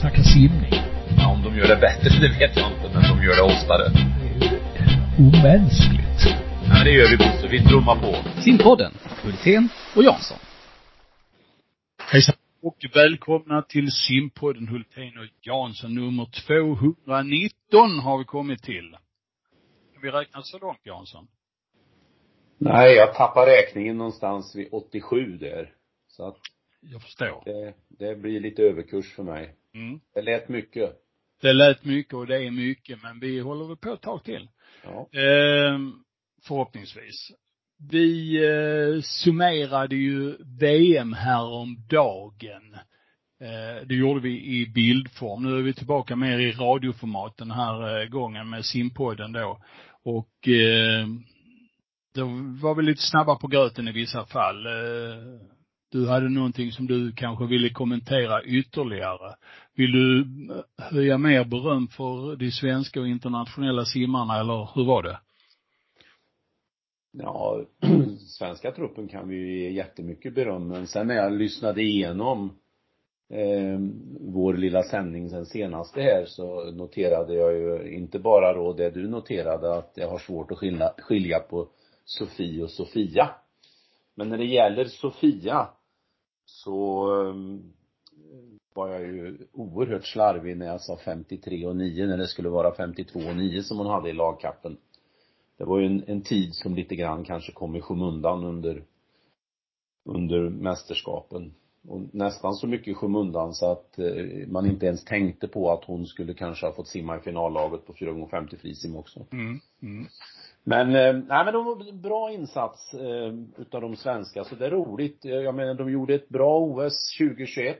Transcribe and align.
snacka 0.00 0.22
simning. 0.22 0.72
Ja, 1.18 1.32
om 1.34 1.42
de 1.42 1.56
gör 1.58 1.68
det 1.68 1.76
bättre, 1.76 2.08
det 2.20 2.28
vet 2.38 2.56
jag 2.56 2.72
inte, 2.72 2.86
men 2.94 3.02
de 3.02 3.24
gör 3.24 3.36
det 3.36 3.42
oftare. 3.42 3.84
Omänskligt. 5.18 6.20
Ja, 6.68 6.84
det 6.84 6.90
gör 6.90 7.08
vi 7.10 7.16
Bosse. 7.16 7.48
Vi 7.48 7.64
trummar 7.64 7.96
på. 7.96 8.40
Simpodden, 8.40 8.92
Hultén 9.22 9.68
och 9.96 10.02
Jansson. 10.02 10.38
Hejsan 12.12 12.34
och 12.62 12.76
välkomna 12.94 13.62
till 13.62 13.90
simpodden 13.92 14.68
Hultén 14.68 15.18
och 15.18 15.26
Jansson 15.40 15.94
nummer 15.94 16.26
219 16.46 17.98
har 17.98 18.18
vi 18.18 18.24
kommit 18.24 18.62
till. 18.62 18.96
Kan 19.92 20.02
vi 20.02 20.10
räkna 20.10 20.42
så 20.42 20.58
långt 20.58 20.80
Jansson? 20.82 21.26
Nej, 22.58 22.94
jag 22.94 23.14
tappar 23.14 23.46
räkningen 23.46 23.96
någonstans 23.98 24.56
vid 24.56 24.68
87 24.72 25.36
där. 25.36 25.72
Så 26.08 26.28
att 26.28 26.36
Jag 26.80 27.02
förstår. 27.02 27.42
det, 27.44 27.74
det 27.88 28.16
blir 28.16 28.40
lite 28.40 28.62
överkurs 28.62 29.14
för 29.14 29.22
mig. 29.22 29.54
Mm. 29.74 30.00
Det 30.14 30.22
lät 30.22 30.48
mycket. 30.48 30.92
Det 31.42 31.52
lät 31.52 31.84
mycket 31.84 32.14
och 32.14 32.26
det 32.26 32.46
är 32.46 32.50
mycket 32.50 33.02
men 33.02 33.20
vi 33.20 33.40
håller 33.40 33.64
väl 33.64 33.76
på 33.76 33.92
ett 33.92 34.00
tag 34.00 34.24
till. 34.24 34.48
Ja. 34.84 35.20
Ehm, 35.20 35.92
förhoppningsvis. 36.46 37.30
Vi 37.90 38.36
eh, 38.44 39.00
summerade 39.02 39.96
ju 39.96 40.36
VM 40.60 41.12
häromdagen. 41.12 42.74
Eh, 43.40 43.86
det 43.86 43.94
gjorde 43.94 44.20
vi 44.20 44.60
i 44.60 44.66
bildform. 44.66 45.42
Nu 45.42 45.58
är 45.58 45.62
vi 45.62 45.74
tillbaka 45.74 46.16
mer 46.16 46.38
i 46.38 46.52
radioformat 46.52 47.36
den 47.36 47.50
här 47.50 48.00
eh, 48.00 48.08
gången 48.08 48.50
med 48.50 48.64
simpodden 48.64 49.32
då. 49.32 49.58
Och 50.04 50.48
eh, 50.48 51.06
då 52.14 52.24
var 52.62 52.74
vi 52.74 52.82
lite 52.82 53.02
snabba 53.02 53.36
på 53.36 53.46
gröten 53.46 53.88
i 53.88 53.92
vissa 53.92 54.26
fall. 54.26 54.66
Eh, 54.66 54.72
du 55.90 56.08
hade 56.08 56.28
någonting 56.28 56.72
som 56.72 56.86
du 56.86 57.12
kanske 57.12 57.46
ville 57.46 57.70
kommentera 57.70 58.44
ytterligare. 58.44 59.34
Vill 59.74 59.92
du 59.92 60.20
eh, 60.20 60.84
höja 60.84 61.18
mer 61.18 61.44
beröm 61.44 61.88
för 61.88 62.36
de 62.36 62.50
svenska 62.50 63.00
och 63.00 63.08
internationella 63.08 63.84
simmarna 63.84 64.40
eller 64.40 64.68
hur 64.74 64.84
var 64.84 65.02
det? 65.02 65.18
Ja, 67.12 67.64
svenska 68.18 68.72
truppen 68.72 69.08
kan 69.08 69.28
vi 69.28 69.36
ju 69.36 69.62
ge 69.62 69.70
jättemycket 69.70 70.34
beröm, 70.34 70.68
men 70.68 70.86
sen 70.86 71.06
när 71.06 71.14
jag 71.14 71.32
lyssnade 71.32 71.82
igenom 71.82 72.44
eh, 73.30 73.78
vår 74.20 74.54
lilla 74.54 74.82
sändning 74.82 75.30
sen 75.30 75.46
senaste 75.46 76.00
här 76.00 76.24
så 76.26 76.70
noterade 76.70 77.34
jag 77.34 77.52
ju 77.52 77.96
inte 77.96 78.18
bara 78.18 78.52
då 78.52 78.72
det 78.72 78.90
du 78.90 79.08
noterade 79.08 79.74
att 79.74 79.92
jag 79.94 80.08
har 80.08 80.18
svårt 80.18 80.50
att 80.50 80.58
skilja, 80.58 80.92
skilja 80.98 81.38
på 81.38 81.68
Sofie 82.04 82.62
och 82.62 82.70
Sofia. 82.70 83.30
Men 84.14 84.28
när 84.28 84.38
det 84.38 84.44
gäller 84.44 84.84
Sofia 84.84 85.68
så 86.50 87.10
ehm, 87.20 87.72
var 88.74 88.88
jag 88.88 89.02
ju 89.02 89.38
oerhört 89.52 90.06
slarvig 90.06 90.56
när 90.56 90.66
jag 90.66 90.80
sa 90.80 90.98
53 91.04 91.66
och 91.66 91.76
9 91.76 92.06
när 92.06 92.16
det 92.16 92.28
skulle 92.28 92.48
vara 92.48 92.74
52 92.74 93.18
och 93.18 93.36
9 93.36 93.62
som 93.62 93.78
hon 93.78 93.86
hade 93.86 94.10
i 94.10 94.12
lagkappen. 94.12 94.76
Det 95.56 95.64
var 95.64 95.78
ju 95.78 95.86
en, 95.86 96.04
en 96.06 96.22
tid 96.22 96.54
som 96.54 96.74
lite 96.74 96.96
grann 96.96 97.24
kanske 97.24 97.52
kom 97.52 97.76
i 97.76 97.80
skymundan 97.80 98.44
under 98.44 98.84
under 100.04 100.50
mästerskapen. 100.50 101.54
Och 101.88 102.00
nästan 102.12 102.54
så 102.54 102.66
mycket 102.66 102.88
i 102.88 102.94
skymundan 102.94 103.54
så 103.54 103.72
att 103.72 103.98
eh, 103.98 104.48
man 104.48 104.66
inte 104.66 104.86
ens 104.86 105.04
tänkte 105.04 105.48
på 105.48 105.72
att 105.72 105.84
hon 105.84 106.06
skulle 106.06 106.34
kanske 106.34 106.66
ha 106.66 106.72
fått 106.72 106.88
simma 106.88 107.16
i 107.16 107.20
finallaget 107.20 107.86
på 107.86 107.92
4x50 107.92 108.56
frisim 108.56 108.96
också. 108.96 109.26
Mm. 109.32 109.60
Mm. 109.82 110.06
Men, 110.64 110.94
eh, 110.94 111.12
nej 111.12 111.44
men 111.44 111.54
de 111.54 111.64
var 111.64 111.92
bra 111.92 112.32
insats 112.32 112.94
eh, 112.94 113.34
utav 113.56 113.80
de 113.80 113.96
svenska, 113.96 114.44
så 114.44 114.54
det 114.54 114.66
är 114.66 114.70
roligt. 114.70 115.24
Eh, 115.24 115.30
jag 115.30 115.54
menar, 115.54 115.74
de 115.74 115.90
gjorde 115.90 116.14
ett 116.14 116.28
bra 116.28 116.58
OS 116.58 117.16
2021. 117.18 117.78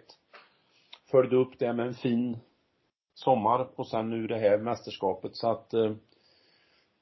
Följde 1.10 1.36
upp 1.36 1.58
det 1.58 1.72
med 1.72 1.86
en 1.86 1.94
fin 1.94 2.38
sommar 3.14 3.68
och 3.76 3.88
sen 3.88 4.10
nu 4.10 4.26
det 4.26 4.38
här 4.38 4.58
mästerskapet 4.58 5.36
så 5.36 5.50
att 5.50 5.74
eh, 5.74 5.92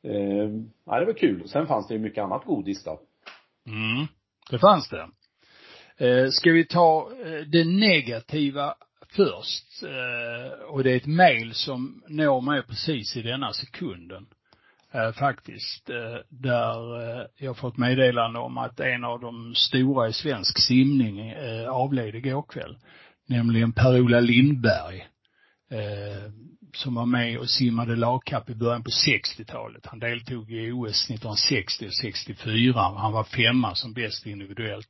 eh, 0.03 0.50
ja, 0.84 1.00
det 1.00 1.06
var 1.06 1.19
kul. 1.19 1.49
Sen 1.49 1.67
fanns 1.67 1.88
det 1.88 1.94
ju 1.94 2.00
mycket 2.00 2.25
annat 2.25 2.44
godis 2.44 2.84
då. 2.84 3.00
Mm. 3.67 4.06
Det 4.50 4.59
fanns 4.59 4.88
det. 4.88 5.09
Eh, 6.06 6.28
ska 6.31 6.53
vi 6.53 6.67
ta 6.67 7.11
eh, 7.25 7.41
det 7.47 7.65
negativa 7.65 8.75
först? 9.17 9.83
Eh, 9.83 10.65
och 10.65 10.84
det 10.84 10.93
är 10.93 10.97
ett 10.97 11.06
mejl 11.06 11.55
som 11.55 12.03
når 12.09 12.41
mig 12.41 12.62
precis 12.62 13.17
i 13.17 13.22
denna 13.22 13.53
sekunden. 13.53 14.27
Eh, 14.93 15.12
faktiskt. 15.12 15.91
Eh, 15.91 16.19
där 16.28 17.00
eh, 17.21 17.26
jag 17.38 17.56
fått 17.56 17.76
meddelande 17.76 18.38
om 18.38 18.59
att 18.59 18.81
en 18.81 19.04
av 19.04 19.21
de 19.21 19.54
stora 19.54 20.09
i 20.09 20.12
svensk 20.12 20.59
simning 20.59 21.31
eh, 21.31 21.69
avled 21.69 22.15
igår 22.15 22.43
kväll. 22.43 22.78
Nämligen 23.26 23.72
Per-Ola 23.72 24.21
Lindberg. 24.21 25.06
Eh, 25.71 26.32
som 26.75 26.94
var 26.94 27.06
med 27.06 27.38
och 27.38 27.50
simmade 27.50 27.97
lagkapp 27.97 28.50
i 28.50 28.54
början 28.54 28.84
på 28.84 28.91
60-talet. 28.91 29.87
Han 29.87 29.99
deltog 29.99 30.53
i 30.53 30.72
OS 30.72 31.05
1960 31.05 31.87
och 31.87 31.94
64. 31.94 32.81
Han 32.81 33.12
var 33.12 33.25
femma 33.25 33.75
som 33.75 33.93
bäst 33.93 34.26
individuellt. 34.26 34.88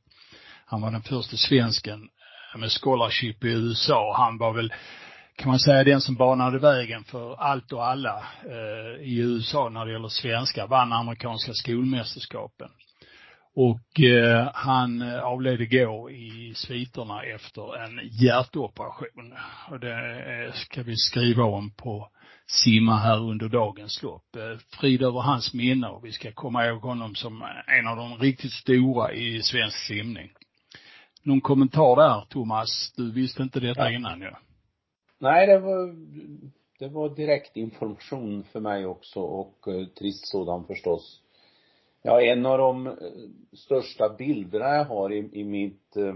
Han 0.65 0.81
var 0.81 0.91
den 0.91 1.01
första 1.01 1.37
svensken 1.37 2.09
eh, 2.53 2.59
med 2.59 2.71
scholarship 2.71 3.43
i 3.43 3.47
USA. 3.47 4.15
Han 4.17 4.37
var 4.37 4.53
väl, 4.53 4.73
kan 5.39 5.49
man 5.49 5.59
säga, 5.59 5.83
den 5.83 6.01
som 6.01 6.15
banade 6.15 6.59
vägen 6.59 7.03
för 7.03 7.35
allt 7.35 7.73
och 7.73 7.87
alla 7.87 8.23
eh, 8.45 9.03
i 9.07 9.17
USA 9.19 9.69
när 9.69 9.85
det 9.85 9.91
gäller 9.91 10.07
svenskar. 10.07 10.67
Vann 10.67 10.93
amerikanska 10.93 11.53
skolmästerskapen. 11.53 12.69
Och 13.55 13.99
eh, 13.99 14.49
han 14.53 15.01
eh, 15.01 15.19
avled 15.19 15.61
igår 15.61 16.11
i 16.11 16.53
sviterna 16.55 17.23
efter 17.23 17.83
en 17.83 17.99
hjärtoperation. 18.21 19.33
Och 19.69 19.79
det 19.79 19.93
eh, 19.95 20.53
ska 20.53 20.83
vi 20.83 20.95
skriva 20.97 21.43
om 21.43 21.71
på 21.71 22.09
Simma 22.47 22.97
här 22.97 23.19
under 23.19 23.49
dagens 23.49 24.03
lopp. 24.03 24.35
Eh, 24.35 24.59
frid 24.79 25.01
över 25.01 25.19
hans 25.19 25.53
minne 25.53 25.87
och 25.87 26.05
vi 26.05 26.11
ska 26.11 26.31
komma 26.31 26.65
ihåg 26.65 26.81
honom 26.81 27.15
som 27.15 27.43
en 27.67 27.87
av 27.87 27.97
de 27.97 28.17
riktigt 28.17 28.53
stora 28.53 29.13
i 29.13 29.41
svensk 29.41 29.77
simning. 29.77 30.29
Någon 31.23 31.41
kommentar 31.41 31.95
där, 31.95 32.25
Thomas? 32.29 32.93
Du 32.97 33.11
visste 33.11 33.43
inte 33.43 33.59
detta 33.59 33.91
Ja. 33.91 33.97
innan 33.97 34.21
ju. 34.21 34.31
Nej, 35.19 35.47
det 35.47 35.59
var, 35.59 35.95
det 36.79 36.87
var 36.87 37.09
direkt 37.09 37.57
information 37.57 38.43
för 38.43 38.59
mig 38.59 38.85
också 38.85 39.19
och 39.19 39.67
eh, 39.67 39.85
trist 39.85 40.27
sådan 40.27 40.65
förstås. 40.65 41.21
Ja, 42.01 42.21
en 42.21 42.45
av 42.45 42.57
de 42.57 42.87
eh, 42.87 42.93
största 43.53 44.09
bilderna 44.09 44.75
jag 44.75 44.85
har 44.85 45.13
i, 45.13 45.29
i 45.31 45.43
mitt, 45.43 45.97
eh, 45.97 46.13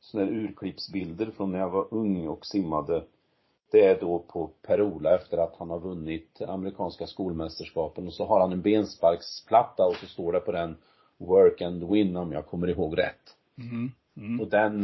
såna 0.00 0.24
här 0.24 0.32
urklippsbilder 0.32 1.26
från 1.26 1.52
när 1.52 1.58
jag 1.58 1.70
var 1.70 1.94
ung 1.94 2.28
och 2.28 2.46
simmade, 2.46 3.04
det 3.70 3.84
är 3.84 4.00
då 4.00 4.18
på 4.18 4.50
Per-Ola 4.62 5.14
efter 5.14 5.38
att 5.38 5.56
han 5.56 5.70
har 5.70 5.80
vunnit 5.80 6.42
amerikanska 6.42 7.06
skolmästerskapen 7.06 8.06
och 8.06 8.14
så 8.14 8.26
har 8.26 8.40
han 8.40 8.52
en 8.52 8.62
bensparksplatta 8.62 9.86
och 9.86 9.94
så 9.94 10.06
står 10.06 10.32
det 10.32 10.40
på 10.40 10.52
den 10.52 10.76
Work 11.16 11.62
and 11.62 11.90
win 11.90 12.16
om 12.16 12.32
jag 12.32 12.46
kommer 12.46 12.68
ihåg 12.68 12.98
rätt. 12.98 13.36
Mm. 13.58 13.90
Mm. 14.16 14.40
Och 14.40 14.48
den 14.48 14.82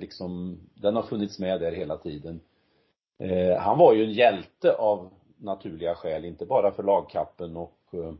liksom, 0.00 0.58
den 0.74 0.96
har 0.96 1.02
funnits 1.02 1.38
med 1.38 1.60
där 1.60 1.72
hela 1.72 1.96
tiden. 1.96 2.40
Eh, 3.18 3.58
han 3.58 3.78
var 3.78 3.94
ju 3.94 4.04
en 4.04 4.12
hjälte 4.12 4.72
av 4.72 5.10
naturliga 5.36 5.94
skäl, 5.94 6.24
inte 6.24 6.46
bara 6.46 6.72
för 6.72 6.82
lagkappen 6.82 7.56
och 7.56 7.78
eh, 7.92 8.14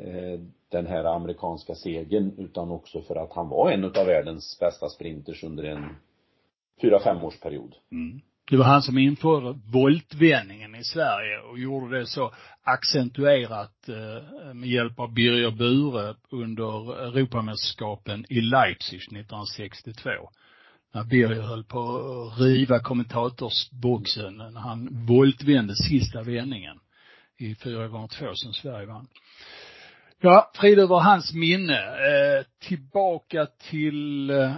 eh, 0.00 0.40
den 0.68 0.86
här 0.86 1.04
amerikanska 1.04 1.74
segern 1.74 2.32
utan 2.38 2.70
också 2.70 3.02
för 3.02 3.16
att 3.16 3.32
han 3.32 3.48
var 3.48 3.70
en 3.70 3.84
utav 3.84 4.06
världens 4.06 4.58
bästa 4.60 4.88
sprinters 4.88 5.44
under 5.44 5.64
en 5.64 5.96
fyra, 6.82 7.00
femårsperiod. 7.00 7.74
Mm. 7.92 8.20
Det 8.50 8.56
var 8.56 8.64
han 8.64 8.82
som 8.82 8.98
införde 8.98 9.58
voltvändningen 9.72 10.74
i 10.74 10.84
Sverige 10.84 11.40
och 11.40 11.58
gjorde 11.58 11.98
det 11.98 12.06
så 12.06 12.32
accentuerat 12.62 13.88
eh, 13.88 14.54
med 14.54 14.68
hjälp 14.68 14.98
av 15.00 15.14
Birger 15.14 15.50
Bure 15.50 16.14
under 16.30 17.02
Europamästerskapen 17.06 18.24
i 18.28 18.40
Leipzig 18.40 18.96
1962. 18.96 20.10
När 20.94 21.04
Birger 21.04 21.42
höll 21.42 21.64
på 21.64 21.80
att 21.80 22.40
riva 22.40 22.78
kommentatorsboxen 22.78 24.36
när 24.36 24.60
han 24.60 25.06
voltvände 25.06 25.76
sista 25.76 26.22
vändningen 26.22 26.80
i 27.38 27.54
4 27.54 27.88
gånger 27.88 28.08
2 28.08 28.34
som 28.34 28.52
Sverige 28.52 28.86
vann. 28.86 29.06
Ja, 30.20 30.50
frid 30.54 30.78
över 30.78 31.00
hans 31.00 31.34
minne. 31.34 31.78
Eh, 31.78 32.46
tillbaka 32.68 33.46
till 33.46 34.30
eh, 34.30 34.52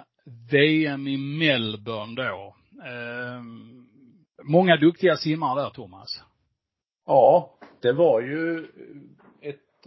VM 0.51 1.09
i 1.09 1.17
Melbourne 1.17 2.23
då. 2.23 2.57
Eh, 2.85 3.43
många 4.45 4.77
duktiga 4.77 5.17
simmare 5.17 5.63
där, 5.63 5.71
Thomas. 5.71 6.23
Ja, 7.07 7.59
det 7.83 7.93
var 7.93 8.21
ju 8.21 8.67
ett, 9.43 9.87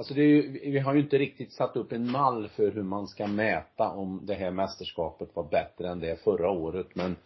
alltså 0.00 0.14
det 0.14 0.22
är 0.22 0.26
ju, 0.26 0.70
vi 0.70 0.78
har 0.78 0.94
ju 0.94 1.00
inte 1.00 1.18
riktigt 1.18 1.52
satt 1.52 1.76
upp 1.76 1.92
en 1.92 2.10
mall 2.10 2.48
för 2.48 2.70
hur 2.70 2.82
man 2.82 3.08
ska 3.08 3.26
mäta 3.26 3.88
om 3.88 4.20
det 4.26 4.34
här 4.34 4.50
mästerskapet 4.50 5.28
var 5.34 5.44
bättre 5.44 5.88
än 5.88 6.00
det 6.00 6.20
förra 6.20 6.50
året, 6.50 6.86
men 6.94 7.16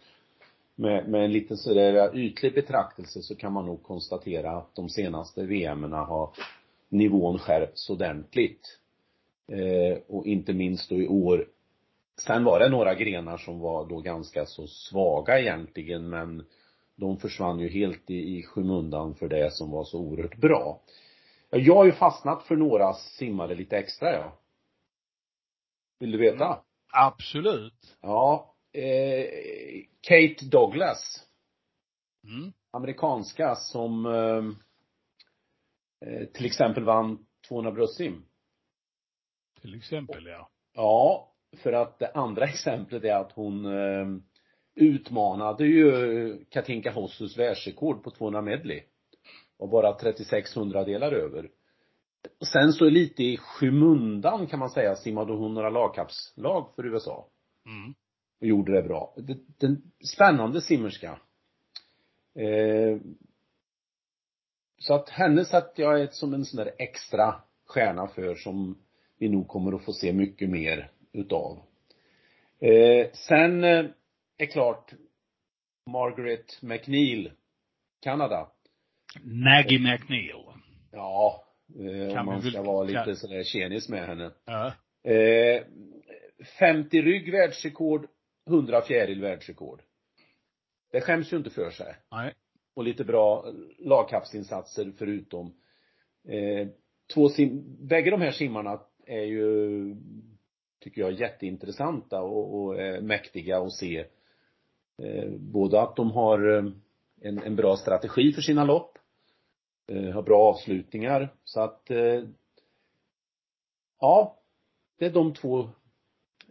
med, 0.75 1.09
med 1.09 1.25
en 1.25 1.31
liten 1.31 1.57
sådär 1.57 2.17
ytlig 2.17 2.53
betraktelse 2.53 3.21
så 3.21 3.35
kan 3.35 3.53
man 3.53 3.65
nog 3.65 3.83
konstatera 3.83 4.51
att 4.51 4.75
de 4.75 4.89
senaste 4.89 5.45
VMerna 5.45 5.97
har 5.97 6.29
nivån 6.89 7.39
skärpts 7.39 7.89
ordentligt. 7.89 8.79
Eh, 9.51 9.97
och 10.07 10.25
inte 10.25 10.53
minst 10.53 10.89
då 10.89 10.95
i 10.95 11.07
år 11.07 11.47
Sen 12.17 12.43
var 12.43 12.59
det 12.59 12.69
några 12.69 12.95
grenar 12.95 13.37
som 13.37 13.59
var 13.59 13.85
då 13.85 13.99
ganska 13.99 14.45
så 14.45 14.67
svaga 14.67 15.39
egentligen 15.39 16.09
men 16.09 16.45
de 16.95 17.17
försvann 17.17 17.59
ju 17.59 17.69
helt 17.69 18.09
i, 18.09 18.37
i 18.37 18.43
skymundan 18.43 19.15
för 19.15 19.27
det 19.27 19.53
som 19.53 19.71
var 19.71 19.83
så 19.83 19.99
oerhört 19.99 20.37
bra. 20.37 20.81
Jag 21.57 21.75
har 21.75 21.85
ju 21.85 21.91
fastnat 21.91 22.43
för 22.43 22.55
några 22.55 22.93
simmare 22.93 23.55
lite 23.55 23.77
extra 23.77 24.13
ja. 24.13 24.39
Vill 25.99 26.11
du 26.11 26.17
veta? 26.17 26.45
Mm. 26.45 26.59
Absolut. 26.93 27.97
Ja. 28.01 28.55
Eh, 28.73 29.25
Kate 30.01 30.45
Douglas. 30.45 31.27
Mm. 32.23 32.53
Amerikanska 32.71 33.55
som 33.55 34.05
eh, 34.05 34.43
eh 36.09 36.25
till 36.25 36.45
exempel 36.45 36.83
vann 36.83 37.25
200 37.47 37.71
bröstsim. 37.71 38.25
Till 39.61 39.75
exempel 39.75 40.25
ja. 40.25 40.49
Ja, 40.73 41.33
för 41.57 41.73
att 41.73 41.99
det 41.99 42.11
andra 42.11 42.45
exemplet 42.49 43.03
är 43.03 43.15
att 43.15 43.31
hon 43.31 43.65
eh, 43.65 44.07
utmanade 44.75 45.65
ju 45.65 46.45
Katinka 46.49 46.91
Hossus 46.91 47.37
världsrekord 47.37 48.03
på 48.03 48.11
200 48.11 48.41
medley. 48.41 48.83
Och 49.57 49.69
bara 49.69 49.93
36 49.93 50.55
hundradelar 50.55 51.11
över. 51.11 51.49
Och 52.39 52.47
sen 52.47 52.73
så 52.73 52.89
lite 52.89 53.23
i 53.23 53.37
skymundan 53.37 54.47
kan 54.47 54.59
man 54.59 54.69
säga 54.69 54.95
simmade 54.95 55.33
hon 55.33 55.53
några 55.53 55.69
lagkappslag 55.69 56.69
för 56.75 56.85
USA. 56.85 57.27
Mm. 57.65 57.93
Och 58.41 58.47
gjorde 58.47 58.73
det 58.73 58.87
bra. 58.87 59.15
Den 59.57 59.91
spännande 60.15 60.61
simmerska. 60.61 61.19
Eh, 62.35 62.97
så 64.77 64.93
att 64.93 65.09
henne 65.09 65.45
satt 65.45 65.73
jag 65.75 66.13
som 66.13 66.33
en 66.33 66.45
sån 66.45 66.57
där 66.57 66.71
extra 66.77 67.35
stjärna 67.65 68.07
för 68.07 68.35
som 68.35 68.77
vi 69.17 69.29
nog 69.29 69.47
kommer 69.47 69.73
att 69.73 69.85
få 69.85 69.93
se 69.93 70.13
mycket 70.13 70.49
mer 70.49 70.91
utav. 71.11 71.59
Eh, 72.59 73.11
sen 73.13 73.63
eh, 73.63 73.85
är 74.37 74.45
klart 74.45 74.93
Margaret 75.89 76.61
McNeil, 76.61 77.31
Kanada. 78.01 78.51
Maggie 79.23 79.79
McNeil. 79.79 80.43
Ja, 80.91 81.43
eh, 81.79 82.19
om 82.19 82.25
man 82.25 82.41
ska 82.41 82.61
vara 82.61 82.83
lite 82.83 83.03
kan... 83.05 83.15
sådär 83.15 83.43
tjenis 83.43 83.89
med 83.89 84.07
henne. 84.07 84.31
Ja. 84.45 84.73
Eh, 85.11 85.63
50 86.59 87.01
rygg 87.01 87.31
världsrekord, 87.31 88.07
100 88.47 88.81
fjäril 88.81 89.21
världsrekord. 89.21 89.81
Det 90.91 91.01
skäms 91.01 91.33
ju 91.33 91.37
inte 91.37 91.49
för 91.49 91.71
sig. 91.71 91.95
Nej. 92.11 92.33
Och 92.73 92.83
lite 92.83 93.03
bra 93.03 93.45
lagkappsinsatser 93.77 94.91
förutom. 94.97 95.53
Eh, 96.27 96.67
två 97.13 97.29
sim, 97.29 97.63
bägge 97.79 98.11
de 98.11 98.21
här 98.21 98.31
simmarna 98.31 98.79
är 99.05 99.23
ju, 99.23 99.95
tycker 100.79 101.01
jag, 101.01 101.11
jätteintressanta 101.11 102.21
och, 102.21 102.61
och 102.61 102.81
är 102.81 103.01
mäktiga 103.01 103.57
att 103.57 103.73
se. 103.73 104.05
Eh, 104.97 105.29
både 105.29 105.81
att 105.81 105.95
de 105.95 106.11
har 106.11 106.57
eh, 106.57 106.65
en, 107.21 107.39
en 107.43 107.55
bra 107.55 107.77
strategi 107.77 108.33
för 108.33 108.41
sina 108.41 108.63
lopp, 108.63 108.94
eh, 109.87 110.13
har 110.13 110.21
bra 110.21 110.53
avslutningar, 110.53 111.33
så 111.43 111.61
att 111.61 111.91
eh, 111.91 112.23
ja, 113.99 114.39
det 114.99 115.05
är 115.05 115.13
de 115.13 115.33
två 115.33 115.59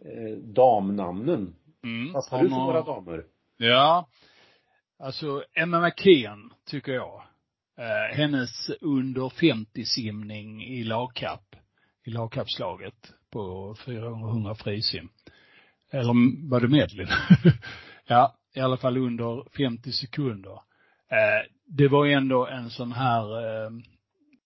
eh, 0.05 0.37
damnamnen. 0.37 1.55
Mm. 1.83 2.13
Vad 2.13 2.25
har 2.29 2.43
du 2.43 2.49
för 2.49 2.55
några 2.55 2.81
damer? 2.81 3.25
Ja, 3.57 4.07
alltså 4.99 5.43
Emma 5.53 5.81
McKeon 5.81 6.53
tycker 6.65 6.91
jag. 6.91 7.23
Eh, 7.77 8.15
hennes 8.17 8.69
under 8.81 9.29
50 9.29 9.85
simning 9.85 10.63
i 10.63 10.83
lagkapp 10.83 11.55
i 12.05 12.09
lagkappslaget 12.09 13.13
på 13.31 13.75
400 13.85 14.55
frisim. 14.55 15.09
Eller 15.91 16.13
var 16.49 16.59
det 16.59 16.67
medlin? 16.67 17.07
ja, 18.07 18.35
i 18.53 18.59
alla 18.59 18.77
fall 18.77 18.97
under 18.97 19.47
50 19.57 19.91
sekunder. 19.91 20.59
Eh, 21.11 21.49
det 21.67 21.87
var 21.87 22.05
ändå 22.05 22.47
en 22.47 22.69
sån 22.69 22.91
här 22.91 23.41
eh, 23.45 23.71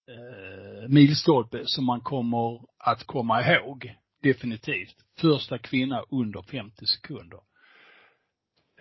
eh, 0.09 0.87
milstolpe 0.87 1.61
som 1.65 1.85
man 1.85 2.01
kommer 2.01 2.61
att 2.77 3.03
komma 3.03 3.41
ihåg. 3.41 3.95
Definitivt. 4.23 4.95
Första 5.21 5.57
kvinna 5.57 6.03
under 6.11 6.41
50 6.41 6.85
sekunder. 6.85 7.39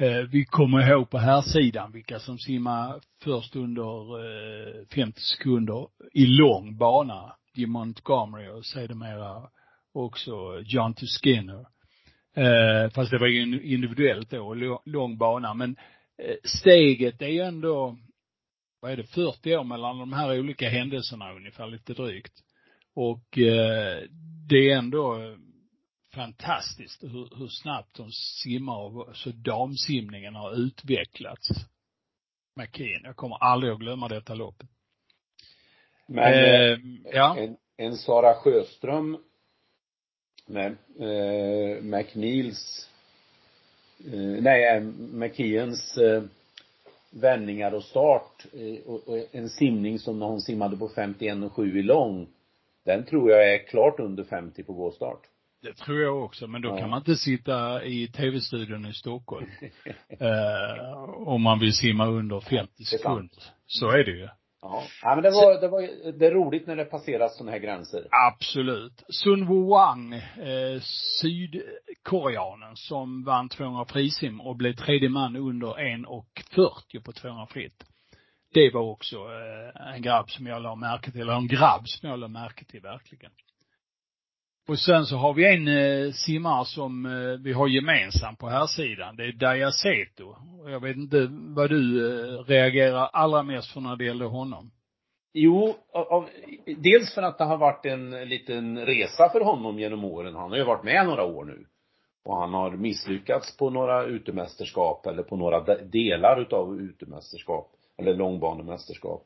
Eh, 0.01 0.23
vi 0.31 0.45
kommer 0.45 0.91
ihåg 0.91 1.11
på 1.11 1.19
här 1.19 1.41
sidan 1.41 1.93
vilka 1.93 2.19
som 2.19 2.39
simmar 2.39 3.01
först 3.25 3.57
under 3.57 4.19
eh, 4.81 4.87
50 4.95 5.21
sekunder 5.21 5.87
i 6.13 6.27
lång 6.27 6.79
bana. 6.79 7.35
Jim 7.55 7.71
Montgomery 7.71 8.49
och 8.49 8.67
sedermera 8.67 9.49
också 9.95 10.61
John 10.65 10.95
T. 10.95 11.07
Skinner. 11.07 11.67
Eh, 12.37 12.91
fast 12.91 13.11
det 13.11 13.19
var 13.19 13.27
ju 13.27 13.63
individuellt 13.63 14.31
då, 14.31 14.81
lång 14.85 15.19
bana. 15.19 15.55
Men 15.55 15.77
steget 16.45 17.23
är 17.23 17.29
ju 17.29 17.41
ändå, 17.41 17.97
vad 18.81 18.93
är 18.93 18.97
det, 18.97 19.05
40 19.05 19.57
år 19.57 19.65
mellan 19.65 19.99
de 19.99 20.13
här 20.13 20.39
olika 20.39 20.69
händelserna 20.69 21.33
ungefär, 21.33 21.67
lite 21.67 21.95
drygt. 21.95 22.33
Och 22.95 23.39
eh, 23.39 24.03
det 24.49 24.71
är 24.71 24.79
ändå 24.79 25.37
fantastiskt 26.15 27.03
hur, 27.03 27.39
hur 27.39 27.49
snabbt 27.49 27.97
de 27.97 28.11
simmar 28.13 28.79
och 28.79 29.17
så 29.17 29.31
damsimningen 29.31 30.35
har 30.35 30.53
utvecklats. 30.53 31.49
McKean. 32.57 33.01
Jag 33.05 33.17
kommer 33.17 33.37
aldrig 33.37 33.73
att 33.73 33.79
glömma 33.79 34.09
detta 34.09 34.35
loppet. 34.35 34.69
Men 36.07 36.33
eh, 36.33 36.73
eh, 36.73 36.79
ja. 37.05 37.37
en, 37.39 37.57
en 37.77 37.97
Sara 37.97 38.35
Sjöström 38.35 39.19
med 40.47 40.77
eh, 41.01 41.83
McNeils 41.83 42.91
eh, 44.07 44.43
nej, 44.43 44.77
eh, 44.77 44.83
McKeons 45.13 45.99
eh, 45.99 46.23
vändningar 47.11 47.75
och 47.75 47.85
start 47.85 48.47
eh, 48.53 48.87
och, 48.87 49.09
och, 49.09 49.19
en 49.33 49.49
simning 49.49 49.99
som 49.99 50.19
när 50.19 50.27
hon 50.27 50.41
simmade 50.41 50.77
på 50.77 50.89
51,7 50.89 51.77
i 51.77 51.83
lång 51.83 52.27
den 52.85 53.05
tror 53.05 53.31
jag 53.31 53.55
är 53.55 53.67
klart 53.67 54.01
under 54.01 54.25
50 54.25 54.63
på 54.63 54.73
gåstart. 54.73 55.21
Det 55.63 55.75
tror 55.75 56.01
jag 56.03 56.25
också, 56.25 56.47
men 56.47 56.63
då 56.63 56.69
ja. 56.69 56.79
kan 56.79 56.91
man 56.91 56.99
inte 56.99 57.17
sitta 57.17 57.85
i 57.85 58.09
tv-studion 58.09 58.87
i 58.87 58.93
Stockholm. 58.93 59.47
eh, 60.09 61.03
om 61.15 61.43
man 61.43 61.59
vill 61.59 61.73
simma 61.73 62.07
under 62.07 62.41
50 62.41 62.85
sekunder. 62.85 63.43
Så 63.67 63.91
är 63.91 64.05
det 64.05 64.11
ju. 64.11 64.29
Ja. 64.63 64.83
ja 65.03 65.15
men 65.15 65.23
det 65.25 65.31
var, 65.31 65.61
det 65.61 65.69
var, 65.69 66.13
det 66.19 66.27
är 66.27 66.31
roligt 66.31 66.67
när 66.67 66.77
det 66.77 66.85
passeras 66.85 67.37
sådana 67.37 67.53
här 67.53 67.59
gränser. 67.59 68.07
Absolut. 68.11 69.05
Sun 69.09 69.49
Woo-Wang, 69.49 70.15
eh, 70.15 70.81
sydkoreanen 71.21 72.77
som 72.77 73.25
vann 73.25 73.49
200 73.49 73.85
frisim 73.85 74.41
och 74.41 74.57
blev 74.57 74.73
tredje 74.73 75.09
man 75.09 75.37
under 75.37 75.67
1,40 75.67 77.05
på 77.05 77.13
200 77.13 77.47
fritt. 77.47 77.85
Det 78.55 78.71
var 78.75 78.81
också 78.81 79.17
eh, 79.17 79.95
en 79.95 80.03
grabb 80.03 80.31
som 80.31 80.47
jag 80.47 80.63
la 80.63 80.75
märke 80.75 81.11
till, 81.11 81.21
eller 81.21 81.33
en 81.33 81.49
grabb 81.49 81.83
som 81.85 82.09
jag 82.09 82.19
la 82.19 82.29
märke 82.29 82.65
till 82.65 82.81
verkligen. 82.81 83.33
Och 84.69 84.79
sen 84.79 85.07
så 85.07 85.17
har 85.17 85.35
vi 85.35 85.55
en 85.55 85.69
eh, 85.69 86.13
simmare 86.13 86.65
som 86.65 87.07
eh, 87.07 87.41
vi 87.45 87.53
har 87.53 87.69
gemensamt 87.69 88.39
på 88.39 88.49
här 88.49 88.67
sidan. 88.67 89.17
Det 89.17 89.25
är 89.25 89.33
Diaceto. 89.33 90.37
Och 90.63 90.71
jag 90.71 90.81
vet 90.81 90.97
inte 90.97 91.29
vad 91.31 91.71
du 91.71 92.11
eh, 92.11 92.45
reagerar 92.45 93.09
allra 93.13 93.43
mest 93.43 93.73
för 93.73 93.81
när 93.81 93.97
det 93.97 94.05
gäller 94.05 94.27
honom. 94.27 94.71
Jo, 95.33 95.77
av, 95.93 96.29
dels 96.77 97.15
för 97.15 97.23
att 97.23 97.39
det 97.39 97.45
har 97.45 97.57
varit 97.57 97.87
en 97.87 98.11
liten 98.11 98.87
resa 98.87 99.29
för 99.33 99.41
honom 99.41 99.79
genom 99.79 100.05
åren. 100.05 100.35
Han 100.35 100.51
har 100.51 100.59
ju 100.59 100.65
varit 100.65 100.85
med 100.85 101.07
några 101.07 101.25
år 101.25 101.45
nu. 101.45 101.65
Och 102.25 102.37
han 102.37 102.55
har 102.55 102.71
misslyckats 102.71 103.57
på 103.57 103.71
några 103.71 104.05
utemästerskap 104.05 105.07
eller 105.07 105.23
på 105.23 105.37
några 105.37 105.61
delar 105.75 106.41
utav 106.41 106.81
utemästerskap. 106.81 107.71
Eller 107.97 108.15
långbanemästerskap. 108.15 109.25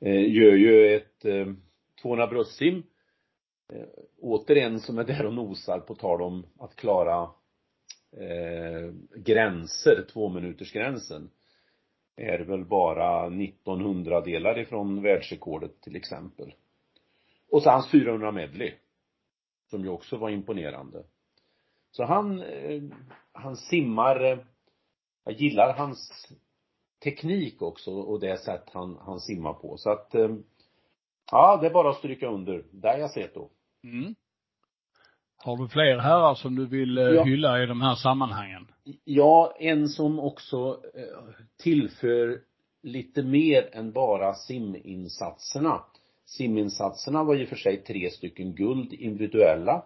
Eh, 0.00 0.32
gör 0.32 0.54
ju 0.54 0.96
ett 0.96 1.24
eh, 1.24 1.46
200 2.02 2.26
bröstsim 2.26 2.82
eh, 3.72 3.86
återigen 4.20 4.80
som 4.80 4.98
är 4.98 5.04
där 5.04 5.26
och 5.26 5.34
nosar 5.34 5.80
på 5.80 5.94
tal 5.94 6.22
om 6.22 6.46
att 6.58 6.76
klara 6.76 7.30
eh, 8.12 8.92
gränser, 9.16 10.06
tvåminutersgränsen 10.12 11.30
är 12.16 12.38
väl 12.38 12.64
bara 12.64 13.26
1900 13.26 14.20
delar 14.20 14.58
ifrån 14.58 15.02
världsrekordet 15.02 15.80
till 15.80 15.96
exempel. 15.96 16.54
Och 17.50 17.62
så 17.62 17.70
hans 17.70 17.90
400 17.90 18.32
medley. 18.32 18.74
Som 19.70 19.82
ju 19.82 19.88
också 19.88 20.16
var 20.16 20.30
imponerande. 20.30 21.04
Så 21.90 22.04
han, 22.04 22.42
eh, 22.42 22.82
han 23.32 23.56
simmar, 23.56 24.24
eh, 24.24 24.38
jag 25.24 25.34
gillar 25.34 25.72
hans 25.72 26.28
teknik 27.04 27.62
också 27.62 27.90
och 27.90 28.20
det 28.20 28.38
sätt 28.38 28.64
han, 28.72 28.98
han 29.00 29.20
simmar 29.20 29.52
på. 29.52 29.76
Så 29.76 29.90
att, 29.90 30.14
eh, 30.14 30.36
ja, 31.30 31.58
det 31.60 31.66
är 31.66 31.72
bara 31.72 31.90
att 31.90 31.96
stryka 31.96 32.28
under. 32.28 32.64
Där 32.70 32.98
jag 32.98 33.10
sett 33.10 33.34
då. 33.34 33.50
Mm. 33.84 34.14
Har 35.36 35.56
du 35.56 35.68
fler 35.68 35.98
herrar 35.98 36.34
som 36.34 36.56
du 36.56 36.66
vill 36.66 36.98
eh, 36.98 37.04
ja. 37.04 37.24
hylla 37.24 37.62
i 37.62 37.66
de 37.66 37.80
här 37.80 37.94
sammanhangen? 37.94 38.66
Ja, 39.04 39.56
en 39.58 39.88
som 39.88 40.18
också 40.18 40.80
eh, 40.94 41.44
tillför 41.62 42.40
lite 42.82 43.22
mer 43.22 43.68
än 43.72 43.92
bara 43.92 44.34
siminsatserna. 44.34 45.80
Siminsatserna 46.24 47.24
var 47.24 47.34
ju 47.34 47.46
för 47.46 47.56
sig 47.56 47.76
tre 47.76 48.10
stycken 48.10 48.54
guld 48.54 48.92
individuella. 48.92 49.84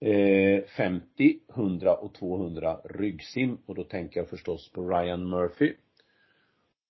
Eh, 0.00 0.64
50, 0.76 1.38
100 1.54 1.94
och 1.94 2.14
200 2.14 2.80
ryggsim 2.84 3.58
och 3.66 3.74
då 3.74 3.84
tänker 3.84 4.20
jag 4.20 4.28
förstås 4.28 4.72
på 4.72 4.88
Ryan 4.88 5.28
Murphy. 5.28 5.74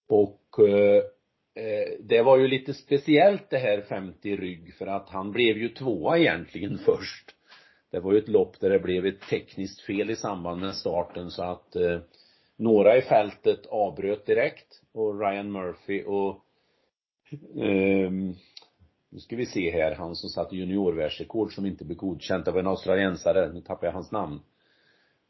Och 0.09 0.69
eh, 0.69 0.97
eh 0.97 1.03
Eh, 1.57 1.93
det 2.01 2.23
var 2.23 2.39
ju 2.39 2.49
lite 2.49 2.75
speciellt 2.75 3.51
det 3.51 3.59
här 3.59 3.81
50 3.81 4.37
rygg 4.37 4.75
för 4.75 4.87
att 4.87 5.09
han 5.09 5.33
blev 5.33 5.59
ju 5.59 5.69
tvåa 5.69 6.19
egentligen 6.19 6.79
först. 6.85 7.35
Det 7.91 8.01
var 8.01 8.13
ju 8.13 8.19
ett 8.19 8.29
lopp 8.29 8.61
där 8.61 8.71
det 8.71 8.79
blev 8.79 9.07
ett 9.07 9.21
tekniskt 9.21 9.81
fel 9.81 10.11
i 10.11 10.17
samband 10.17 10.61
med 10.61 10.75
starten 10.75 11.31
så 11.31 11.43
att 11.43 11.77
eh, 11.77 11.99
några 12.57 12.97
i 12.97 13.03
fältet 13.03 13.67
avbröt 13.67 14.27
direkt 14.27 14.83
och 14.93 15.21
Ryan 15.21 15.53
Murphy 15.53 16.03
och 16.03 16.45
eh, 17.63 18.11
nu 19.11 19.21
ska 19.21 19.37
vi 19.37 19.47
se 19.47 19.71
här, 19.71 19.95
han 19.95 20.17
som 20.17 20.31
satte 20.31 20.57
juniorvärldsrekord 20.57 21.53
som 21.53 21.67
inte 21.67 21.85
blev 21.85 21.99
godkänt, 21.99 22.45
det 22.45 22.51
var 22.51 22.61
en 22.61 22.67
australiensare, 22.67 23.53
nu 23.53 23.61
tappar 23.61 23.87
jag 23.87 23.95
hans 23.95 24.13
namn. 24.13 24.41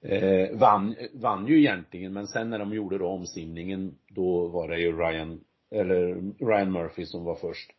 Eh, 0.02 0.58
vann, 0.58 0.94
vann 1.12 1.46
ju 1.46 1.58
egentligen, 1.58 2.12
men 2.12 2.26
sen 2.26 2.50
när 2.50 2.58
de 2.58 2.74
gjorde 2.74 2.98
då 2.98 3.06
omsimningen, 3.06 3.98
då 4.08 4.48
var 4.48 4.68
det 4.68 4.80
ju 4.80 4.98
Ryan, 4.98 5.40
eller 5.70 6.14
Ryan 6.46 6.72
Murphy 6.72 7.06
som 7.06 7.24
var 7.24 7.34
först. 7.34 7.72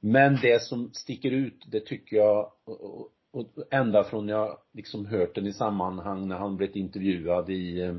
Men 0.00 0.38
det 0.42 0.62
som 0.62 0.90
sticker 0.92 1.30
ut, 1.30 1.64
det 1.66 1.80
tycker 1.80 2.16
jag, 2.16 2.52
och, 2.64 3.12
och 3.30 3.46
ända 3.70 4.04
från 4.04 4.28
jag 4.28 4.58
liksom 4.72 5.06
hört 5.06 5.34
den 5.34 5.46
i 5.46 5.52
sammanhang 5.52 6.28
när 6.28 6.38
han 6.38 6.56
blivit 6.56 6.76
intervjuad 6.76 7.50
i, 7.50 7.80
eh, 7.80 7.94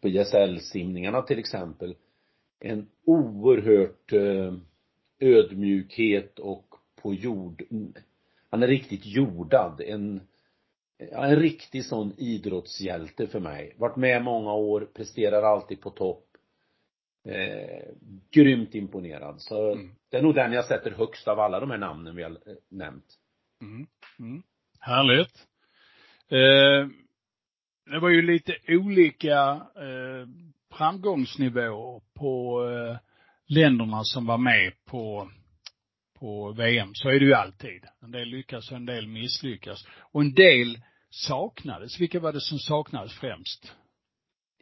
på 0.00 0.08
ISL-simningarna 0.08 1.22
till 1.22 1.38
exempel, 1.38 1.94
en 2.60 2.88
oerhört 3.04 4.12
eh, 4.12 4.54
ödmjukhet 5.20 6.38
och 6.38 6.74
på 7.02 7.14
jord, 7.14 7.62
han 8.50 8.62
är 8.62 8.66
riktigt 8.66 9.06
jordad, 9.06 9.80
en, 9.80 10.20
en 10.98 11.36
riktig 11.36 11.84
sån 11.84 12.12
idrottshjälte 12.16 13.26
för 13.26 13.40
mig. 13.40 13.74
Varit 13.78 13.96
med 13.96 14.24
många 14.24 14.54
år, 14.54 14.88
presterar 14.94 15.42
alltid 15.42 15.80
på 15.80 15.90
topp. 15.90 16.29
Eh, 17.24 17.94
grymt 18.30 18.74
imponerad. 18.74 19.40
Så 19.40 19.72
mm. 19.72 19.94
det 20.10 20.16
är 20.16 20.22
nog 20.22 20.34
den 20.34 20.52
jag 20.52 20.64
sätter 20.64 20.90
högst 20.90 21.28
av 21.28 21.40
alla 21.40 21.60
de 21.60 21.70
här 21.70 21.78
namnen 21.78 22.16
vi 22.16 22.22
har 22.22 22.30
eh, 22.30 22.36
nämnt. 22.68 23.04
Mm. 23.62 23.86
Mm. 24.18 24.42
Härligt. 24.80 25.46
Eh, 26.28 26.88
det 27.90 28.00
var 28.00 28.08
ju 28.08 28.22
lite 28.22 28.56
olika 28.68 29.66
eh, 29.76 30.28
framgångsnivåer 30.72 32.02
på 32.14 32.64
eh, 32.68 32.96
länderna 33.46 34.04
som 34.04 34.26
var 34.26 34.38
med 34.38 34.72
på, 34.84 35.30
på 36.18 36.52
VM. 36.52 36.90
Så 36.94 37.08
är 37.08 37.20
det 37.20 37.26
ju 37.26 37.34
alltid. 37.34 37.84
En 38.02 38.10
del 38.10 38.28
lyckas 38.28 38.70
och 38.70 38.76
en 38.76 38.86
del 38.86 39.06
misslyckas. 39.06 39.86
Och 40.12 40.20
en 40.20 40.34
del 40.34 40.80
saknades. 41.10 42.00
Vilka 42.00 42.20
var 42.20 42.32
det 42.32 42.40
som 42.40 42.58
saknades 42.58 43.12
främst? 43.12 43.76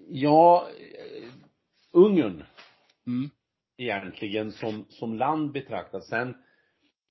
Ja, 0.09 0.69
eh, 0.69 1.33
Ungern. 1.93 2.45
Mm. 3.07 3.31
Egentligen 3.77 4.53
som, 4.53 4.85
som 4.89 5.15
land 5.15 5.53
betraktat. 5.53 6.05
Sen, 6.05 6.37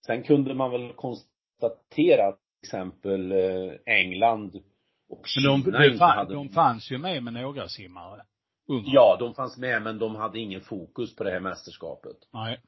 sen 0.06 0.24
kunde 0.24 0.54
man 0.54 0.72
väl 0.72 0.94
konstatera 0.94 2.28
att 2.28 2.40
till 2.40 2.68
exempel 2.68 3.32
eh, 3.32 3.72
England 3.86 4.64
och 5.10 5.28
Kina 5.28 5.58
men 5.58 5.72
de, 5.72 5.86
inte 5.86 5.98
fann, 5.98 6.18
hade... 6.18 6.34
de 6.34 6.50
fanns 6.50 6.92
ju 6.92 6.98
med 6.98 7.24
med 7.24 7.34
några 7.34 7.68
simmare. 7.68 8.22
Ungern. 8.68 8.94
Ja, 8.94 9.18
de 9.20 9.34
fanns 9.34 9.58
med 9.58 9.82
men 9.82 10.00
de 10.00 10.16
hade 10.16 10.40
ingen 10.40 10.62
fokus 10.62 11.16
på 11.16 11.24
det 11.24 11.32
här 11.32 11.40
mästerskapet. 11.40 12.18
Nej. 12.34 12.60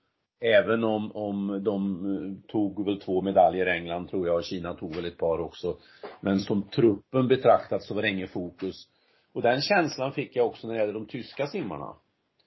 Även 0.42 0.84
om, 0.84 1.12
om 1.12 1.64
de 1.64 2.06
eh, 2.06 2.52
tog 2.52 2.86
väl 2.86 3.00
två 3.00 3.22
medaljer, 3.22 3.66
England 3.66 4.10
tror 4.10 4.28
jag, 4.28 4.36
och 4.36 4.44
Kina 4.44 4.74
tog 4.74 4.96
väl 4.96 5.06
ett 5.06 5.18
par 5.18 5.40
också. 5.40 5.78
Men 6.22 6.40
som 6.40 6.64
truppen 6.70 7.28
betraktat 7.28 7.84
så 7.84 7.94
var 7.94 8.02
det 8.02 8.10
ingen 8.10 8.28
fokus. 8.28 8.88
Och 9.34 9.42
den 9.42 9.62
känslan 9.62 10.14
fick 10.14 10.36
jag 10.36 10.48
också 10.48 10.68
när 10.68 10.74
det 10.74 10.80
gällde 10.80 10.94
de 10.94 11.06
tyska 11.06 11.48
simmarna. 11.48 11.96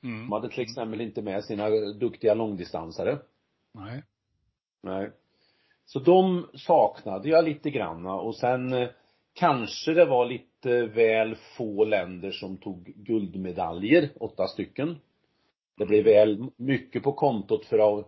Mm. 0.02 0.20
De 0.20 0.32
hade 0.32 0.48
till 0.48 0.62
exempel 0.62 1.00
inte 1.00 1.22
med 1.22 1.44
sina 1.44 1.70
duktiga 1.92 2.34
långdistansare. 2.34 3.18
Nej. 3.72 4.02
Nej. 4.82 5.10
Så 5.84 5.98
de 5.98 6.46
saknade 6.54 7.28
jag 7.28 7.44
lite 7.44 7.70
granna 7.70 8.14
och 8.14 8.36
sen 8.36 8.72
eh, 8.72 8.88
kanske 9.32 9.94
det 9.94 10.04
var 10.04 10.26
lite 10.26 10.86
väl 10.86 11.36
få 11.56 11.84
länder 11.84 12.30
som 12.30 12.56
tog 12.56 12.84
guldmedaljer, 12.84 14.10
åtta 14.20 14.48
stycken. 14.48 14.96
Det 15.76 15.86
blev 15.86 16.04
väl 16.04 16.46
mycket 16.56 17.02
på 17.02 17.12
kontot 17.12 17.64
för, 17.64 18.04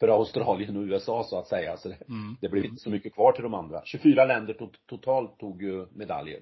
för 0.00 0.08
Australien 0.08 0.76
och 0.76 0.82
USA 0.82 1.24
så 1.24 1.38
att 1.38 1.46
säga. 1.46 1.76
Så 1.76 1.88
det, 1.88 2.08
mm. 2.08 2.36
det 2.40 2.48
blev 2.48 2.64
inte 2.64 2.82
så 2.82 2.90
mycket 2.90 3.14
kvar 3.14 3.32
till 3.32 3.42
de 3.42 3.54
andra. 3.54 3.82
24 3.84 4.24
länder 4.24 4.54
to 4.54 4.68
totalt 4.86 5.38
tog 5.38 5.62
ju 5.62 5.86
medaljer. 5.92 6.40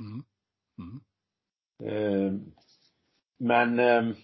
Mm. 0.00 0.22
Mm. 0.78 1.00
Eh, 1.84 2.32
men 3.38 3.78
ehm, 3.78 4.14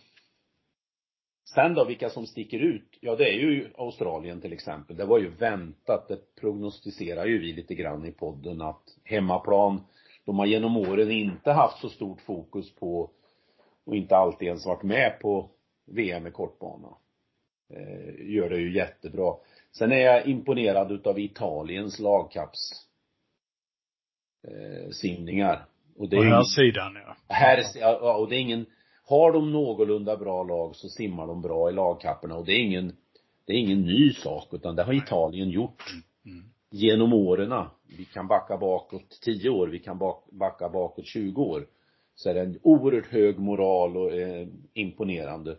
Sen 1.54 1.74
då, 1.74 1.84
vilka 1.84 2.10
som 2.10 2.26
sticker 2.26 2.58
ut? 2.58 2.98
Ja, 3.00 3.16
det 3.16 3.24
är 3.24 3.32
ju 3.32 3.70
Australien 3.76 4.40
till 4.40 4.52
exempel. 4.52 4.96
Det 4.96 5.04
var 5.04 5.18
ju 5.18 5.28
väntat. 5.28 6.08
Det 6.08 6.34
prognostiserar 6.34 7.26
ju 7.26 7.38
vi 7.38 7.52
lite 7.52 7.74
grann 7.74 8.04
i 8.04 8.12
podden 8.12 8.62
att 8.62 8.82
hemmaplan, 9.04 9.80
de 10.24 10.38
har 10.38 10.46
genom 10.46 10.76
åren 10.76 11.10
inte 11.10 11.52
haft 11.52 11.80
så 11.80 11.88
stort 11.88 12.20
fokus 12.20 12.74
på 12.74 13.10
och 13.84 13.96
inte 13.96 14.16
alltid 14.16 14.48
ens 14.48 14.66
varit 14.66 14.82
med 14.82 15.18
på 15.20 15.50
VM 15.86 16.26
i 16.26 16.30
kortbana. 16.30 16.88
Ehm, 17.74 18.32
gör 18.32 18.50
det 18.50 18.60
ju 18.60 18.76
jättebra. 18.76 19.34
Sen 19.72 19.92
är 19.92 20.00
jag 20.00 20.26
imponerad 20.26 20.92
utav 20.92 21.18
Italiens 21.18 21.98
lagkapps 21.98 22.86
ehm, 24.48 24.92
simningar. 24.92 25.66
Och 25.98 26.08
det 26.08 26.16
är 26.16 26.20
På 26.20 26.26
här 26.26 26.42
sidan 26.42 26.96
ja. 27.06 27.16
Här, 27.34 27.64
ja, 27.74 28.16
och 28.16 28.28
det 28.28 28.36
är 28.36 28.40
ingen 28.40 28.66
har 29.04 29.32
de 29.32 29.52
någorlunda 29.52 30.16
bra 30.16 30.42
lag 30.42 30.76
så 30.76 30.88
simmar 30.88 31.26
de 31.26 31.42
bra 31.42 31.70
i 31.70 31.72
lagkapporna 31.72 32.36
och 32.36 32.46
det 32.46 32.52
är 32.52 32.60
ingen, 32.60 32.96
det 33.46 33.52
är 33.52 33.56
ingen 33.56 33.82
ny 33.82 34.12
sak 34.12 34.48
utan 34.52 34.76
det 34.76 34.82
har 34.82 34.92
Italien 34.92 35.50
gjort 35.50 35.82
mm. 36.26 36.44
genom 36.70 37.12
åren. 37.12 37.66
Vi 37.98 38.04
kan 38.04 38.28
backa 38.28 38.56
bakåt 38.56 39.20
10 39.24 39.48
år, 39.48 39.68
vi 39.68 39.78
kan 39.78 39.98
backa 40.32 40.68
bakåt 40.68 41.06
20 41.06 41.42
år. 41.42 41.66
Så 42.14 42.30
är 42.30 42.34
det 42.34 42.40
en 42.40 42.58
oerhört 42.62 43.06
hög 43.06 43.38
moral 43.38 43.96
och 43.96 44.12
eh, 44.12 44.48
imponerande 44.74 45.56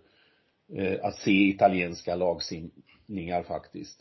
eh, 0.74 1.06
att 1.06 1.16
se 1.16 1.32
italienska 1.32 2.16
lagsimningar 2.16 3.44
faktiskt. 3.44 4.00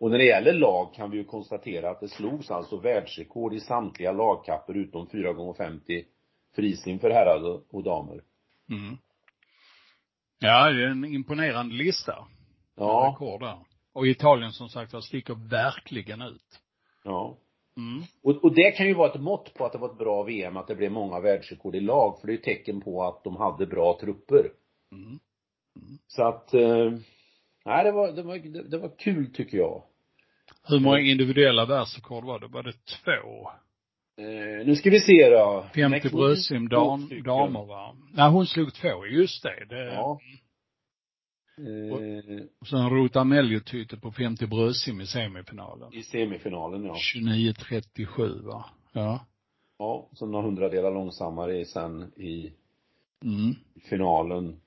Och 0.00 0.10
när 0.10 0.18
det 0.18 0.24
gäller 0.24 0.52
lag 0.52 0.94
kan 0.94 1.10
vi 1.10 1.16
ju 1.16 1.24
konstatera 1.24 1.90
att 1.90 2.00
det 2.00 2.08
slogs 2.08 2.50
alltså 2.50 2.76
världsrekord 2.76 3.54
i 3.54 3.60
samtliga 3.60 4.12
lagkapper 4.12 4.76
utom 4.76 5.06
4 5.06 5.32
gånger 5.32 5.52
50 5.52 6.04
frisim 6.56 6.98
för 6.98 7.10
herrar 7.10 7.60
och 7.70 7.82
damer. 7.82 8.22
Mm. 8.70 8.96
Ja, 10.38 10.70
det 10.70 10.82
är 10.82 10.88
en 10.88 11.04
imponerande 11.04 11.74
lista. 11.74 12.26
Ja. 12.76 13.12
Rekord 13.14 13.40
där. 13.40 13.58
Och 13.92 14.06
Italien 14.06 14.52
som 14.52 14.68
sagt 14.68 14.92
var 14.92 15.00
sticker 15.00 15.34
verkligen 15.50 16.22
ut. 16.22 16.60
Ja. 17.04 17.38
Mm. 17.76 18.02
Och, 18.22 18.44
och 18.44 18.54
det 18.54 18.70
kan 18.70 18.86
ju 18.86 18.94
vara 18.94 19.12
ett 19.12 19.20
mått 19.20 19.54
på 19.54 19.66
att 19.66 19.72
det 19.72 19.78
var 19.78 19.90
ett 19.90 19.98
bra 19.98 20.22
VM, 20.22 20.56
att 20.56 20.66
det 20.66 20.74
blev 20.74 20.92
många 20.92 21.20
världsrekord 21.20 21.74
i 21.74 21.80
lag, 21.80 22.20
för 22.20 22.26
det 22.26 22.32
är 22.32 22.36
ju 22.36 22.42
tecken 22.42 22.80
på 22.80 23.04
att 23.04 23.24
de 23.24 23.36
hade 23.36 23.66
bra 23.66 23.98
trupper. 24.00 24.52
Mm. 24.92 25.06
Mm. 25.08 25.98
Så 26.06 26.22
att, 26.22 26.54
eh, 26.54 26.92
nej 27.64 27.84
det 27.84 27.92
var, 27.92 28.12
det 28.12 28.22
var, 28.22 28.38
det, 28.38 28.68
det 28.68 28.78
var 28.78 28.98
kul 28.98 29.34
tycker 29.34 29.58
jag. 29.58 29.82
Hur 30.68 30.80
många 30.80 31.00
individuella 31.00 31.66
världsrekord 31.66 32.24
var 32.24 32.40
det? 32.40 32.46
Var 32.46 32.62
det 32.62 32.72
två? 32.72 33.50
Eh, 34.24 34.66
nu 34.66 34.76
ska 34.76 34.90
vi 34.90 35.00
se 35.00 35.30
då. 35.30 35.66
50 35.74 36.08
bröstsim 36.08 36.68
dam, 36.68 37.08
damer 37.24 37.66
va? 37.66 37.96
Nej, 38.12 38.30
hon 38.30 38.46
slog 38.46 38.74
två, 38.74 39.06
just 39.06 39.42
det. 39.42 39.64
det 39.68 39.84
ja. 39.84 40.20
Eh, 41.58 42.46
och 42.60 42.66
sen 42.66 42.90
Rota 42.90 43.24
Meljotyte 43.24 43.96
på 43.96 44.12
50 44.12 44.46
bröstsim 44.46 45.00
i 45.00 45.06
semifinalen. 45.06 45.94
I 45.94 46.02
semifinalen, 46.02 46.84
ja. 46.84 46.94
29.37 47.14 48.42
va? 48.42 48.64
Ja. 48.92 49.26
Ja, 49.78 50.08
så 50.12 50.26
några 50.26 50.44
hundradelar 50.44 50.90
långsammare 50.90 51.64
sen 51.64 52.12
i 52.16 52.52
mm. 53.24 53.54
finalen. 53.88 54.60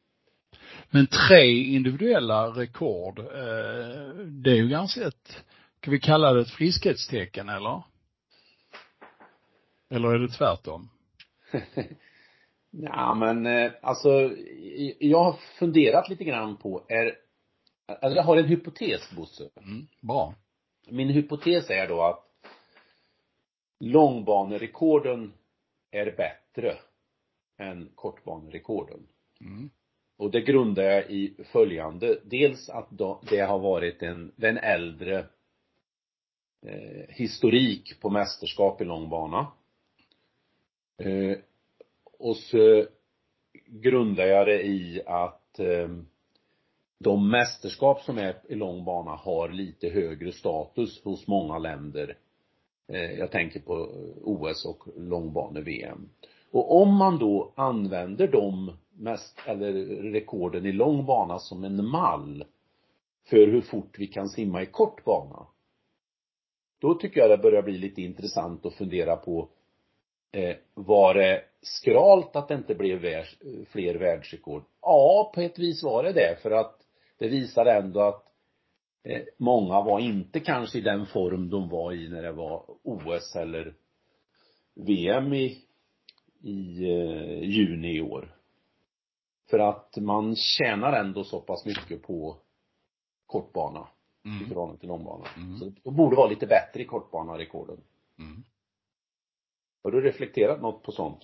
Men 0.90 1.08
tre 1.08 1.46
individuella 1.64 2.48
rekord, 2.48 3.20
eh, 3.20 3.26
det 4.26 4.52
är 4.52 4.56
ju 4.56 4.68
ganska 4.68 5.08
ett, 5.08 5.44
kan 5.84 5.92
vi 5.92 6.00
kalla 6.00 6.34
det 6.34 6.42
ett 6.42 6.50
friskhetstecken 6.50 7.50
eller? 7.50 7.84
Eller 9.90 10.10
är 10.10 10.20
det 10.20 10.28
tvärtom? 10.28 10.90
ja 12.72 13.16
men 13.16 13.46
eh, 13.46 13.72
alltså, 13.82 14.10
jag 15.00 15.24
har 15.24 15.40
funderat 15.60 16.10
lite 16.10 16.24
grann 16.24 16.58
på, 16.58 16.86
är, 16.88 17.18
alltså 17.86 18.16
jag 18.16 18.24
har 18.24 18.38
en 18.38 18.46
hypotes 18.46 19.12
Bosse. 19.12 19.50
Mm, 19.58 19.88
bra. 20.02 20.36
Min 20.90 21.10
hypotes 21.10 21.70
är 21.70 21.88
då 21.88 22.02
att 22.02 22.26
långbanerekorden 23.80 25.34
är 25.92 26.16
bättre 26.18 26.78
än 27.58 27.92
kortbanerekorden. 27.96 29.08
Mm. 29.42 29.70
Och 30.18 30.32
det 30.32 30.42
grundar 30.42 30.84
jag 30.84 31.12
i 31.12 31.36
följande. 31.52 32.20
Dels 32.24 32.70
att 32.70 32.88
det 33.30 33.40
har 33.40 33.60
varit 33.60 34.02
en, 34.02 34.32
den 34.36 34.58
äldre 34.58 35.26
eh, 36.64 37.06
historik 37.10 38.02
på 38.02 38.10
mästerskap 38.10 38.82
i 38.82 38.86
långbana. 38.86 39.48
Eh, 40.98 41.38
och 42.20 42.38
så 42.38 42.86
grundar 43.68 44.26
jag 44.26 44.48
det 44.48 44.64
i 44.64 45.02
att 45.06 45.60
eh, 45.60 45.90
de 47.00 47.30
mästerskap 47.30 48.02
som 48.02 48.18
är 48.18 48.36
i 48.50 48.56
långbana 48.56 49.12
har 49.12 49.50
lite 49.50 49.90
högre 49.90 50.32
status 50.32 51.04
hos 51.04 51.28
många 51.28 51.58
länder. 51.58 52.18
Eh, 52.88 53.12
jag 53.12 53.32
tänker 53.32 53.60
på 53.60 53.74
OS 54.24 54.66
och 54.66 54.84
långbane-VM. 54.98 56.10
Och 56.52 56.82
om 56.82 56.96
man 56.96 57.20
då 57.20 57.54
använder 57.56 58.28
de 58.28 58.72
mest, 58.98 59.40
eller 59.46 59.74
rekorden 60.12 60.66
i 60.66 60.72
lång 60.72 61.06
bana 61.06 61.40
som 61.40 61.64
en 61.64 61.86
mall 61.86 62.46
för 63.30 63.48
hur 63.48 63.62
fort 63.62 63.96
vi 64.00 64.08
kan 64.08 64.30
simma 64.30 64.62
i 64.62 64.66
kort 64.66 65.04
bana. 65.04 65.48
Då 66.84 66.94
tycker 66.94 67.22
jag 67.22 67.30
det 67.30 67.38
börjar 67.38 67.62
bli 67.62 67.78
lite 67.78 68.02
intressant 68.02 68.66
att 68.66 68.74
fundera 68.74 69.16
på 69.16 69.50
eh, 70.32 70.56
var 70.74 71.14
det 71.14 71.44
skralt 71.62 72.36
att 72.36 72.48
det 72.48 72.54
inte 72.54 72.76
blev 72.76 73.02
världs, 73.02 73.42
eh, 73.42 73.66
fler 73.66 73.96
världsrekord? 73.96 74.64
Ja, 74.82 75.32
på 75.36 75.42
ett 75.42 75.60
vis 75.60 75.84
var 75.84 76.04
det 76.04 76.14
det, 76.14 76.38
för 76.42 76.52
att 76.52 76.80
det 77.18 77.28
visar 77.28 77.66
ändå 77.66 78.02
att 78.02 78.26
eh, 79.04 79.22
många 79.38 79.82
var 79.82 80.00
inte 80.00 80.40
kanske 80.40 80.78
i 80.78 80.82
den 80.82 81.06
form 81.06 81.50
de 81.50 81.70
var 81.70 81.94
i 81.94 82.10
när 82.10 82.22
det 82.22 82.32
var 82.32 82.66
OS 82.84 83.36
eller 83.36 83.74
VM 84.76 85.34
i, 85.34 85.62
i 86.42 86.84
eh, 86.84 87.44
juni 87.44 87.96
i 87.96 88.02
år. 88.02 88.36
För 89.50 89.60
att 89.60 89.98
man 89.98 90.36
tjänar 90.36 90.94
ändå 90.94 91.24
så 91.24 91.40
pass 91.40 91.66
mycket 91.66 92.04
på 92.04 92.38
kortbana 93.26 93.88
mm. 94.26 94.44
i 94.44 94.46
förhållande 94.46 94.80
till 94.80 94.90
långbana. 94.90 95.26
Mm. 95.38 95.58
Så 95.60 95.72
det 95.84 95.92
borde 95.92 96.16
vara 96.16 96.30
lite 96.30 96.48
bättre 96.48 96.82
i 96.82 96.86
kortbana-rekorden. 96.86 97.78
Mm. 98.20 98.44
Har 99.84 99.92
du 99.92 100.02
reflekterat 100.02 100.62
något 100.62 100.84
på 100.84 100.92
sånt? 100.92 101.20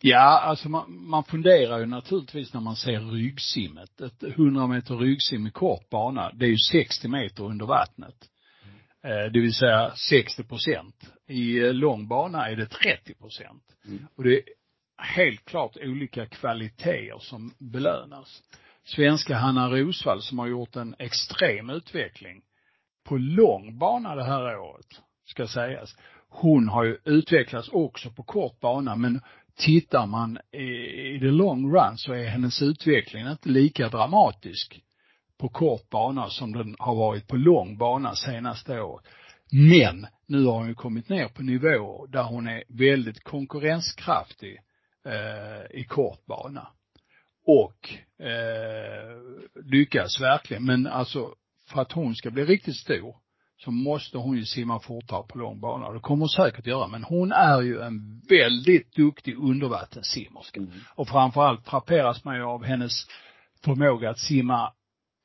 Ja, 0.00 0.40
alltså 0.40 0.68
man, 0.68 1.08
man 1.08 1.24
funderar 1.24 1.78
ju 1.78 1.86
naturligtvis 1.86 2.54
när 2.54 2.60
man 2.60 2.76
ser 2.76 3.00
ryggsimmet. 3.00 4.00
Ett 4.00 4.22
100 4.22 4.66
meter 4.66 4.96
ryggsim 4.96 5.46
i 5.46 5.50
kort 5.50 5.90
bana, 5.90 6.32
det 6.32 6.46
är 6.46 6.50
ju 6.50 6.58
60 6.58 7.08
meter 7.08 7.44
under 7.44 7.66
vattnet. 7.66 8.30
Mm. 9.02 9.32
Det 9.32 9.40
vill 9.40 9.54
säga 9.54 9.92
60 9.96 10.44
procent. 10.44 11.12
I 11.26 11.58
eh, 11.58 11.72
lång 11.72 12.08
bana 12.08 12.48
är 12.48 12.56
det 12.56 12.66
30 12.66 13.14
procent. 13.14 13.62
Mm. 13.84 14.06
Och 14.16 14.24
det 14.24 14.36
är 14.36 14.42
helt 14.98 15.44
klart 15.44 15.76
olika 15.80 16.26
kvaliteter 16.26 17.18
som 17.18 17.54
belönas. 17.58 18.42
Svenska 18.86 19.36
Hanna 19.36 19.70
Rosvall 19.70 20.22
som 20.22 20.38
har 20.38 20.46
gjort 20.46 20.76
en 20.76 20.94
extrem 20.98 21.70
utveckling 21.70 22.42
på 23.04 23.16
lång 23.16 23.78
bana 23.78 24.14
det 24.14 24.24
här 24.24 24.58
året, 24.58 24.86
ska 25.24 25.46
sägas. 25.46 25.96
Hon 26.28 26.68
har 26.68 26.84
ju 26.84 26.98
utvecklats 27.04 27.68
också 27.68 28.10
på 28.10 28.22
kort 28.22 28.60
bana, 28.60 28.96
men 28.96 29.20
tittar 29.56 30.06
man 30.06 30.38
i, 30.52 30.64
i 31.14 31.18
the 31.20 31.30
long 31.30 31.74
run 31.74 31.98
så 31.98 32.12
är 32.12 32.26
hennes 32.26 32.62
utveckling 32.62 33.26
inte 33.26 33.48
lika 33.48 33.88
dramatisk 33.88 34.80
på 35.38 35.48
kort 35.48 35.90
bana 35.90 36.28
som 36.28 36.52
den 36.52 36.76
har 36.78 36.94
varit 36.94 37.28
på 37.28 37.36
lång 37.36 37.78
bana 37.78 38.14
senaste 38.14 38.80
året. 38.80 39.06
Men 39.50 40.06
nu 40.26 40.44
har 40.44 40.58
hon 40.58 40.68
ju 40.68 40.74
kommit 40.74 41.08
ner 41.08 41.28
på 41.28 41.42
nivåer 41.42 42.08
där 42.08 42.22
hon 42.22 42.48
är 42.48 42.64
väldigt 42.68 43.24
konkurrenskraftig 43.24 44.58
eh, 45.06 45.80
i 45.80 45.84
kort 45.84 46.26
bana. 46.26 46.68
Och 47.46 47.88
eh, 48.26 49.16
lyckas 49.64 50.20
verkligen. 50.20 50.64
Men 50.64 50.86
alltså 50.86 51.34
för 51.68 51.80
att 51.80 51.92
hon 51.92 52.14
ska 52.14 52.30
bli 52.30 52.44
riktigt 52.44 52.76
stor 52.76 53.16
så 53.58 53.70
måste 53.70 54.18
hon 54.18 54.36
ju 54.36 54.44
simma 54.44 54.80
fortare 54.80 55.22
på 55.28 55.38
lång 55.38 55.60
bana. 55.60 55.92
Det 55.92 56.00
kommer 56.00 56.20
hon 56.20 56.28
säkert 56.28 56.66
göra, 56.66 56.88
men 56.88 57.04
hon 57.04 57.32
är 57.32 57.60
ju 57.60 57.80
en 57.80 58.20
väldigt 58.28 58.92
duktig 58.92 59.36
undervattenssimmerska. 59.36 60.60
Mm. 60.60 60.72
Och 60.94 61.08
framförallt 61.08 61.68
frapperas 61.68 62.24
man 62.24 62.36
ju 62.36 62.42
av 62.42 62.64
hennes 62.64 62.92
förmåga 63.64 64.10
att 64.10 64.18
simma 64.18 64.72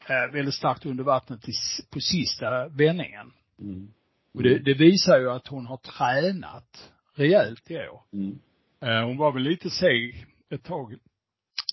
eh, 0.09 0.33
väldigt 0.33 0.55
starkt 0.55 0.85
under 0.85 1.03
vattnet 1.03 1.41
på 1.89 1.99
sista 1.99 2.67
vändningen. 2.67 3.31
Mm. 3.59 3.73
Mm. 3.73 3.93
Och 4.33 4.43
det, 4.43 4.59
det, 4.59 4.73
visar 4.73 5.19
ju 5.19 5.31
att 5.31 5.47
hon 5.47 5.65
har 5.65 5.77
tränat 5.77 6.91
rejält 7.15 7.71
i 7.71 7.75
år. 7.75 8.01
Mm. 8.13 8.39
Eh, 8.81 9.05
hon 9.05 9.17
var 9.17 9.31
väl 9.31 9.43
lite 9.43 9.69
seg 9.69 10.25
ett 10.49 10.63
tag 10.63 10.95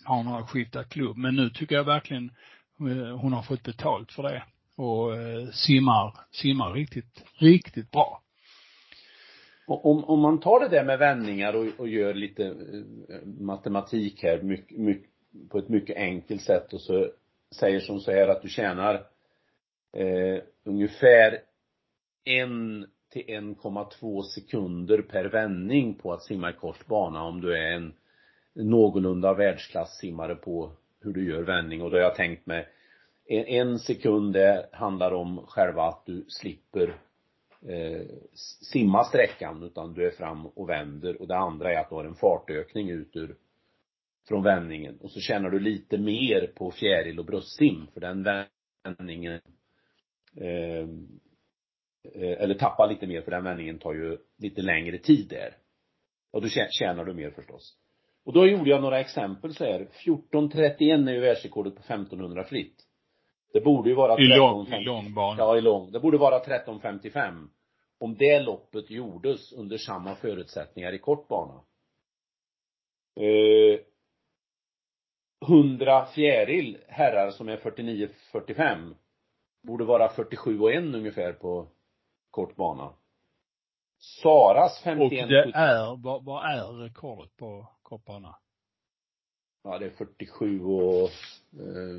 har 0.05 0.23
några 0.23 0.47
skiftat 0.47 0.89
klubb, 0.89 1.17
men 1.17 1.37
nu 1.37 1.51
tycker 1.51 1.75
jag 1.75 1.85
verkligen 1.85 2.31
eh, 2.81 3.17
hon 3.17 3.33
har 3.33 3.43
fått 3.43 3.63
betalt 3.63 4.13
för 4.13 4.23
det 4.23 4.43
och 4.77 5.17
eh, 5.17 5.49
simmar, 5.49 6.15
simmar 6.31 6.73
riktigt, 6.73 7.25
riktigt 7.39 7.91
bra. 7.91 8.23
Om, 9.67 10.05
om 10.05 10.21
man 10.21 10.41
tar 10.41 10.61
det 10.61 10.69
där 10.69 10.85
med 10.85 10.99
vändningar 10.99 11.53
och, 11.53 11.67
och 11.79 11.89
gör 11.89 12.15
lite 12.15 12.45
eh, 12.47 13.27
matematik 13.27 14.23
här 14.23 14.43
mycket, 14.43 14.79
mycket, 14.79 15.11
på 15.51 15.59
ett 15.59 15.69
mycket 15.69 15.97
enkelt 15.97 16.43
sätt 16.43 16.73
och 16.73 16.81
så 16.81 17.11
säger 17.51 17.81
som 17.81 18.01
så 18.01 18.11
här 18.11 18.29
att 18.29 18.43
du 18.43 18.49
tjänar 18.49 18.95
eh, 19.97 20.43
ungefär 20.65 21.39
en 22.25 22.87
till 23.11 23.23
1,2 23.23 24.23
sekunder 24.23 25.03
per 25.03 25.25
vändning 25.25 25.95
på 25.95 26.13
att 26.13 26.23
simma 26.23 26.51
i 26.51 26.53
kort 26.53 26.87
bana 26.87 27.23
om 27.23 27.41
du 27.41 27.57
är 27.57 27.73
en 27.73 27.95
någorlunda 28.65 29.35
världsklasssimmare 29.35 30.35
på 30.35 30.73
hur 31.01 31.13
du 31.13 31.31
gör 31.31 31.43
vändning 31.43 31.83
och 31.83 31.91
då 31.91 31.97
har 31.97 32.03
jag 32.03 32.15
tänkt 32.15 32.47
mig 32.47 32.69
en, 33.27 33.45
en 33.45 33.79
sekund 33.79 34.33
det 34.33 34.69
handlar 34.73 35.13
om 35.13 35.47
själva 35.47 35.83
att 35.83 36.07
du 36.07 36.25
slipper 36.29 36.89
eh, 37.69 38.07
simma 38.73 39.05
sträckan 39.05 39.63
utan 39.63 39.95
du 39.95 40.07
är 40.07 40.11
fram 40.11 40.47
och 40.47 40.69
vänder 40.69 41.21
och 41.21 41.29
det 41.29 41.37
andra 41.37 41.73
är 41.73 41.81
att 41.81 41.89
du 41.89 41.95
har 41.95 42.05
en 42.05 42.15
fartökning 42.15 42.91
ut 42.91 43.17
ur 43.17 43.37
från 44.29 44.43
vändningen 44.43 44.99
och 45.01 45.11
så 45.11 45.21
känner 45.21 45.51
du 45.51 45.59
lite 45.59 45.99
mer 45.99 46.53
på 46.57 46.71
fjäril 46.71 47.19
och 47.19 47.25
bröstsim 47.25 47.87
för 47.95 48.01
den 48.01 48.27
vändningen 48.85 49.41
eh, 50.37 50.89
eh 52.15 52.43
eller 52.43 52.55
tappar 52.55 52.89
lite 52.89 53.07
mer 53.07 53.21
för 53.21 53.31
den 53.31 53.45
vändningen 53.45 53.79
tar 53.79 53.95
ju 53.95 54.19
lite 54.37 54.63
längre 54.63 54.99
tid 54.99 55.29
där. 55.29 55.57
Och 56.31 56.43
då 56.43 56.49
tjänar 56.49 57.05
du 57.05 57.15
mer 57.15 57.31
förstås. 57.31 57.77
Och 58.29 58.35
då 58.35 58.47
gjorde 58.47 58.71
jag 58.71 58.83
några 58.83 59.01
exempel 59.01 59.55
så 59.55 59.65
här. 59.65 59.89
14.31 60.05 61.09
är 61.09 61.13
ju 61.13 61.21
världsrekordet 61.21 61.75
på 61.75 61.81
1500 61.81 62.45
fritt. 62.45 62.77
Det 63.53 63.61
borde 63.61 63.89
ju 63.89 63.95
vara 63.95 64.17
13, 64.17 64.33
I 64.33 64.37
lång, 64.37 64.67
i 64.73 64.85
lång 64.85 65.15
bana. 65.15 65.39
Ja, 65.39 65.59
i 65.59 65.61
lång. 65.61 65.93
Det 65.93 66.01
borde 66.01 66.19
vara 66.19 66.39
13.55. 66.39 67.49
Om 68.01 68.15
det 68.15 68.41
loppet 68.41 68.91
gjordes 68.91 69.53
under 69.53 69.79
samma 69.79 70.15
förutsättningar 70.15 70.93
i 70.93 70.99
kort 70.99 71.29
bana. 71.29 71.61
Eh, 73.17 73.81
100 75.49 76.07
fjäril 76.07 76.79
herrar 76.89 77.31
som 77.31 77.49
är 77.49 77.57
49-45 77.57 78.95
borde 79.63 79.85
vara 79.85 80.09
47 80.09 80.61
och 80.61 80.73
1 80.73 80.79
ungefär 80.79 81.33
på 81.33 81.69
kort 82.31 82.57
bana. 82.57 82.93
Saras 84.23 84.81
51 84.85 85.23
Och 85.23 85.29
det 85.29 85.53
är, 85.55 86.03
vad, 86.03 86.25
vad 86.25 86.45
är 86.45 86.83
rekordet 86.83 87.37
på 87.37 87.67
kortbana? 87.89 88.37
Ja, 89.63 89.79
det 89.79 89.87
är 89.87 89.91
47 89.91 90.65
och 90.65 91.03
eh, 91.53 91.99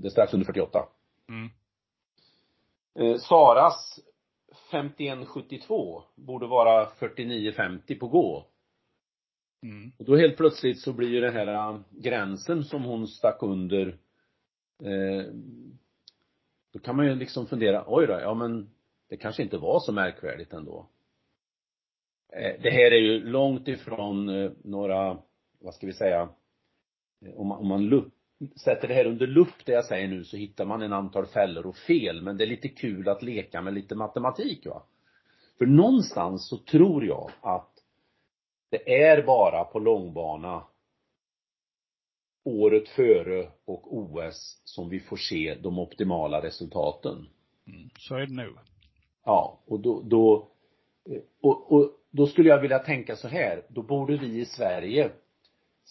det 0.00 0.08
är 0.08 0.10
strax 0.10 0.34
under 0.34 0.46
48. 0.46 0.88
Mm. 1.28 1.50
Eh, 2.94 3.18
Saras 3.18 4.00
51,72 4.72 6.02
borde 6.14 6.46
vara 6.46 6.84
49,50 6.84 7.98
på 7.98 8.08
gå. 8.08 8.46
Mm. 9.62 9.92
Och 9.98 10.04
då 10.04 10.16
helt 10.16 10.36
plötsligt 10.36 10.80
så 10.80 10.92
blir 10.92 11.08
ju 11.08 11.20
den 11.20 11.32
här 11.32 11.46
äh, 11.46 11.80
gränsen 11.90 12.64
som 12.64 12.84
hon 12.84 13.08
stack 13.08 13.42
under 13.42 13.98
eh, 14.82 15.32
då 16.72 16.78
kan 16.78 16.96
man 16.96 17.06
ju 17.06 17.14
liksom 17.14 17.46
fundera, 17.46 17.84
oj 17.86 18.06
då, 18.06 18.12
ja 18.12 18.34
men 18.34 18.70
det 19.08 19.16
kanske 19.16 19.42
inte 19.42 19.58
var 19.58 19.80
så 19.80 19.92
märkvärdigt 19.92 20.52
ändå. 20.52 20.86
Eh, 22.32 22.62
det 22.62 22.70
här 22.70 22.90
är 22.90 23.00
ju 23.00 23.24
långt 23.24 23.68
ifrån 23.68 24.28
eh, 24.28 24.50
några, 24.64 25.18
vad 25.60 25.74
ska 25.74 25.86
vi 25.86 25.92
säga, 25.92 26.28
om 27.34 27.46
man, 27.48 27.58
om 27.58 27.68
man 27.68 27.84
lupp, 27.84 28.14
sätter 28.56 28.88
det 28.88 28.94
här 28.94 29.06
under 29.06 29.26
lupp 29.26 29.64
det 29.64 29.72
jag 29.72 29.84
säger 29.84 30.08
nu 30.08 30.24
så 30.24 30.36
hittar 30.36 30.64
man 30.64 30.82
en 30.82 30.92
antal 30.92 31.26
fällor 31.26 31.66
och 31.66 31.76
fel 31.76 32.22
men 32.22 32.36
det 32.36 32.44
är 32.44 32.48
lite 32.48 32.68
kul 32.68 33.08
att 33.08 33.22
leka 33.22 33.62
med 33.62 33.74
lite 33.74 33.94
matematik 33.94 34.66
va. 34.66 34.82
För 35.58 35.66
någonstans 35.66 36.48
så 36.48 36.58
tror 36.58 37.04
jag 37.04 37.30
att 37.40 37.70
det 38.70 39.02
är 39.02 39.22
bara 39.22 39.64
på 39.64 39.78
långbana 39.78 40.64
året 42.44 42.88
före 42.88 43.50
och 43.64 43.96
OS 43.96 44.60
som 44.64 44.88
vi 44.88 45.00
får 45.00 45.16
se 45.16 45.54
de 45.62 45.78
optimala 45.78 46.42
resultaten. 46.42 47.28
Mm, 47.66 47.90
så 47.98 48.14
är 48.14 48.26
det 48.26 48.34
nu. 48.34 48.54
Ja, 49.24 49.60
och 49.66 49.80
då, 49.80 50.02
då 50.02 50.48
och, 51.40 51.72
och 51.72 51.99
då 52.10 52.26
skulle 52.26 52.48
jag 52.48 52.60
vilja 52.60 52.78
tänka 52.78 53.16
så 53.16 53.28
här, 53.28 53.62
då 53.68 53.82
borde 53.82 54.16
vi 54.16 54.40
i 54.40 54.44
Sverige 54.44 55.10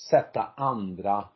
sätta 0.09 0.53
andra 0.55 1.29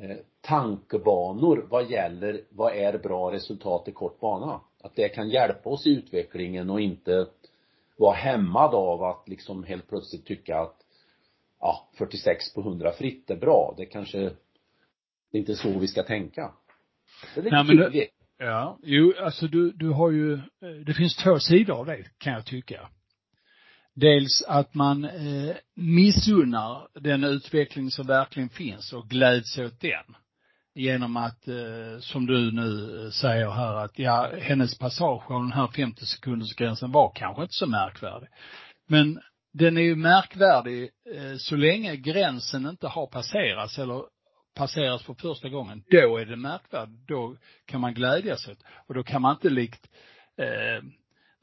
eh, 0.00 0.16
tankebanor 0.40 1.66
vad 1.70 1.90
gäller 1.90 2.40
vad 2.50 2.76
är 2.76 2.98
bra 2.98 3.32
resultat 3.32 3.88
i 3.88 3.92
kort 3.92 4.20
bana. 4.20 4.60
att 4.82 4.96
det 4.96 5.08
kan 5.08 5.28
hjälpa 5.28 5.70
oss 5.70 5.86
i 5.86 5.90
utvecklingen 5.90 6.70
och 6.70 6.80
inte 6.80 7.26
vara 7.96 8.14
hämmad 8.14 8.74
av 8.74 9.02
att 9.02 9.28
liksom 9.28 9.64
helt 9.64 9.88
plötsligt 9.88 10.26
tycka 10.26 10.58
att 10.58 10.76
ja, 11.60 11.88
46 11.98 12.54
på 12.54 12.60
100 12.60 12.92
fritt 12.92 13.30
är 13.30 13.36
bra. 13.36 13.74
Det 13.76 13.86
kanske, 13.86 14.18
det 14.18 15.38
är 15.38 15.40
inte 15.40 15.54
så 15.54 15.78
vi 15.78 15.88
ska 15.88 16.02
tänka. 16.02 16.52
Det 17.34 17.40
är 17.40 17.44
lite 17.44 17.56
Nej, 17.56 17.64
men 17.64 17.92
det, 17.92 18.08
Ja, 18.38 18.78
jo, 18.82 19.12
alltså 19.20 19.46
du, 19.46 19.72
du 19.72 19.90
har 19.90 20.10
ju, 20.10 20.34
eh, 20.34 20.40
det 20.86 20.94
finns 20.94 21.16
två 21.16 21.38
sidor 21.38 21.78
av 21.78 21.86
det 21.86 22.04
kan 22.18 22.32
jag 22.32 22.46
tycka. 22.46 22.88
Dels 23.96 24.42
att 24.48 24.74
man 24.74 25.04
eh, 25.04 25.56
missunnar 25.74 26.88
den 27.00 27.24
utveckling 27.24 27.90
som 27.90 28.06
verkligen 28.06 28.48
finns 28.48 28.92
och 28.92 29.08
gläds 29.08 29.58
åt 29.58 29.80
den. 29.80 30.16
Genom 30.74 31.16
att, 31.16 31.48
eh, 31.48 31.98
som 32.00 32.26
du 32.26 32.52
nu 32.52 33.02
eh, 33.04 33.10
säger 33.10 33.50
här, 33.50 33.74
att 33.74 33.98
ja, 33.98 34.30
hennes 34.40 34.78
passage 34.78 35.30
av 35.30 35.42
den 35.42 35.52
här 35.52 35.66
50-sekundersgränsen 35.66 36.92
var 36.92 37.12
kanske 37.14 37.42
inte 37.42 37.54
så 37.54 37.66
märkvärdig. 37.66 38.28
Men 38.88 39.20
den 39.52 39.76
är 39.76 39.82
ju 39.82 39.96
märkvärdig 39.96 40.90
eh, 41.14 41.36
så 41.38 41.56
länge 41.56 41.96
gränsen 41.96 42.66
inte 42.66 42.88
har 42.88 43.06
passerats 43.06 43.78
eller 43.78 44.02
passeras 44.54 45.02
för 45.02 45.14
första 45.14 45.48
gången, 45.48 45.82
då 45.90 46.16
är 46.16 46.26
det 46.26 46.36
märkvärdigt. 46.36 47.08
Då 47.08 47.36
kan 47.66 47.80
man 47.80 47.94
glädjas 47.94 48.48
åt. 48.48 48.58
Och 48.86 48.94
då 48.94 49.02
kan 49.02 49.22
man 49.22 49.34
inte 49.34 49.50
likt 49.50 49.88
eh, 50.38 50.84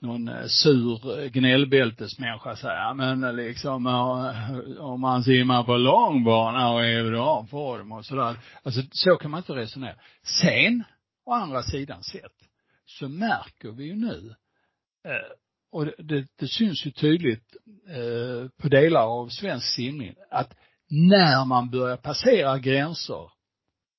någon 0.03 0.27
eh, 0.27 0.45
sur 0.47 1.19
eh, 1.19 1.29
gnällbältesmänniska 1.29 2.55
säga, 2.55 2.93
men 2.93 3.23
eh, 3.23 3.33
liksom 3.33 3.87
om 4.79 5.01
man 5.01 5.23
simmar 5.23 5.63
på 5.63 5.77
långbana 5.77 6.71
och 6.71 6.85
är 6.85 7.05
i 7.05 7.09
bra 7.09 7.45
form 7.45 7.91
och 7.91 8.05
sådär. 8.05 8.37
Alltså 8.63 8.81
så 8.91 9.15
kan 9.15 9.31
man 9.31 9.37
inte 9.37 9.53
resonera. 9.53 9.95
Sen, 10.41 10.83
å 11.25 11.31
andra 11.31 11.63
sidan 11.63 12.03
sett, 12.03 12.35
så 12.85 13.09
märker 13.09 13.71
vi 13.71 13.83
ju 13.83 13.95
nu, 13.95 14.35
och 15.71 15.85
det, 15.85 16.27
det, 16.39 16.47
syns 16.47 16.85
ju 16.85 16.91
tydligt 16.91 17.55
på 18.61 18.67
delar 18.67 19.01
av 19.01 19.27
svensk 19.27 19.67
simning, 19.67 20.15
att 20.31 20.53
när 20.89 21.45
man 21.45 21.69
börjar 21.69 21.97
passera 21.97 22.59
gränser 22.59 23.31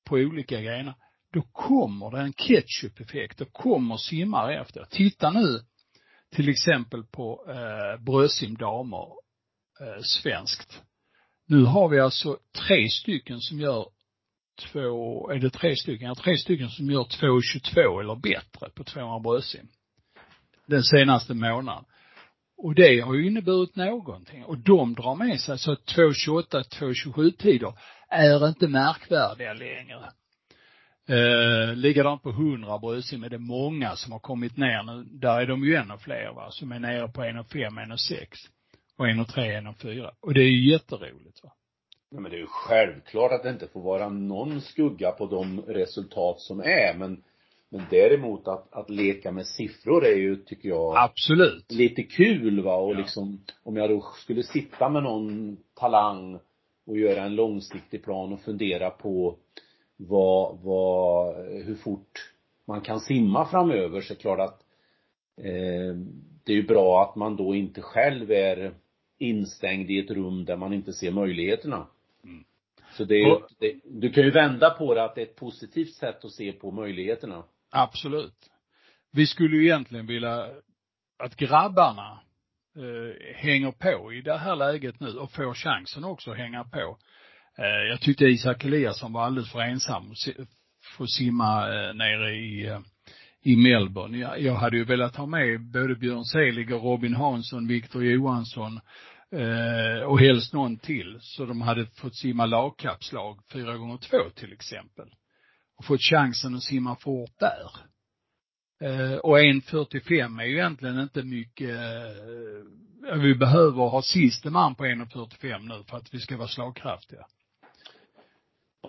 på 0.05 0.15
olika 0.15 0.61
grenar, 0.61 0.95
då 1.33 1.43
kommer 1.43 2.11
det 2.11 2.21
en 2.21 2.33
ketchup-effekt, 2.33 3.39
då 3.39 3.45
kommer 3.45 3.97
simmare 3.97 4.61
efter. 4.61 4.85
Titta 4.91 5.31
nu 5.31 5.61
till 6.35 6.49
exempel 6.49 7.05
på 7.05 7.45
eh, 7.49 8.05
Brösim 8.05 8.55
damer, 8.55 9.09
eh, 9.81 10.03
svenskt. 10.03 10.83
Nu 11.47 11.65
har 11.65 11.89
vi 11.89 12.01
alltså 12.01 12.39
tre 12.67 12.89
stycken 12.89 13.41
som 13.41 13.61
gör 13.61 13.87
två, 14.73 15.31
är 15.31 15.39
det 15.39 15.51
tre 15.51 15.77
stycken? 15.77 16.09
Ja, 16.09 16.15
tre 16.15 16.39
stycken 16.39 16.69
som 16.69 16.91
gör 16.91 17.05
2,22 17.05 18.01
eller 18.01 18.15
bättre 18.15 18.71
på 18.75 18.85
200 18.85 19.21
Brösim. 19.21 19.69
Den 20.67 20.83
senaste 20.83 21.35
månaden. 21.35 21.85
Och 22.57 22.75
det 22.75 23.01
har 23.01 23.15
ju 23.15 23.27
inneburit 23.27 23.77
någonting. 23.77 24.45
Och 24.45 24.59
de 24.59 24.95
drar 24.95 25.15
med 25.15 25.41
sig 25.41 25.59
så 25.59 25.73
att 25.73 25.85
2.28, 25.87 26.45
2.27 26.51 27.31
tider 27.37 27.73
är 28.09 28.49
inte 28.49 28.69
märkvärdiga 28.69 29.53
längre. 29.53 30.13
Eh, 31.09 31.77
likadant 31.77 32.23
på 32.23 32.31
100 32.31 32.79
bröstsim 32.79 33.25
är 33.25 33.29
det 33.29 33.39
många 33.39 33.97
som 33.97 34.13
har 34.13 34.19
kommit 34.19 34.57
ner 34.57 34.83
nu. 34.83 35.05
Där 35.05 35.41
är 35.41 35.47
de 35.47 35.65
ju 35.65 35.75
ännu 35.75 35.99
fler 35.99 36.33
va, 36.35 36.51
som 36.51 36.73
är 36.73 36.79
nere 36.79 37.09
på 37.09 37.21
1,5, 37.21 37.69
1,6 37.69 38.27
och 38.97 39.07
1,3, 39.07 39.61
1,4. 39.61 40.11
Och 40.21 40.35
det 40.35 40.41
är 40.41 40.51
ju 40.51 40.71
jätteroligt 40.71 41.43
va. 41.43 41.53
Ja, 42.11 42.21
men 42.21 42.31
det 42.31 42.37
är 42.37 42.41
ju 42.41 42.47
självklart 42.47 43.33
att 43.33 43.43
det 43.43 43.51
inte 43.51 43.69
får 43.69 43.83
vara 43.83 44.09
någon 44.09 44.61
skugga 44.61 45.11
på 45.11 45.27
de 45.27 45.61
resultat 45.61 46.41
som 46.41 46.61
är, 46.61 46.95
men 46.99 47.23
men 47.75 47.87
däremot 47.91 48.49
att, 48.49 48.73
att 48.73 48.91
leka 48.91 49.33
med 49.33 49.47
siffror 49.47 50.05
är 50.05 50.17
ju, 50.17 50.37
tycker 50.37 50.69
jag, 50.69 50.97
Absolut. 50.97 51.73
lite 51.73 52.03
kul 52.03 52.61
va 52.63 52.77
och 52.77 52.95
ja. 52.95 52.99
liksom, 52.99 53.45
om 53.63 53.77
jag 53.77 53.91
då 53.91 54.05
skulle 54.17 54.43
sitta 54.43 54.89
med 54.89 55.03
någon 55.03 55.57
talang 55.75 56.39
och 56.87 56.99
göra 56.99 57.23
en 57.23 57.35
långsiktig 57.35 58.05
plan 58.05 58.33
och 58.33 58.41
fundera 58.41 58.91
på 58.91 59.39
vad, 59.97 60.59
vad, 60.61 61.37
hur 61.47 61.75
fort 61.75 62.33
man 62.67 62.81
kan 62.81 63.01
simma 63.01 63.47
framöver 63.47 64.01
så 64.01 64.13
är 64.13 64.17
det 64.17 64.23
klart 64.23 64.41
att 64.41 64.61
eh, 65.39 65.97
det 66.45 66.53
är 66.53 66.57
ju 66.57 66.67
bra 66.67 67.03
att 67.03 67.17
man 67.17 67.37
då 67.37 67.55
inte 67.55 67.83
själv 67.83 68.31
är 68.31 68.75
instängd 69.19 69.91
i 69.91 69.99
ett 69.99 70.11
rum 70.11 70.45
där 70.45 70.57
man 70.57 70.73
inte 70.73 70.93
ser 70.93 71.11
möjligheterna. 71.11 71.87
Mm. 72.25 72.45
Så 72.93 73.05
det, 73.05 73.15
är, 73.15 73.43
det, 73.59 73.81
du 73.85 74.11
kan 74.11 74.25
ju 74.25 74.31
vända 74.31 74.71
på 74.71 74.95
det 74.95 75.05
att 75.05 75.15
det 75.15 75.21
är 75.21 75.27
ett 75.27 75.37
positivt 75.37 75.95
sätt 75.95 76.25
att 76.25 76.33
se 76.33 76.53
på 76.53 76.71
möjligheterna. 76.71 77.45
Absolut. 77.71 78.51
Vi 79.11 79.27
skulle 79.27 79.57
ju 79.57 79.65
egentligen 79.65 80.07
vilja 80.07 80.49
att 81.19 81.37
grabbarna 81.37 82.21
eh, 82.77 83.35
hänger 83.37 83.73
på 83.73 84.13
i 84.13 84.21
det 84.21 84.39
här 84.39 84.57
läget 84.57 85.01
nu 85.01 85.19
och 85.19 85.33
får 85.33 85.55
chansen 85.55 86.05
också 86.05 86.31
att 86.31 86.37
hänga 86.37 86.65
på. 86.65 86.99
Eh, 87.59 87.89
jag 87.91 88.01
tyckte 88.01 88.25
Isak 88.25 88.65
Eliasson 88.65 89.13
var 89.13 89.25
alldeles 89.25 89.53
för 89.53 89.61
ensam 89.61 90.15
för 90.97 91.05
att 91.05 91.11
simma 91.11 91.69
eh, 91.69 91.95
nere 91.95 92.35
i, 92.35 92.67
eh, 92.67 92.81
i 93.43 93.57
Melbourne. 93.57 94.19
Jag, 94.19 94.41
jag 94.41 94.55
hade 94.55 94.77
ju 94.77 94.85
velat 94.85 95.17
ha 95.17 95.27
med 95.27 95.61
både 95.61 95.95
Björn 95.95 96.25
Selig 96.25 96.75
och 96.75 96.83
Robin 96.83 97.15
Hansson, 97.15 97.69
Viktor 97.69 98.05
Johansson 98.05 98.81
och 100.07 100.21
helst 100.21 100.53
någon 100.53 100.77
till. 100.77 101.19
Så 101.21 101.47
de 101.47 101.61
hade 101.61 101.87
fått 101.87 102.17
simma 102.17 102.47
lagkappslag 102.47 103.39
fyra 103.53 103.77
gånger 103.77 103.97
två 103.97 104.31
till 104.35 104.53
exempel 104.53 105.09
och 105.79 105.85
fått 105.85 106.01
chansen 106.01 106.55
att 106.55 106.63
simma 106.63 106.97
fort 106.97 107.31
där. 107.39 107.71
Och 109.21 109.39
1.45 109.39 110.41
är 110.41 110.47
ju 110.47 110.53
egentligen 110.53 110.99
inte 111.01 111.23
mycket, 111.23 111.79
vi 113.17 113.35
behöver 113.35 113.83
ha 113.89 114.03
siste 114.03 114.51
man 114.51 114.75
på 114.75 114.85
1.45 114.85 115.59
nu 115.59 115.85
för 115.89 115.97
att 115.97 116.15
vi 116.15 116.21
ska 116.21 116.37
vara 116.37 116.49
slagkraftiga. 116.49 117.27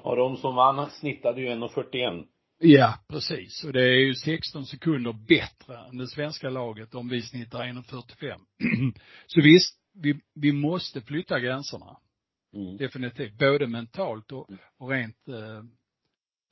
Ja, 0.03 0.15
de 0.15 0.38
som 0.38 0.55
vann 0.55 0.89
snittade 0.89 1.41
ju 1.41 1.47
1.41. 1.47 2.25
Ja, 2.60 2.93
precis. 3.08 3.63
Och 3.63 3.73
det 3.73 3.84
är 3.84 4.05
ju 4.05 4.13
16 4.13 4.65
sekunder 4.65 5.13
bättre 5.13 5.77
än 5.89 5.97
det 5.97 6.08
svenska 6.08 6.49
laget 6.49 6.95
om 6.95 7.10
vi 7.10 7.21
snittar 7.21 7.60
1.45. 7.60 8.39
Så 9.27 9.41
visst, 9.41 9.79
vi, 9.93 10.19
vi 10.36 10.51
måste 10.51 11.01
flytta 11.01 11.39
gränserna. 11.39 11.97
Mm. 12.55 12.77
Definitivt. 12.77 13.38
Både 13.38 13.67
mentalt 13.67 14.31
och, 14.31 14.49
och 14.77 14.89
rent 14.89 15.27
eh, 15.27 15.58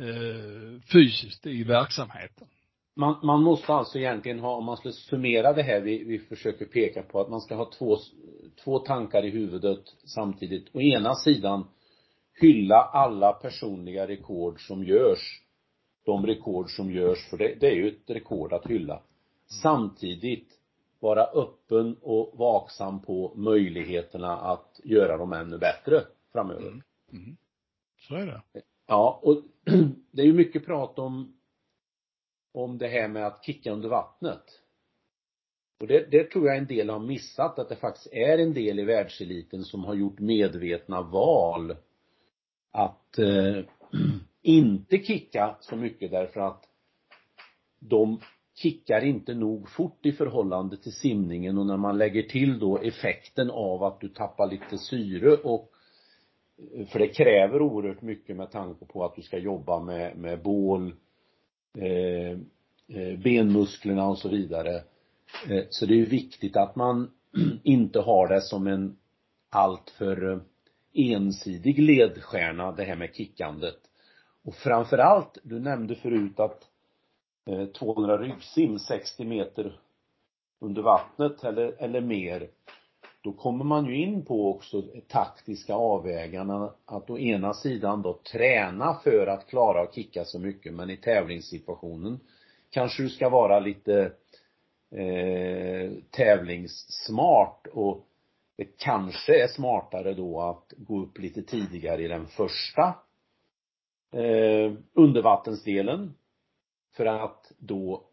eh, 0.08 0.82
fysiskt 0.91 1.45
i 1.45 1.63
verksamheten. 1.63 2.47
Man, 2.95 3.19
man 3.23 3.43
måste 3.43 3.73
alltså 3.73 3.99
egentligen 3.99 4.39
ha, 4.39 4.56
om 4.56 4.65
man 4.65 4.77
skulle 4.77 4.93
summera 4.93 5.53
det 5.53 5.63
här 5.63 5.82
vi, 5.82 6.03
vi 6.03 6.19
försöker 6.19 6.65
peka 6.65 7.03
på, 7.03 7.21
att 7.21 7.29
man 7.29 7.41
ska 7.41 7.56
ha 7.56 7.71
två, 7.77 7.97
två 8.63 8.79
tankar 8.79 9.25
i 9.25 9.29
huvudet 9.29 9.84
samtidigt. 10.06 10.75
Å 10.75 10.82
ena 10.82 11.15
sidan 11.15 11.67
hylla 12.34 12.84
alla 12.84 13.34
personliga 13.34 14.08
rekord 14.08 14.67
som 14.67 14.84
görs. 14.84 15.43
De 16.06 16.26
rekord 16.26 16.69
som 16.69 16.91
görs, 16.91 17.30
för 17.30 17.38
det, 17.38 17.56
det 17.60 17.67
är 17.67 17.76
ju 17.76 17.88
ett 17.88 18.10
rekord 18.10 18.54
att 18.54 18.67
hylla. 18.67 19.02
Samtidigt 19.62 20.60
vara 21.00 21.24
öppen 21.24 21.98
och 22.02 22.38
vaksam 22.38 23.02
på 23.02 23.34
möjligheterna 23.36 24.38
att 24.38 24.80
göra 24.84 25.17
dem 25.17 25.34
ännu 25.34 25.58
bättre 25.58 26.04
framöver. 26.32 26.67
Mm. 26.67 26.82
Mm. 27.12 27.38
Så 27.98 28.15
är 28.15 28.26
det. 28.26 28.41
Ja, 28.88 29.19
och 29.24 29.41
det 30.12 30.22
är 30.22 30.26
ju 30.26 30.34
mycket 30.34 30.65
prat 30.65 31.00
om 31.00 31.34
om 32.54 32.78
det 32.78 32.88
här 32.88 33.08
med 33.08 33.28
att 33.28 33.46
kicka 33.46 33.72
under 33.72 33.89
vattnet. 33.89 34.43
Och 35.80 35.88
det, 35.88 36.12
det 36.12 36.24
tror 36.24 36.48
jag 36.48 36.58
en 36.58 36.67
del 36.67 36.89
har 36.89 37.00
missat, 37.00 37.60
att 37.60 37.69
det 37.69 37.76
faktiskt 37.76 38.13
är 38.13 38.38
en 38.38 38.54
del 38.54 38.80
i 38.80 38.84
världseliten 38.84 39.63
som 39.63 39.84
har 39.84 39.93
gjort 39.93 40.19
medvetna 40.19 41.02
val 41.02 41.76
att 42.74 43.20
eh, 43.20 43.64
inte 44.42 44.98
kicka 44.98 45.56
så 45.60 45.76
mycket 45.76 46.12
därför 46.12 46.40
att 46.40 46.64
de 47.80 48.20
kickar 48.56 49.02
inte 49.02 49.34
nog 49.34 49.70
fort 49.70 50.06
i 50.06 50.12
förhållande 50.12 50.78
till 50.78 50.92
simningen 50.92 51.58
och 51.58 51.66
när 51.66 51.78
man 51.78 51.98
lägger 51.98 52.24
till 52.24 52.60
då 52.60 52.78
effekten 52.78 53.52
av 53.52 53.84
att 53.84 54.02
du 54.02 54.10
tappar 54.10 54.48
lite 54.48 54.78
syre 54.78 55.32
och 55.32 55.72
eh, 56.76 56.88
för 56.88 57.00
det 57.00 57.08
kräver 57.08 57.62
oerhört 57.62 58.02
mycket 58.02 58.36
med 58.36 58.52
tanke 58.52 58.86
på 58.86 59.06
att 59.06 59.16
du 59.16 59.22
ska 59.22 59.38
jobba 59.38 59.80
med, 59.80 60.18
med 60.18 60.42
bål, 60.42 60.94
eh, 61.78 62.32
eh 62.98 63.20
benmusklerna 63.24 64.08
och 64.08 64.18
så 64.18 64.30
vidare. 64.30 64.84
Eh, 65.50 65.64
så 65.70 65.86
det 65.86 66.02
är 66.02 66.06
viktigt 66.06 66.58
att 66.58 66.76
man 66.76 67.12
inte 67.64 68.00
har 68.00 68.28
det 68.28 68.42
som 68.42 68.68
en 68.68 68.98
alltför 69.50 70.32
eh, 70.32 70.40
ensidig 70.93 71.79
ledstjärna, 71.79 72.71
det 72.71 72.84
här 72.84 72.95
med 72.95 73.15
kickandet. 73.15 73.79
Och 74.43 74.56
framförallt, 74.56 75.38
du 75.43 75.60
nämnde 75.60 75.95
förut 75.95 76.39
att 76.39 76.60
eh, 77.49 77.65
200 77.65 78.17
ryggsim, 78.17 78.79
60 78.79 79.25
meter 79.25 79.79
under 80.60 80.82
vattnet 80.82 81.43
eller, 81.43 81.75
eller 81.79 82.01
mer, 82.01 82.49
då 83.23 83.34
kommer 83.34 83.65
man 83.65 83.86
ju 83.86 83.95
in 83.95 84.25
på 84.25 84.49
också 84.49 84.84
taktiska 85.08 85.73
avväganden 85.73 86.69
att 86.86 87.10
å 87.10 87.17
ena 87.17 87.53
sidan 87.53 88.01
då 88.01 88.19
träna 88.32 88.93
för 89.03 89.27
att 89.27 89.47
klara 89.47 89.82
att 89.82 89.95
kicka 89.95 90.25
så 90.25 90.39
mycket 90.39 90.73
men 90.73 90.89
i 90.89 90.97
tävlingssituationen 90.97 92.19
kanske 92.69 93.03
du 93.03 93.10
ska 93.10 93.29
vara 93.29 93.60
lite 93.60 94.12
eh, 94.91 95.91
tävlingssmart 96.12 97.67
och 97.67 98.08
det 98.63 98.78
kanske 98.78 99.43
är 99.43 99.47
smartare 99.47 100.13
då 100.13 100.41
att 100.41 100.73
gå 100.78 101.04
upp 101.04 101.17
lite 101.17 101.43
tidigare 101.43 102.02
i 102.02 102.08
den 102.08 102.28
första 102.28 102.95
eh, 104.12 104.73
undervattensdelen 104.93 106.13
för 106.95 107.06
att 107.06 107.52
då 107.58 108.08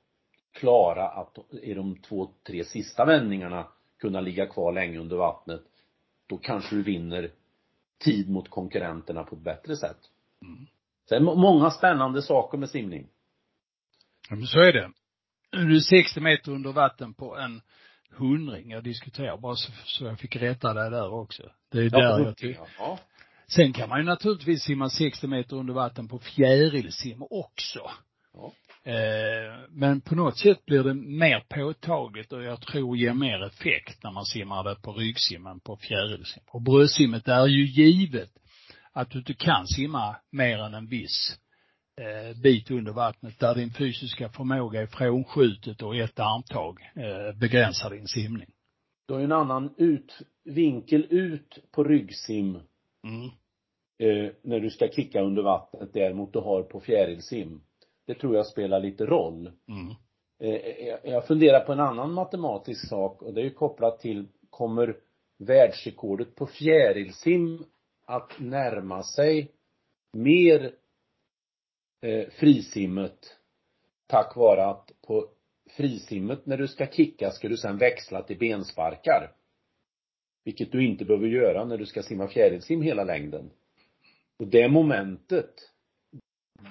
klara 0.53 1.09
att 1.09 1.39
i 1.63 1.75
de 1.75 1.97
två, 1.97 2.31
tre 2.47 2.65
sista 2.65 3.05
vändningarna 3.05 3.69
kunna 3.99 4.21
ligga 4.21 4.47
kvar 4.47 4.73
länge 4.73 4.99
under 4.99 5.17
vattnet. 5.17 5.63
Då 6.27 6.39
kanske 6.39 6.77
du 6.77 6.83
vinner 6.83 7.31
tid 8.05 8.31
mot 8.31 8.49
konkurrenterna 8.49 9.25
på 9.25 9.37
ett 9.37 9.43
bättre 9.43 9.77
sätt. 9.77 9.99
Mm. 10.43 10.67
Så 11.05 11.15
det 11.15 11.17
är 11.17 11.21
många 11.21 11.71
spännande 11.71 12.23
saker 12.23 12.59
med 12.59 12.71
simning. 12.71 13.09
Ja, 14.31 14.37
men 14.37 14.47
så 14.47 14.61
är 14.61 14.73
det. 14.73 14.93
Du 15.51 15.77
är 15.77 15.81
60 15.81 16.21
meter 16.21 16.53
under 16.53 16.73
vatten 16.73 17.15
på 17.15 17.37
en 17.37 17.61
hundring. 18.11 18.71
Jag 18.71 18.85
diskuterar 18.85 19.37
bara 19.37 19.57
så, 19.57 19.73
så 19.85 20.05
jag 20.05 20.19
fick 20.19 20.37
rätta 20.37 20.75
dig 20.75 20.91
där 20.91 21.13
också. 21.13 21.43
Det 21.73 21.79
är 21.79 21.83
ja, 21.83 21.99
där 21.99 22.25
jag 22.25 22.37
tycker. 22.37 22.69
Ja. 22.79 22.99
Sen 23.49 23.73
kan 23.73 23.89
man 23.89 23.99
ju 23.99 24.05
naturligtvis 24.05 24.63
simma 24.63 24.91
60 24.91 25.27
meter 25.27 25.57
under 25.57 25.75
vatten 25.75 26.09
på 26.09 26.19
fjärilsim 26.19 27.23
också. 27.31 27.91
Ja. 28.35 28.53
Eh, 28.85 29.61
men 29.71 30.01
på 30.01 30.15
något 30.15 30.39
sätt 30.39 30.67
blir 30.67 30.83
det 30.83 30.95
mer 30.95 31.45
påtagligt 31.49 32.33
och 32.33 32.43
jag 32.43 32.61
tror 32.61 32.97
ger 32.97 33.15
mer 33.15 33.47
effekt 33.47 34.05
när 34.05 34.13
man 34.13 34.25
simmar 34.25 34.65
det 34.65 34.75
på 34.75 34.93
ryggsimmen 34.93 35.61
på 35.61 35.77
fjärilsim. 35.77 36.43
Och 36.47 36.63
bröstsimmet 36.63 37.29
är 37.29 37.47
ju 37.47 37.67
givet 37.67 38.31
att 38.93 39.11
du 39.11 39.19
inte 39.19 39.35
kan 39.35 39.67
simma 39.67 40.17
mer 40.33 40.59
än 40.59 40.75
en 40.75 40.87
viss 40.87 41.39
bit 42.43 42.71
under 42.71 42.93
vattnet 42.93 43.39
där 43.39 43.55
din 43.55 43.71
fysiska 43.71 44.29
förmåga 44.29 44.83
är 44.83 44.87
frånskjutet 44.87 45.83
och 45.83 45.97
ett 45.97 46.21
armtag 46.21 46.79
eh, 46.95 47.39
begränsar 47.39 47.91
din 47.91 48.07
simning. 48.07 48.49
Du 49.07 49.15
har 49.15 49.21
ju 49.21 49.25
en 49.25 49.33
annan 49.33 49.75
ut, 49.77 50.19
vinkel 50.45 51.07
ut 51.11 51.59
på 51.73 51.85
ryggsim 51.85 52.59
mm. 53.05 53.25
eh, 53.99 54.33
när 54.43 54.61
du 54.61 54.71
ska 54.71 54.89
kicka 54.89 55.21
under 55.21 55.43
vattnet 55.43 55.91
däremot 55.93 56.33
du 56.33 56.39
har 56.39 56.63
på 56.63 56.81
fjärilsim. 56.81 57.61
Det 58.07 58.15
tror 58.15 58.37
jag 58.37 58.47
spelar 58.47 58.81
lite 58.81 59.07
roll. 59.07 59.51
Mm. 59.69 59.95
Eh, 60.43 61.11
jag 61.13 61.27
funderar 61.27 61.61
på 61.61 61.73
en 61.73 61.81
annan 61.81 62.13
matematisk 62.13 62.89
sak 62.89 63.23
och 63.23 63.35
det 63.35 63.41
är 63.41 63.45
ju 63.45 63.55
kopplat 63.55 64.01
till, 64.01 64.29
kommer 64.51 64.97
världsrekordet 65.39 66.35
på 66.35 66.47
fjärilsim 66.47 67.65
att 68.07 68.33
närma 68.39 69.03
sig 69.03 69.53
mer 70.13 70.73
eh, 72.01 72.29
frisimmet 72.29 73.37
tack 74.07 74.37
vare 74.37 74.67
att 74.67 74.93
på 75.07 75.29
frisimmet 75.77 76.47
när 76.47 76.57
du 76.57 76.69
ska 76.69 76.87
kicka 76.87 77.31
ska 77.31 77.49
du 77.49 77.57
sen 77.57 77.79
växla 77.79 78.23
till 78.23 78.39
bensparkar. 78.39 79.33
Vilket 80.45 80.73
du 80.73 80.87
inte 80.87 81.05
behöver 81.05 81.27
göra 81.27 81.65
när 81.65 81.79
du 81.79 81.87
ska 81.87 82.03
simma 82.03 82.29
fjärilsim 82.29 82.83
hela 82.83 83.05
längden. 83.05 83.51
Och 84.39 84.47
det 84.47 84.69
momentet 84.69 85.55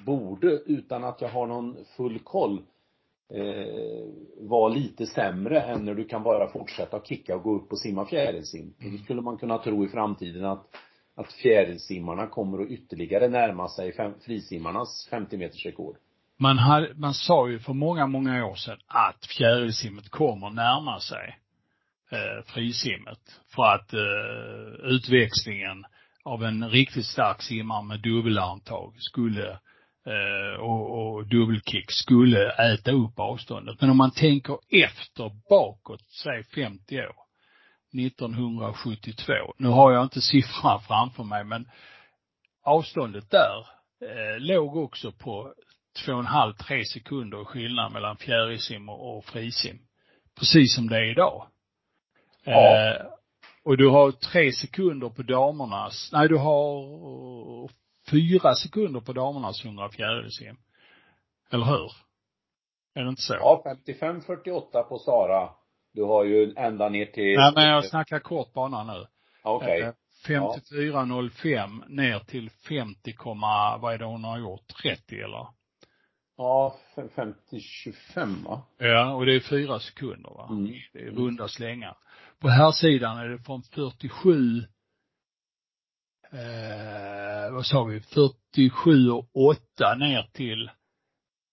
borde, 0.05 0.51
utan 0.51 1.03
att 1.03 1.21
jag 1.21 1.29
har 1.29 1.47
någon 1.47 1.85
full 1.97 2.19
koll, 2.19 2.61
eh, 3.33 4.05
vara 4.37 4.73
lite 4.73 5.05
sämre 5.05 5.61
än 5.61 5.85
när 5.85 5.93
du 5.93 6.05
kan 6.05 6.23
bara 6.23 6.51
fortsätta 6.51 7.01
kicka 7.01 7.35
och 7.35 7.43
gå 7.43 7.55
upp 7.55 7.71
och 7.71 7.79
simma 7.79 8.05
fjärilsim. 8.05 8.73
Mm. 8.79 8.97
Då 8.97 9.03
skulle 9.03 9.21
man 9.21 9.37
kunna 9.37 9.57
tro 9.57 9.85
i 9.85 9.87
framtiden 9.87 10.45
att 10.45 10.67
att 11.19 11.33
fjärilsimmarna 11.33 12.27
kommer 12.27 12.63
att 12.63 12.69
ytterligare 12.69 13.27
närma 13.27 13.69
sig 13.69 13.95
fem, 13.95 14.13
frisimmarnas 14.25 15.07
50 15.09 15.37
meters 15.37 15.65
rekord. 15.65 15.95
Man, 16.37 16.57
hade, 16.57 16.93
man 16.95 17.13
sa 17.13 17.49
ju 17.49 17.59
för 17.59 17.73
många, 17.73 18.07
många 18.07 18.45
år 18.45 18.55
sedan 18.55 18.77
att 18.87 19.25
fjärilsimmet 19.37 20.09
kommer 20.09 20.49
närma 20.49 20.99
sig 20.99 21.39
eh, 22.11 22.45
frisimmet. 22.45 23.19
För 23.55 23.63
att 23.63 23.93
eh, 23.93 24.85
utväxlingen 24.91 25.85
av 26.23 26.43
en 26.43 26.69
riktigt 26.69 27.05
stark 27.05 27.41
simmare 27.41 27.83
med 27.83 27.99
dubbelantag 27.99 28.93
skulle 28.97 29.49
eh, 30.05 30.59
och, 30.59 31.15
och 31.15 31.27
dubbelkick 31.27 31.91
skulle 31.91 32.51
äta 32.51 32.91
upp 32.91 33.19
avståndet. 33.19 33.81
Men 33.81 33.89
om 33.89 33.97
man 33.97 34.11
tänker 34.11 34.57
efter 34.69 35.31
bakåt, 35.49 36.01
säg 36.23 36.43
50 36.43 36.99
år, 36.99 37.28
1972. 37.93 39.33
Nu 39.57 39.67
har 39.67 39.91
jag 39.91 40.03
inte 40.03 40.21
siffran 40.21 40.81
framför 40.81 41.23
mig 41.23 41.43
men 41.43 41.69
avståndet 42.63 43.31
där 43.31 43.67
eh, 44.01 44.39
låg 44.39 44.77
också 44.77 45.11
på 45.11 45.53
två 46.05 46.13
och 46.13 46.19
en 46.19 46.25
halv, 46.25 46.53
tre 46.53 46.85
sekunder 46.85 47.43
skillnad 47.43 47.91
mellan 47.91 48.17
fjärilsim 48.17 48.89
och, 48.89 49.17
och 49.17 49.25
frisim. 49.25 49.79
Precis 50.39 50.75
som 50.75 50.89
det 50.89 50.97
är 50.97 51.11
idag. 51.11 51.47
Ja. 52.43 52.91
Eh, 52.91 53.05
och 53.63 53.77
du 53.77 53.89
har 53.89 54.11
tre 54.11 54.51
sekunder 54.51 55.09
på 55.09 55.21
damernas, 55.21 56.09
nej 56.13 56.27
du 56.27 56.37
har 56.37 57.69
fyra 58.11 58.55
sekunder 58.55 58.99
på 58.99 59.13
damernas 59.13 59.65
100 59.65 59.89
fjärilsim. 59.89 60.57
Eller 61.51 61.65
hur? 61.65 61.91
Är 62.95 63.03
det 63.03 63.09
inte 63.09 63.21
så? 63.21 63.33
Ja, 63.33 63.63
55-48 63.85 64.83
på 64.83 64.99
Sara 64.99 65.49
du 65.93 66.03
har 66.03 66.23
ju 66.23 66.53
ända 66.57 66.89
ner 66.89 67.05
till 67.05 67.35
Nej 67.37 67.51
men 67.55 67.69
jag 67.69 67.85
snackar 67.85 68.19
kort 68.19 68.53
bana 68.53 68.83
nu. 68.83 69.05
Okej. 69.43 69.79
Okay. 69.79 69.93
54.05 70.27 71.31
ja. 71.43 71.67
ner 71.87 72.19
till 72.19 72.49
50, 72.49 73.13
vad 73.81 73.93
är 73.93 73.97
det 73.97 74.05
hon 74.05 74.23
har 74.23 74.39
gjort? 74.39 74.67
30 74.83 75.15
eller? 75.15 75.47
Ja, 76.37 76.75
50-25 76.95 78.45
va? 78.45 78.61
Ja, 78.77 79.13
och 79.13 79.25
det 79.25 79.35
är 79.35 79.39
fyra 79.39 79.79
sekunder 79.79 80.29
va? 80.29 80.47
Mm. 80.49 80.73
Det 80.93 80.99
är 80.99 81.11
runda 81.11 81.47
slängar. 81.47 81.97
På 82.39 82.49
här 82.49 82.71
sidan 82.71 83.17
är 83.17 83.29
det 83.29 83.39
från 83.39 83.63
47 83.63 84.63
eh, 86.31 87.51
vad 87.51 87.65
sa 87.65 87.83
vi, 87.83 87.99
47 87.99 89.09
och 89.09 89.29
8 89.33 89.95
ner 89.95 90.29
till 90.33 90.67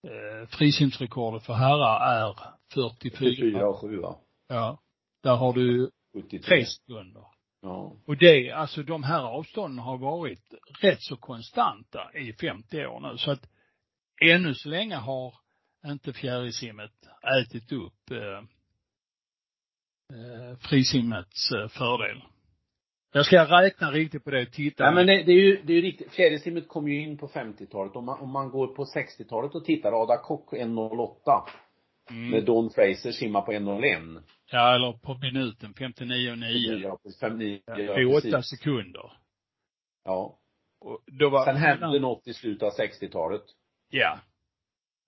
eh, 0.03 0.47
frisimsrekordet 0.49 1.43
för 1.43 1.53
herrar 1.53 2.25
är 2.25 2.35
44. 2.73 3.19
44 3.19 3.67
och 3.67 3.79
7 3.79 3.99
va? 3.99 4.15
Ja. 4.47 4.79
Där 5.23 5.35
har 5.35 5.53
du 5.53 5.91
73. 6.13 6.39
tre 6.39 6.65
sekunder. 6.65 7.23
Ja. 7.61 7.95
Och 8.05 8.17
det, 8.17 8.51
alltså 8.51 8.83
de 8.83 9.03
här 9.03 9.23
avstånden 9.23 9.79
har 9.79 9.97
varit 9.97 10.53
rätt 10.81 11.01
så 11.01 11.17
konstanta 11.17 12.11
i 12.13 12.33
50 12.33 12.85
år 12.85 12.99
nu. 12.99 13.17
Så 13.17 13.31
att 13.31 13.49
ännu 14.21 14.53
så 14.53 14.69
länge 14.69 14.95
har 14.95 15.33
inte 15.85 16.13
fjärilsimmet 16.13 16.91
ätit 17.41 17.71
upp 17.71 18.11
eh, 18.11 18.43
eh, 20.17 20.57
frisimmets 20.57 21.51
eh, 21.51 21.67
fördel. 21.67 22.21
Jag 23.13 23.25
ska 23.25 23.61
räkna 23.61 23.91
riktigt 23.91 24.23
på 24.23 24.31
det 24.31 24.41
och 24.41 24.51
titta. 24.51 24.83
Nej 24.83 24.93
men 24.93 25.07
det, 25.07 25.23
det 25.23 25.31
är 25.31 25.41
ju, 25.41 25.61
det 25.63 25.73
är 25.73 25.75
ju 25.75 25.81
riktigt, 25.81 26.11
fjärilsimmet 26.11 26.67
kom 26.67 26.87
ju 26.87 27.01
in 27.01 27.17
på 27.17 27.27
50-talet. 27.27 27.95
Om 27.95 28.05
man, 28.05 28.19
om 28.19 28.31
man 28.31 28.49
går 28.49 28.67
på 28.67 28.85
60-talet 28.85 29.55
och 29.55 29.65
tittar, 29.65 30.03
Ada 30.03 30.17
Kock 30.17 30.53
1.08. 30.53 31.41
Mm. 32.09 32.29
Med 32.29 32.45
Don 32.45 32.69
Fraser 32.69 33.11
simma 33.11 33.41
på 33.41 33.51
1.01. 33.51 34.21
Ja, 34.51 34.75
eller 34.75 34.93
på 34.93 35.17
minuten, 35.17 35.73
59 35.73 36.31
och 36.31 36.37
9. 36.37 36.73
Ja, 36.77 36.99
59, 37.19 37.61
ja, 37.65 37.99
I 37.99 38.05
åtta 38.05 38.43
sekunder. 38.43 39.11
Ja. 40.03 40.39
Och 40.79 41.03
då 41.05 41.29
var, 41.29 41.45
Sen 41.45 41.55
hände 41.55 41.99
något 41.99 42.27
i 42.27 42.33
slutet 42.33 42.63
av 42.63 42.73
60-talet. 42.73 43.43
Ja. 43.89 44.19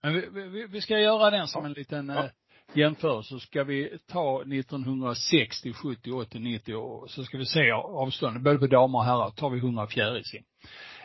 Men 0.04 0.14
vi, 0.14 0.50
vi, 0.50 0.68
vi 0.68 0.82
ska 0.82 1.00
göra 1.00 1.30
den 1.30 1.48
som 1.48 1.66
en 1.66 1.74
liten 1.74 2.10
ja. 2.10 2.30
Jämförelse. 2.74 3.30
Så 3.30 3.40
ska 3.40 3.64
vi 3.64 3.98
ta 4.08 4.42
1960, 4.42 5.74
70, 5.74 6.12
80, 6.12 6.40
90 6.40 6.76
och 6.76 7.10
så 7.10 7.24
ska 7.24 7.38
vi 7.38 7.46
se 7.46 7.72
avståndet 7.72 8.44
både 8.44 8.60
på 8.60 8.68
damer 8.68 9.00
och 9.00 9.06
herrar. 9.06 9.30
tar 9.30 9.50
vi 9.50 9.58
100 9.58 9.88
fjärilsim 9.88 10.44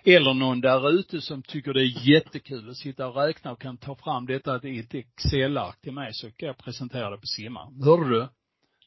eller 0.04 0.34
någon 0.34 0.60
där 0.60 0.90
ute 0.90 1.20
som 1.20 1.42
tycker 1.42 1.72
det 1.72 1.82
är 1.82 2.08
jättekul 2.08 2.70
att 2.70 2.76
sitta 2.76 3.08
och 3.08 3.16
räkna 3.16 3.52
och 3.52 3.60
kan 3.60 3.76
ta 3.76 3.96
fram 3.96 4.26
detta 4.26 4.60
i 4.62 4.78
ett 4.78 4.94
Excel-ark 4.94 5.80
till 5.80 5.92
mig 5.92 6.12
så 6.12 6.30
kan 6.30 6.46
jag 6.46 6.58
presentera 6.58 7.10
det 7.10 7.16
på 7.16 7.26
simman. 7.26 7.82
Hörde 7.82 8.08
du? 8.08 8.28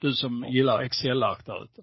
Du 0.01 0.13
som 0.13 0.45
gillar 0.49 0.81
Excel-ark 0.81 1.45
där 1.45 1.63
ute. 1.63 1.81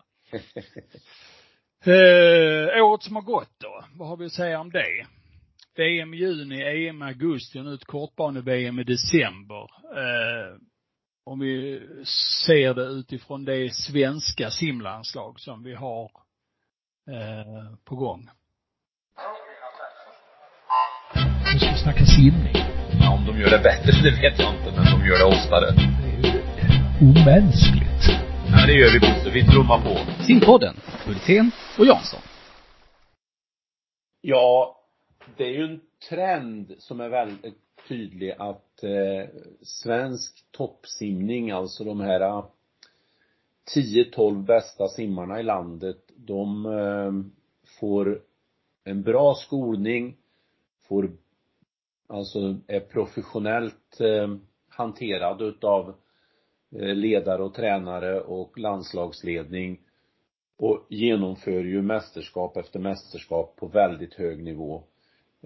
eh, 1.90 2.85
året 2.85 3.02
som 3.02 3.16
har 3.16 3.22
gått 3.22 3.52
då, 3.59 3.85
vad 3.94 4.09
har 4.09 4.16
vi 4.16 4.26
att 4.26 4.33
säga 4.33 4.61
om 4.61 4.70
det? 4.70 5.07
VM 5.76 6.14
i 6.14 6.16
juni, 6.16 6.87
EM 6.88 7.02
i 7.02 7.04
augusti 7.04 7.62
nu 7.62 7.74
ett 7.74 7.85
kortbane-VM 7.85 8.78
i 8.78 8.85
december. 8.85 9.62
Eh, 9.96 10.57
om 11.24 11.38
vi 11.38 11.82
ser 12.46 12.74
det 12.74 12.84
utifrån 12.84 13.44
det 13.44 13.74
svenska 13.74 14.50
simlandslag 14.50 15.40
som 15.40 15.62
vi 15.62 15.74
har 15.74 16.10
eh, 17.10 17.76
på 17.84 17.96
gång. 17.96 18.28
Nu 21.52 21.58
ska 21.58 21.70
vi 21.72 21.78
snacka 21.78 22.04
simning. 22.04 22.54
Ja, 23.00 23.14
om 23.14 23.24
de 23.26 23.40
gör 23.40 23.50
det 23.50 23.62
bättre, 23.62 23.92
det 24.02 24.10
vet 24.10 24.38
jag 24.38 24.54
inte, 24.54 24.72
men 24.76 24.84
de 24.84 25.06
gör 25.06 25.18
det 25.18 25.24
oftare. 25.24 25.66
Det 25.70 26.28
är 26.28 26.32
ju 26.32 26.40
omänskligt. 27.00 28.02
Ja, 28.50 28.66
det 28.66 28.72
gör 28.72 28.92
vi 28.92 29.00
Bosse. 29.00 29.30
Vi 29.30 29.44
trummar 29.44 29.80
på. 29.82 30.22
Simpodden, 30.22 30.76
Hultén 31.06 31.50
och 31.78 31.87
Jansson. 31.87 32.20
Ja, 34.20 34.76
det 35.37 35.44
är 35.44 35.52
ju 35.52 35.64
en 35.64 35.80
trend 36.08 36.74
som 36.78 37.00
är 37.00 37.08
väldigt 37.08 37.58
tydlig 37.88 38.34
att 38.38 38.73
eh, 38.85 39.29
svensk 39.62 40.44
toppsimning, 40.51 41.51
alltså 41.51 41.85
de 41.85 42.01
här 42.01 42.20
eh, 42.20 42.44
10-12 43.77 44.44
bästa 44.44 44.88
simmarna 44.88 45.40
i 45.40 45.42
landet, 45.42 45.99
de 46.16 46.66
eh, 46.66 47.12
får 47.81 48.23
en 48.85 49.03
bra 49.03 49.35
skolning, 49.35 50.16
får 50.88 51.11
alltså 52.07 52.57
är 52.66 52.81
professionellt 52.81 54.01
eh, 54.01 54.37
hanterad 54.68 55.42
utav 55.42 55.94
eh, 56.70 56.94
ledare 56.94 57.42
och 57.42 57.55
tränare 57.55 58.20
och 58.20 58.59
landslagsledning 58.59 59.81
och 60.57 60.87
genomför 60.88 61.64
ju 61.64 61.83
mästerskap 61.83 62.57
efter 62.57 62.79
mästerskap 62.79 63.57
på 63.57 63.66
väldigt 63.66 64.14
hög 64.14 64.42
nivå. 64.44 64.83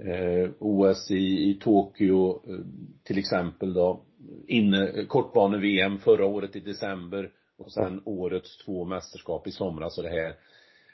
Eh, 0.04 0.50
OS 0.58 1.10
i, 1.10 1.50
i 1.50 1.58
Tokyo 1.60 2.42
eh, 2.52 2.60
till 3.04 3.18
exempel 3.18 3.74
då, 3.74 4.04
inne, 4.46 5.04
kortbane-VM 5.08 5.98
förra 5.98 6.26
året 6.26 6.56
i 6.56 6.60
december 6.60 7.30
och 7.56 7.72
sen 7.72 8.02
årets 8.04 8.58
två 8.58 8.84
mästerskap 8.84 9.46
i 9.46 9.50
somras 9.50 9.98
och 9.98 10.04
det 10.04 10.10
här. 10.10 10.36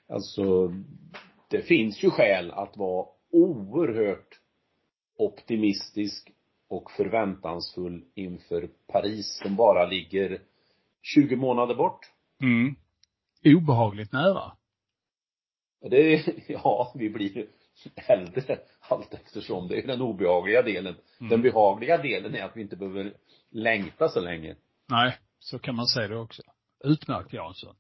Alltså, 0.09 0.73
det 1.51 1.63
finns 1.63 2.05
ju 2.05 2.11
skäl 2.11 2.51
att 2.51 2.77
vara 2.77 3.07
oerhört 3.31 4.41
optimistisk 5.19 6.31
och 6.69 6.91
förväntansfull 6.91 8.05
inför 8.15 8.71
Paris 8.87 9.41
som 9.43 9.57
bara 9.57 9.87
ligger 9.87 10.43
20 11.03 11.37
månader 11.37 11.75
bort. 11.75 12.13
Mm. 12.43 12.75
Obehagligt 13.57 14.13
nära. 14.13 14.53
Det, 15.91 16.25
ja, 16.49 16.93
vi 16.95 17.11
blir 17.11 17.47
äldre 18.09 18.59
allt 18.81 19.15
eftersom. 19.15 19.69
Det 19.69 19.79
är 19.79 19.87
den 19.87 20.01
obehagliga 20.01 20.63
delen. 20.63 20.97
Mm. 21.21 21.31
Den 21.31 21.43
behagliga 21.43 21.99
delen 21.99 22.35
är 22.35 22.43
att 22.43 22.57
vi 22.57 22.61
inte 22.61 22.77
behöver 22.77 23.17
längta 23.51 24.09
så 24.09 24.21
länge. 24.21 24.57
Nej, 24.91 25.19
så 25.39 25.59
kan 25.59 25.77
man 25.77 25.87
säga 25.87 26.09
det 26.09 26.19
också. 26.19 26.43
Utmärkt 26.85 27.33
Jansson. 27.33 27.77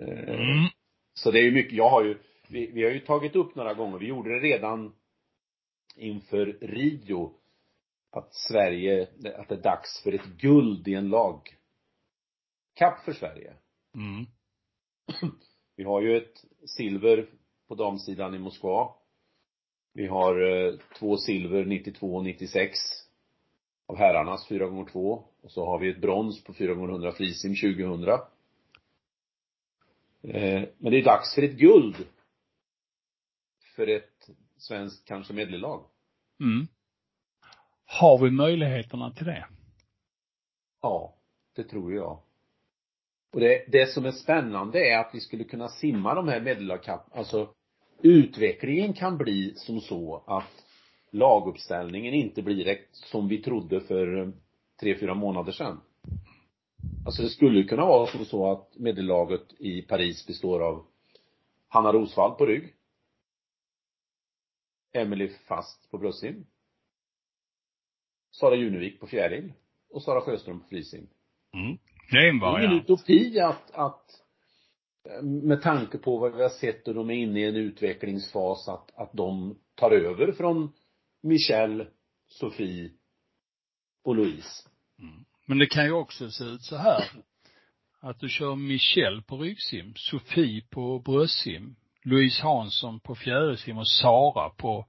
Eh, 0.00 0.34
mm. 0.34 0.68
Så 1.14 1.30
det 1.30 1.38
är 1.38 1.42
ju 1.42 1.52
mycket, 1.52 1.72
jag 1.72 1.90
har 1.90 2.04
ju, 2.04 2.18
vi, 2.48 2.70
vi 2.72 2.84
har 2.84 2.90
ju 2.90 3.00
tagit 3.00 3.36
upp 3.36 3.54
några 3.54 3.74
gånger, 3.74 3.98
vi 3.98 4.06
gjorde 4.06 4.30
det 4.30 4.40
redan 4.40 4.94
inför 5.96 6.46
Rio, 6.60 7.34
att 8.10 8.34
Sverige, 8.34 9.02
att 9.38 9.48
det 9.48 9.54
är 9.54 9.62
dags 9.62 10.02
för 10.02 10.12
ett 10.12 10.26
guld 10.26 10.88
i 10.88 10.94
en 10.94 11.08
lag. 11.08 11.56
Kapp 12.74 13.04
för 13.04 13.12
Sverige. 13.12 13.54
Mm. 13.94 14.26
Vi 15.76 15.84
har 15.84 16.00
ju 16.00 16.16
ett 16.16 16.44
silver 16.64 17.28
på 17.68 17.74
damsidan 17.74 18.34
i 18.34 18.38
Moskva. 18.38 18.94
Vi 19.92 20.06
har 20.06 20.40
eh, 20.40 20.74
två 20.98 21.16
silver 21.16 21.64
92 21.64 22.16
och 22.16 22.24
96 22.24 22.78
av 23.86 23.96
herrarnas 23.96 24.48
4 24.48 24.66
gånger 24.66 24.90
2 24.92 25.24
och 25.42 25.50
så 25.50 25.66
har 25.66 25.78
vi 25.78 25.90
ett 25.90 26.00
brons 26.00 26.44
på 26.44 26.54
4 26.54 26.74
gånger 26.74 26.88
100 26.88 27.12
frisim 27.12 27.54
2000 27.54 28.08
eh, 28.08 28.20
men 30.78 30.92
det 30.92 30.98
är 30.98 31.04
dags 31.04 31.34
för 31.34 31.42
ett 31.42 31.58
guld 31.58 32.06
för 33.76 33.86
ett 33.86 34.30
svenskt 34.56 35.04
kanske 35.04 35.32
medellag. 35.32 35.84
Mm. 36.40 36.66
Har 37.84 38.18
vi 38.18 38.30
möjligheterna 38.30 39.10
till 39.10 39.26
det? 39.26 39.46
Ja 40.82 41.14
det 41.54 41.64
tror 41.64 41.94
jag 41.94 42.20
och 43.36 43.42
det, 43.42 43.64
det 43.68 43.86
som 43.86 44.04
är 44.04 44.12
spännande 44.12 44.88
är 44.90 44.98
att 44.98 45.14
vi 45.14 45.20
skulle 45.20 45.44
kunna 45.44 45.68
simma 45.68 46.14
de 46.14 46.28
här 46.28 46.40
medelhavskapp, 46.40 47.16
alltså 47.16 47.54
utvecklingen 48.02 48.92
kan 48.94 49.16
bli 49.18 49.54
som 49.56 49.80
så 49.80 50.24
att 50.26 50.64
laguppställningen 51.10 52.14
inte 52.14 52.42
blir 52.42 52.78
som 52.92 53.28
vi 53.28 53.42
trodde 53.42 53.80
för 53.80 54.18
eh, 54.18 54.28
tre, 54.80 54.98
fyra 54.98 55.14
månader 55.14 55.52
sedan. 55.52 55.80
Alltså 57.06 57.22
det 57.22 57.28
skulle 57.28 57.64
kunna 57.64 57.86
vara 57.86 58.06
som 58.06 58.24
så 58.24 58.52
att 58.52 58.76
medellaget 58.76 59.60
i 59.60 59.82
Paris 59.82 60.26
består 60.26 60.60
av 60.60 60.86
Hanna 61.68 61.92
Rosvall 61.92 62.34
på 62.34 62.46
rygg. 62.46 62.74
Emily 64.92 65.28
Fast 65.28 65.90
på 65.90 65.98
bröstsim. 65.98 66.46
Sara 68.30 68.54
Junevik 68.54 69.00
på 69.00 69.06
fjäril. 69.06 69.52
Och 69.90 70.02
Sara 70.02 70.20
Sjöström 70.20 70.60
på 70.60 70.68
frisim. 70.68 71.08
Mm. 71.54 71.78
Det 72.10 72.16
är 72.16 72.28
en 72.28 72.38
variant. 72.38 72.60
Det 72.60 72.66
är 72.66 72.70
ingen 72.70 72.84
utopi 72.84 73.40
att, 73.40 73.70
att 73.70 74.02
med 75.22 75.62
tanke 75.62 75.98
på 75.98 76.18
vad 76.18 76.36
vi 76.36 76.42
har 76.42 76.48
sett 76.48 76.88
och 76.88 76.94
de 76.94 77.10
är 77.10 77.14
inne 77.14 77.40
i 77.40 77.44
en 77.44 77.56
utvecklingsfas 77.56 78.68
att, 78.68 78.90
att 78.96 79.12
de 79.12 79.58
tar 79.74 79.90
över 79.90 80.32
från 80.32 80.72
Michelle, 81.22 81.86
Sofie 82.28 82.90
och 84.04 84.16
Louise. 84.16 84.68
Mm. 84.98 85.24
Men 85.46 85.58
det 85.58 85.66
kan 85.66 85.84
ju 85.84 85.92
också 85.92 86.30
se 86.30 86.44
ut 86.44 86.62
så 86.62 86.76
här. 86.76 87.04
Att 88.00 88.20
du 88.20 88.28
kör 88.28 88.56
Michelle 88.56 89.22
på 89.22 89.36
ryggsim, 89.36 89.92
Sofie 89.96 90.62
på 90.70 90.98
bröstsim, 90.98 91.76
Louise 92.02 92.42
Hansson 92.42 93.00
på 93.00 93.14
fjärilsim 93.14 93.78
och 93.78 93.88
Sara 93.88 94.50
på 94.50 94.86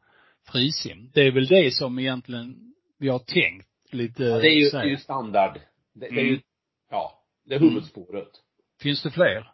frisim. 0.51 1.11
Det 1.13 1.21
är 1.21 1.31
väl 1.31 1.47
det 1.47 1.73
som 1.73 1.99
egentligen 1.99 2.73
vi 2.97 3.09
har 3.09 3.19
tänkt 3.19 3.67
lite 3.91 4.23
ja, 4.23 4.39
det 4.39 4.47
är 4.47 4.63
ju, 4.63 4.69
det 4.69 4.77
är 4.77 4.85
ju 4.85 4.97
standard. 4.97 5.59
Det, 5.93 6.09
det 6.09 6.19
är 6.19 6.23
ju, 6.23 6.29
mm. 6.29 6.41
Ja, 6.89 7.23
det 7.45 7.55
är 7.55 7.59
huvudspåret. 7.59 8.15
Mm. 8.15 8.43
Finns 8.81 9.03
det 9.03 9.11
fler? 9.11 9.51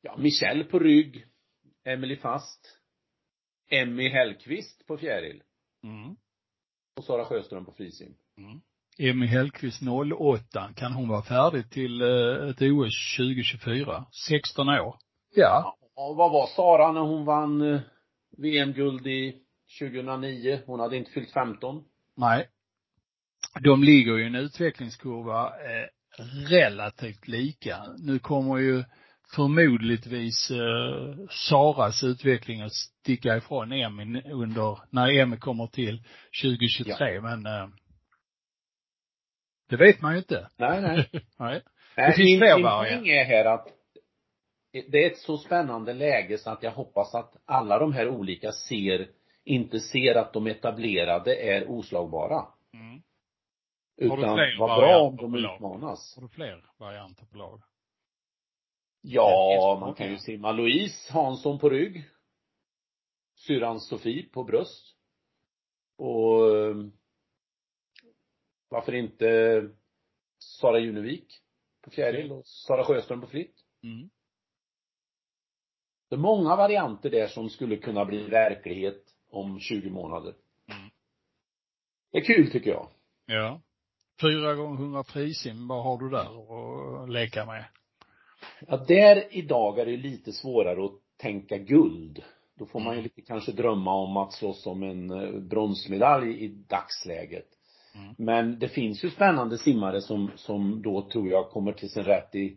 Ja, 0.00 0.16
Michelle 0.16 0.64
på 0.64 0.78
rygg, 0.78 1.26
Emily 1.84 2.16
Fast, 2.16 2.78
Emmy 3.70 4.08
Hellqvist 4.08 4.86
på 4.86 4.98
fjäril. 4.98 5.42
Mm. 5.84 6.16
Och 6.96 7.04
Sara 7.04 7.24
Sjöström 7.24 7.64
på 7.64 7.72
frisim. 7.72 8.14
Mm. 8.38 8.60
Emmy 8.98 9.26
Hellqvist 9.26 9.82
08, 10.18 10.70
kan 10.76 10.92
hon 10.92 11.08
vara 11.08 11.22
färdig 11.22 11.70
till 11.70 12.02
eh, 12.02 12.48
ett 12.48 12.62
OS 12.62 13.16
2024? 13.16 14.04
16 14.26 14.68
år. 14.68 14.74
Ja. 14.74 15.76
ja. 15.94 16.12
vad 16.14 16.32
var 16.32 16.46
Sara 16.46 16.92
när 16.92 17.00
hon 17.00 17.24
vann 17.24 17.74
eh, 17.74 17.80
VM-guld 18.30 19.06
i 19.06 19.42
2009? 19.80 20.60
Hon 20.66 20.80
hade 20.80 20.96
inte 20.96 21.10
fyllt 21.10 21.32
15. 21.32 21.84
Nej. 22.14 22.48
De 23.62 23.82
ligger 23.82 24.18
i 24.18 24.26
en 24.26 24.34
utvecklingskurva 24.34 25.46
eh, 25.46 25.88
relativt 26.50 27.28
lika. 27.28 27.84
Nu 27.98 28.18
kommer 28.18 28.56
ju 28.56 28.84
förmodligtvis 29.36 30.50
eh, 30.50 31.26
Saras 31.30 32.04
utveckling 32.04 32.60
att 32.60 32.72
sticka 32.72 33.36
ifrån 33.36 33.72
Emmy 33.72 34.22
under, 34.22 34.78
när 34.90 35.20
Emmy 35.20 35.36
kommer 35.36 35.66
till 35.66 36.02
2023 36.42 37.14
ja. 37.14 37.20
men 37.20 37.46
eh, 37.46 37.68
det 39.68 39.76
vet 39.76 40.00
man 40.00 40.12
ju 40.12 40.18
inte. 40.18 40.48
Nej, 40.56 40.82
nej. 40.82 41.10
nej. 41.38 41.62
Det 41.96 42.12
finns 42.12 42.40
fler 42.40 42.62
varianter. 42.62 43.00
Min 43.00 43.14
är 43.14 43.24
här 43.24 43.44
att 43.44 43.68
det 44.90 45.04
är 45.04 45.10
ett 45.10 45.18
så 45.18 45.38
spännande 45.38 45.92
läge 45.92 46.38
så 46.38 46.50
att 46.50 46.62
jag 46.62 46.70
hoppas 46.70 47.14
att 47.14 47.36
alla 47.44 47.78
de 47.78 47.92
här 47.92 48.08
olika 48.08 48.52
ser, 48.52 49.08
inte 49.44 49.80
ser 49.80 50.14
att 50.14 50.32
de 50.32 50.46
etablerade 50.46 51.34
är 51.34 51.70
oslagbara. 51.70 52.46
Utan 54.00 54.38
vad 54.58 54.80
bra 54.80 55.00
om 55.00 55.16
de 55.16 55.34
utmanas. 55.34 56.14
Har 56.16 56.22
du 56.22 56.28
fler 56.28 56.64
varianter 56.76 57.26
på 57.26 57.36
lag? 57.36 57.62
Ja, 59.00 59.76
man 59.80 59.94
kan 59.94 60.10
ju 60.10 60.18
simma 60.18 60.52
Louise 60.52 61.12
Hansson 61.12 61.58
på 61.58 61.70
rygg. 61.70 62.04
Syrran 63.34 63.80
Sofie 63.80 64.28
på 64.28 64.44
bröst. 64.44 64.96
Och 65.96 66.56
ehm, 66.56 66.92
varför 68.68 68.94
inte 68.94 69.62
Sara 70.38 70.78
Junevik 70.78 71.40
på 71.82 71.90
fjäril 71.90 72.32
och 72.32 72.46
Sara 72.46 72.84
Sjöström 72.84 73.20
på 73.20 73.26
fritt. 73.26 73.64
Mm. 73.82 74.10
Det 76.08 76.14
är 76.14 76.18
många 76.18 76.56
varianter 76.56 77.10
där 77.10 77.26
som 77.26 77.50
skulle 77.50 77.76
kunna 77.76 78.04
bli 78.04 78.22
verklighet 78.22 79.04
om 79.30 79.60
20 79.60 79.90
månader. 79.90 80.34
Mm. 80.66 80.90
Det 82.10 82.18
är 82.18 82.24
kul 82.24 82.50
tycker 82.50 82.70
jag. 82.70 82.88
Ja. 83.26 83.60
Fyra 84.20 84.54
gånger 84.54 84.76
hundra 84.76 85.04
frisim, 85.04 85.68
vad 85.68 85.84
har 85.84 85.98
du 85.98 86.10
där 86.10 87.02
att 87.02 87.10
leka 87.10 87.46
med? 87.46 87.64
Ja, 88.66 88.76
där 88.76 89.24
idag 89.30 89.78
är 89.78 89.86
det 89.86 89.96
lite 89.96 90.32
svårare 90.32 90.84
att 90.84 90.92
tänka 91.16 91.58
guld. 91.58 92.22
Då 92.58 92.66
får 92.66 92.80
man 92.80 92.92
ju 92.92 92.98
mm. 92.98 93.02
lite 93.02 93.22
kanske 93.22 93.52
drömma 93.52 93.94
om 93.94 94.16
att 94.16 94.32
slåss 94.32 94.66
om 94.66 94.82
en 94.82 95.10
eh, 95.10 95.40
bronsmedalj 95.40 96.44
i 96.44 96.48
dagsläget. 96.48 97.46
Mm. 97.94 98.14
Men 98.18 98.58
det 98.58 98.68
finns 98.68 99.04
ju 99.04 99.10
spännande 99.10 99.58
simmare 99.58 100.00
som, 100.00 100.30
som 100.36 100.82
då 100.82 101.08
tror 101.08 101.28
jag 101.28 101.50
kommer 101.50 101.72
till 101.72 101.90
sin 101.90 102.04
rätt 102.04 102.34
i, 102.34 102.56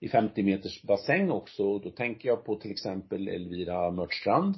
i 0.00 0.08
50 0.08 0.42
meters 0.42 0.82
bassäng 0.82 1.30
också. 1.30 1.78
Då 1.78 1.90
tänker 1.90 2.28
jag 2.28 2.44
på 2.44 2.56
till 2.56 2.70
exempel 2.70 3.28
Elvira 3.28 3.90
Mörtstrand. 3.90 4.54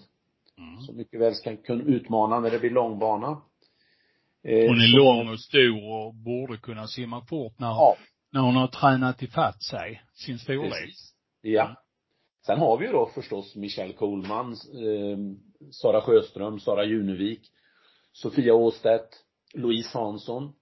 Mm. 0.59 0.80
Som 0.80 0.97
mycket 0.97 1.20
väl 1.20 1.34
ska 1.34 1.57
kunna 1.57 1.84
utmana 1.84 2.41
när 2.41 2.51
det 2.51 2.59
blir 2.59 2.70
långbana. 2.70 3.43
Eh, 4.45 4.68
hon 4.68 4.80
är 4.80 4.97
lång 4.97 5.28
och 5.28 5.41
stor 5.41 5.93
och 5.93 6.14
borde 6.14 6.57
kunna 6.57 6.86
simma 6.86 7.24
fort 7.26 7.59
när, 7.59 7.66
ja. 7.68 7.97
när 8.32 8.41
hon 8.41 8.57
har 8.57 8.68
tränat 8.68 9.22
ifatt 9.22 9.62
sig, 9.62 10.03
sin 10.12 10.38
storlek. 10.38 10.72
Precis. 10.72 11.14
Ja. 11.41 11.64
Mm. 11.64 11.76
Sen 12.47 12.59
har 12.59 12.78
vi 12.78 12.86
ju 12.86 12.93
då 12.93 13.11
förstås 13.14 13.57
Michelle 13.57 13.93
Coleman, 13.93 14.53
eh, 14.53 15.18
Sara 15.70 16.01
Sjöström, 16.01 16.61
Sara 16.61 16.84
Junevik. 16.84 17.41
Sofia 18.12 18.55
Åstedt, 18.55 19.24
Louise 19.55 19.99
Hansson, 19.99 20.53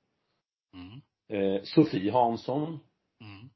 Mm. 0.75 1.01
eh, 1.29 1.63
Sofie 1.63 2.13
Hansson, 2.13 2.81
Mm. 3.21 3.49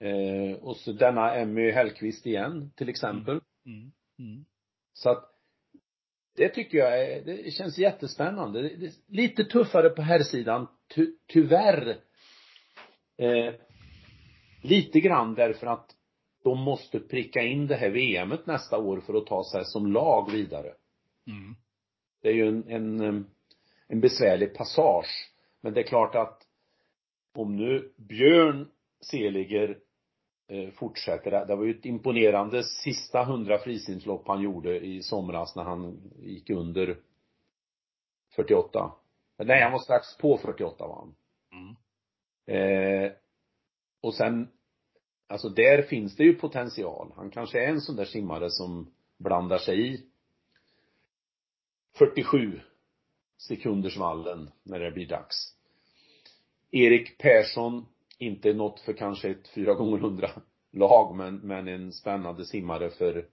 eh, 0.00 0.56
och 0.56 0.76
så 0.76 0.92
denna 0.92 1.34
Emmy 1.34 1.70
Hellqvist 1.70 2.26
igen, 2.26 2.72
till 2.76 2.88
exempel. 2.88 3.40
Mm. 3.66 3.92
Mm. 4.18 4.44
Så 4.92 5.10
att 5.10 5.24
det 6.36 6.48
tycker 6.48 6.78
jag 6.78 7.02
är, 7.02 7.24
det 7.24 7.50
känns 7.50 7.78
jättespännande. 7.78 8.62
Det, 8.62 8.76
det 8.76 8.92
lite 9.08 9.44
tuffare 9.44 9.90
på 9.90 10.02
här 10.02 10.22
sidan 10.22 10.68
ty, 10.94 11.06
tyvärr. 11.26 11.96
Eh, 13.18 13.54
lite 14.62 15.00
grann 15.00 15.34
därför 15.34 15.66
att 15.66 15.96
de 16.44 16.58
måste 16.58 17.00
pricka 17.00 17.42
in 17.42 17.66
det 17.66 17.76
här 17.76 17.90
VMet 17.90 18.46
nästa 18.46 18.78
år 18.78 19.00
för 19.00 19.14
att 19.14 19.26
ta 19.26 19.44
sig 19.52 19.64
som 19.64 19.92
lag 19.92 20.30
vidare. 20.32 20.72
Mm. 21.26 21.56
Det 22.22 22.28
är 22.28 22.34
ju 22.34 22.48
en, 22.48 22.68
en, 22.68 23.00
eh, 23.00 23.22
en 23.88 24.00
besvärlig 24.00 24.54
passage. 24.54 25.30
Men 25.60 25.74
det 25.74 25.80
är 25.80 25.86
klart 25.86 26.14
att 26.14 26.42
om 27.34 27.56
nu 27.56 27.92
Björn 27.96 28.68
Seliger 29.00 29.78
fortsätter, 30.74 31.46
det 31.46 31.56
var 31.56 31.64
ju 31.64 31.70
ett 31.70 31.84
imponerande 31.84 32.64
sista 32.64 33.24
hundra 33.24 33.58
frisimslopp 33.58 34.28
han 34.28 34.42
gjorde 34.42 34.80
i 34.80 35.02
somras 35.02 35.56
när 35.56 35.64
han 35.64 36.12
gick 36.18 36.50
under 36.50 36.98
48. 38.36 38.92
Nej, 39.38 39.62
han 39.62 39.72
var 39.72 39.78
strax 39.78 40.16
på 40.16 40.38
48 40.38 40.86
var 40.86 40.96
han. 40.96 41.14
Mm. 41.52 41.76
Eh, 42.46 43.12
och 44.00 44.14
sen, 44.14 44.48
alltså 45.26 45.48
där 45.48 45.82
finns 45.82 46.16
det 46.16 46.24
ju 46.24 46.34
potential. 46.34 47.12
Han 47.16 47.30
kanske 47.30 47.64
är 47.64 47.68
en 47.68 47.80
sån 47.80 47.96
där 47.96 48.04
simmare 48.04 48.50
som 48.50 48.92
blandar 49.18 49.58
sig 49.58 49.94
i 49.94 50.06
47 51.98 52.60
sekundersvallen 53.38 54.50
när 54.62 54.80
det 54.80 54.90
blir 54.90 55.08
dags. 55.08 55.56
Erik 56.70 57.18
Persson, 57.18 57.86
inte 58.18 58.52
något 58.52 58.80
för 58.80 58.92
kanske 58.92 59.30
ett 59.30 59.48
4 59.48 59.74
gånger 59.74 59.98
100 59.98 60.30
lag 60.72 61.16
men, 61.16 61.36
men 61.36 61.68
en 61.68 61.92
spännande 61.92 62.44
simmare 62.44 62.90
för 62.90 63.26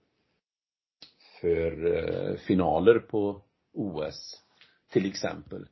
för 1.40 1.86
eh, 1.86 2.36
finaler 2.36 2.98
på 2.98 3.42
OS 3.72 4.42
till 4.90 5.06
exempel. 5.06 5.68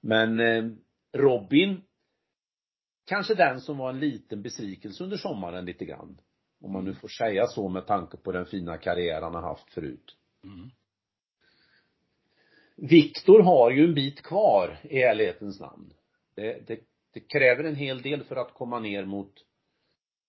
Men 0.00 0.40
eh, 0.40 0.64
Robin 1.12 1.82
kanske 3.04 3.34
den 3.34 3.60
som 3.60 3.78
var 3.78 3.90
en 3.90 4.00
liten 4.00 4.42
besvikelse 4.42 5.04
under 5.04 5.16
sommaren 5.16 5.64
lite 5.64 5.84
grann. 5.84 6.20
Om 6.60 6.72
man 6.72 6.84
nu 6.84 6.94
får 6.94 7.08
säga 7.08 7.46
så 7.46 7.68
med 7.68 7.86
tanke 7.86 8.16
på 8.16 8.32
den 8.32 8.46
fina 8.46 8.78
karriär 8.78 9.22
han 9.22 9.34
har 9.34 9.42
haft 9.42 9.70
förut. 9.70 10.16
Mm. 10.44 10.70
Viktor 12.76 13.42
har 13.42 13.70
ju 13.70 13.84
en 13.84 13.94
bit 13.94 14.22
kvar 14.22 14.78
i 14.82 15.02
ärlighetens 15.02 15.60
namn. 15.60 15.92
Det, 16.34 16.66
det, 16.66 16.80
det 17.14 17.20
kräver 17.20 17.64
en 17.64 17.76
hel 17.76 18.02
del 18.02 18.24
för 18.24 18.36
att 18.36 18.54
komma 18.54 18.78
ner 18.80 19.04
mot 19.04 19.32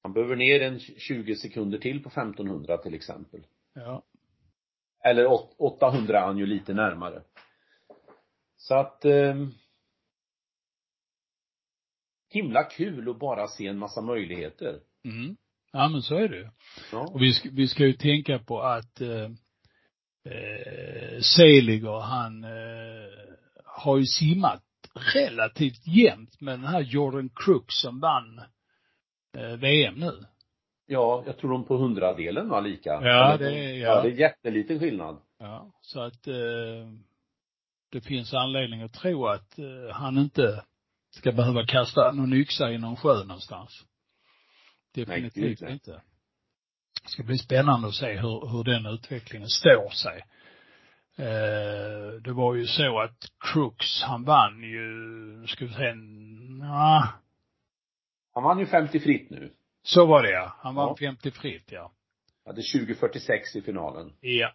han 0.04 0.14
behöver 0.14 0.36
ner 0.36 0.62
en 0.62 0.80
20 0.80 1.36
sekunder 1.36 1.78
till 1.78 2.04
på 2.04 2.10
1500 2.10 2.78
till 2.78 2.94
exempel. 2.94 3.46
Ja. 3.74 4.04
Eller 5.04 5.26
åt- 5.26 5.56
800 5.58 6.20
är 6.20 6.26
han 6.26 6.38
ju 6.38 6.46
lite 6.46 6.74
närmare. 6.74 7.24
Så 8.58 8.76
att 8.76 9.06
eh, 9.06 9.36
himla 12.30 12.64
kul 12.64 13.10
att 13.10 13.20
bara 13.20 13.48
se 13.48 13.68
en 13.68 13.78
massa 13.78 14.02
möjligheter. 14.02 14.80
Mm. 15.04 15.38
Ja 15.72 15.90
men 15.90 16.02
så 16.02 16.16
är 16.16 16.28
det. 16.30 16.52
Ja. 16.92 17.08
Och 17.14 17.22
vi 17.22 17.34
ska, 17.34 17.50
vi 17.52 17.68
ska 17.68 17.86
ju 17.86 17.94
tänka 17.94 18.40
på 18.40 18.62
att 18.62 19.02
eh, 19.02 19.32
eh, 20.26 21.20
Seliger, 21.22 22.00
han 22.00 22.44
eh, 22.44 23.36
har 23.66 23.98
ju 23.98 24.06
simmat 24.06 24.64
relativt 25.14 25.88
jämnt 25.88 26.41
med 26.41 26.54
den 26.60 26.66
här 26.66 26.82
Jordan 26.82 27.30
Crook 27.36 27.72
som 27.72 28.00
vann 28.00 28.41
eh, 29.38 29.48
VM 29.58 29.96
nu. 29.96 30.26
Ja, 30.88 31.24
jag 31.26 31.38
tror 31.38 31.52
de 31.52 31.64
på 31.66 31.78
hundradelen 31.78 32.50
var 32.50 32.62
lika. 32.62 32.89
Ja, 32.89 33.38
det 33.38 33.60
är- 33.60 33.74
ja. 33.74 33.88
ja. 33.88 34.02
det 34.02 34.10
är 34.10 34.20
jätteliten 34.20 34.80
skillnad. 34.80 35.18
Ja, 35.39 35.72
så 35.82 36.02
att 36.02 36.28
eh, 36.28 36.34
det 37.91 38.02
finns 38.02 38.34
anledning 38.34 38.82
att 38.82 38.93
tro 38.93 39.28
att 39.28 39.60
eh, 39.60 39.91
han 39.96 40.18
inte 40.18 40.64
ska 41.10 41.32
behöva 41.32 41.66
kasta 41.66 42.12
någon 42.12 42.34
yxa 42.34 42.72
i 42.72 42.78
någon 42.78 42.96
sjö 42.96 43.24
någonstans. 43.24 43.86
Definitivt 44.93 45.62
Nej, 45.62 45.70
gud, 45.70 45.70
inte. 45.70 45.91
Det 47.04 47.10
ska 47.10 47.24
bli 47.24 47.38
spännande 47.38 47.88
att 47.88 47.93
se 47.96 48.14
hur, 48.14 48.48
hur 48.52 48.64
den 48.64 48.86
utvecklingen 48.86 49.50
står 49.50 49.89
sig. 49.89 50.24
Eh, 51.18 52.22
det 52.22 52.34
var 52.34 52.55
ju 52.55 52.66
så 52.66 52.99
att 52.99 53.18
Crooks, 53.39 54.01
han 54.03 54.24
vann 54.24 54.63
ju, 54.63 55.47
ska 55.47 55.66
vi 55.66 55.74
se, 55.74 55.93
ja, 56.61 57.07
Han 58.34 58.43
vann 58.43 58.59
ju 58.59 58.66
50 58.66 58.99
fritt 58.99 59.30
nu. 59.30 59.53
så 59.84 60.05
var 60.05 60.24
det 60.24 60.32
ja. 60.32 60.53
Han 60.57 60.76
vann 60.76 60.88
Ja. 60.99 61.07
50 61.09 61.32
fritt 61.32 61.72
ja. 61.72 61.91
Hade 62.45 62.61
20.46 62.61 63.57
i 63.57 63.61
finalen. 63.61 64.13
Ja, 64.20 64.51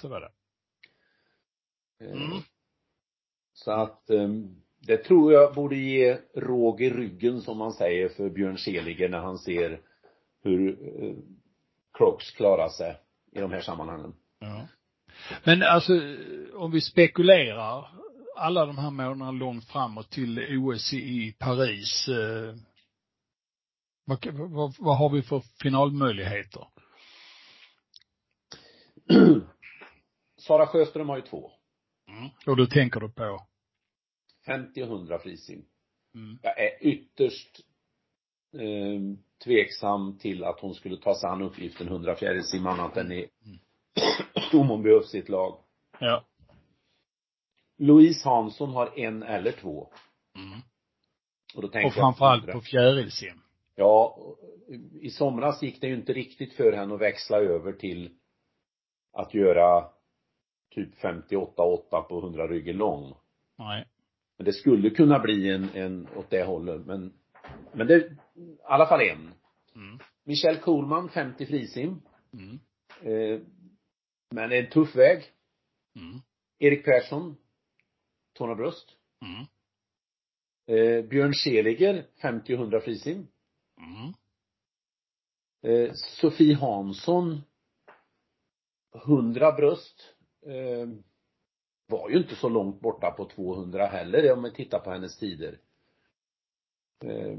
så 0.00 0.08
var 0.08 0.20
det. 0.20 0.30
Eh, 2.04 2.12
Mm. 2.12 2.38
Så 3.52 3.70
att 3.72 4.10
eh, 4.10 4.28
det 4.86 4.96
tror 4.96 5.32
jag 5.32 5.54
borde 5.54 5.76
ge 5.76 6.18
råg 6.34 6.80
i 6.82 6.90
ryggen 6.90 7.40
som 7.40 7.58
man 7.58 7.72
säger 7.72 8.08
för 8.08 8.30
Björn 8.30 8.58
Seliger 8.58 9.08
när 9.08 9.18
han 9.18 9.38
ser 9.38 9.80
hur 10.42 10.68
eh, 11.04 11.14
Crocs 11.98 12.30
klarar 12.30 12.68
sig 12.68 12.96
i 13.32 13.40
de 13.40 13.50
här 13.52 13.60
sammanhangen. 13.60 14.14
Ja. 14.38 14.66
Men 15.44 15.62
alltså, 15.62 15.92
om 16.54 16.70
vi 16.70 16.80
spekulerar 16.80 17.88
alla 18.36 18.66
de 18.66 18.78
här 18.78 18.90
månaderna 18.90 19.30
långt 19.30 19.64
framåt 19.64 20.10
till 20.10 20.58
OS 20.58 20.92
i 20.92 21.36
Paris, 21.38 22.08
eh, 22.08 22.54
vad, 24.04 24.26
vad, 24.26 24.74
vad 24.78 24.98
har 24.98 25.10
vi 25.10 25.22
för 25.22 25.42
finalmöjligheter? 25.62 26.66
Sara 30.36 30.66
Sjöström 30.66 31.08
har 31.08 31.16
ju 31.16 31.22
två. 31.22 31.50
Mm. 32.08 32.30
Och 32.46 32.56
då 32.56 32.66
tänker 32.66 33.00
du 33.00 33.08
på? 33.08 33.46
50 34.46 34.82
och 34.82 34.88
100 34.88 35.18
frisim. 35.18 35.64
Mm. 36.14 36.38
Jag 36.42 36.60
är 36.60 36.86
ytterst 36.86 37.60
eh, 38.54 39.00
tveksam 39.44 40.18
till 40.18 40.44
att 40.44 40.60
hon 40.60 40.74
skulle 40.74 40.96
ta 40.96 41.14
sig 41.14 41.30
an 41.30 41.42
uppgiften 41.42 41.86
100 41.86 42.16
fjärilsim 42.16 42.66
annat 42.66 42.96
än 42.96 43.12
i 43.12 43.28
om 43.96 44.29
hon 44.58 44.82
behövs 44.82 45.14
i 45.14 45.18
ett 45.18 45.28
lag. 45.28 45.58
Ja. 45.98 46.24
Louise 47.78 48.28
Hansson 48.28 48.70
har 48.70 48.98
en 48.98 49.22
eller 49.22 49.52
två. 49.52 49.88
Mm. 50.36 50.60
Och 51.54 51.62
då 51.62 51.68
tänker 51.68 51.86
Och 51.86 51.94
framförallt 51.94 52.46
jag 52.46 52.54
på 52.54 52.60
fjärilsim. 52.60 53.40
Ja, 53.74 54.18
i 55.00 55.10
somras 55.10 55.62
gick 55.62 55.80
det 55.80 55.86
ju 55.86 55.94
inte 55.94 56.12
riktigt 56.12 56.52
för 56.52 56.72
henne 56.72 56.94
att 56.94 57.00
växla 57.00 57.36
över 57.38 57.72
till 57.72 58.10
att 59.12 59.34
göra 59.34 59.84
typ 60.74 60.94
58-8 61.02 62.02
på 62.02 62.18
100 62.18 62.48
ryggen 62.48 62.76
lång. 62.76 63.14
Nej. 63.58 63.86
Men 64.36 64.44
det 64.44 64.52
skulle 64.52 64.90
kunna 64.90 65.18
bli 65.18 65.50
en, 65.50 65.68
en 65.74 66.08
åt 66.16 66.30
det 66.30 66.44
hållet, 66.44 66.86
men, 66.86 67.12
men 67.72 67.86
det, 67.86 67.96
i 67.96 68.58
alla 68.64 68.86
fall 68.86 69.00
en. 69.00 69.34
Mm. 69.74 69.98
Michelle 70.24 70.58
Kohlman, 70.58 71.08
50 71.08 71.46
frisim. 71.46 72.02
Mm. 72.32 72.58
Eh, 73.02 73.40
men 74.30 74.52
en 74.52 74.70
tuff 74.70 74.96
väg. 74.96 75.32
Mm. 75.96 76.20
Erik 76.58 76.84
Persson, 76.84 77.36
tårna 78.32 78.54
bröst. 78.54 78.96
Mm. 79.22 79.46
Eh, 80.66 81.04
Björn 81.04 81.34
Seliger, 81.34 82.06
50 82.22 82.54
och 82.54 82.60
100 82.60 82.80
frisim. 82.80 83.28
Mm. 83.78 84.12
Eh, 85.62 85.94
Sofie 85.94 86.54
Hansson 86.54 87.40
100 88.94 89.52
bröst 89.52 90.14
eh, 90.46 90.88
var 91.86 92.10
ju 92.10 92.18
inte 92.18 92.36
så 92.36 92.48
långt 92.48 92.80
borta 92.80 93.10
på 93.10 93.24
200 93.24 93.86
heller 93.86 94.32
om 94.32 94.42
man 94.42 94.54
tittar 94.54 94.78
på 94.78 94.90
hennes 94.90 95.18
tider. 95.18 95.60
Eh, 97.04 97.38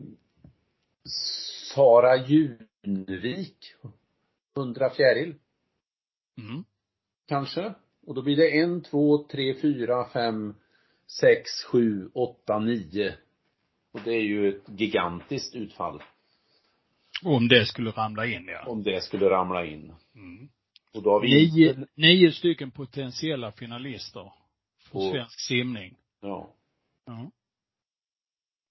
Sara 1.74 2.18
Junevik 2.18 3.76
100 4.56 4.90
fjäril 4.90 5.36
Mm. 6.38 6.64
Kanske. 7.32 7.74
Och 8.08 8.16
då 8.16 8.22
blir 8.22 8.36
det 8.38 8.60
en, 8.60 8.82
två, 8.84 9.18
tre, 9.24 9.56
fyra, 9.62 10.10
fem, 10.10 10.56
sex, 11.20 11.50
sju, 11.72 12.10
åtta, 12.14 12.60
nio. 12.60 13.14
Och 13.94 14.00
det 14.04 14.12
är 14.12 14.22
ju 14.22 14.50
ett 14.50 14.64
gigantiskt 14.80 15.56
utfall. 15.56 16.04
Om 17.24 17.48
det 17.48 17.66
skulle 17.66 17.92
ramla 17.92 18.26
in 18.26 18.46
ja. 18.48 18.64
Om 18.68 18.84
det 18.84 19.04
skulle 19.04 19.30
ramla 19.30 19.66
in. 19.66 19.94
Mm. 20.16 20.50
Och 20.94 21.04
då 21.04 21.10
har 21.12 21.22
vi 21.22 21.28
Nio, 21.28 21.88
nio 21.96 22.32
stycken 22.32 22.72
potentiella 22.72 23.52
finalister 23.52 24.34
för 24.92 24.98
Och- 25.00 25.12
svensk 25.12 25.40
simning. 25.40 25.96
Ja, 26.22 26.54
Ja. 27.06 27.32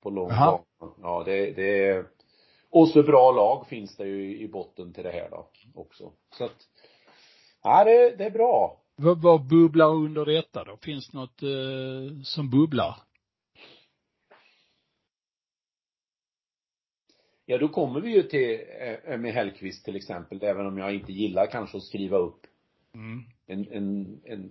på 0.03 0.11
lång 0.11 0.29
bana. 0.29 0.59
Ja, 1.03 1.23
det, 1.27 1.53
det 1.53 1.85
är 1.87 2.07
och 2.71 2.89
så 2.89 3.03
bra 3.03 3.33
lag 3.33 3.67
finns 3.69 3.97
det 3.97 4.07
ju 4.07 4.39
i 4.39 4.49
botten 4.49 4.93
till 4.93 5.05
det 5.05 5.11
här 5.11 5.31
då 5.31 5.51
också. 5.75 6.13
Så 6.39 6.45
att, 6.45 6.69
ja 7.63 7.85
det, 7.85 8.17
det 8.17 8.25
är 8.25 8.31
bra. 8.31 8.77
Vad, 8.97 9.23
vad 9.23 9.47
bubblar 9.49 9.95
under 9.95 10.25
detta 10.27 10.65
då? 10.65 10.77
Finns 10.77 11.09
det 11.11 11.19
något 11.19 11.43
eh, 11.43 12.23
som 12.23 12.51
bubblar? 12.51 12.97
Ja, 17.47 17.59
då 17.59 17.69
kommer 17.69 18.01
vi 18.01 18.11
ju 18.15 18.23
till 18.23 18.61
Emmy 19.05 19.31
Hellqvist 19.31 19.85
till 19.85 19.97
exempel, 19.97 20.43
även 20.43 20.67
om 20.67 20.79
jag 20.79 20.95
inte 20.95 21.13
gillar 21.13 21.47
kanske 21.47 21.77
att 21.77 21.83
skriva 21.85 22.17
upp 22.17 22.47
Mm. 22.95 23.25
en, 23.47 23.73
en, 23.73 24.21
en, 24.25 24.51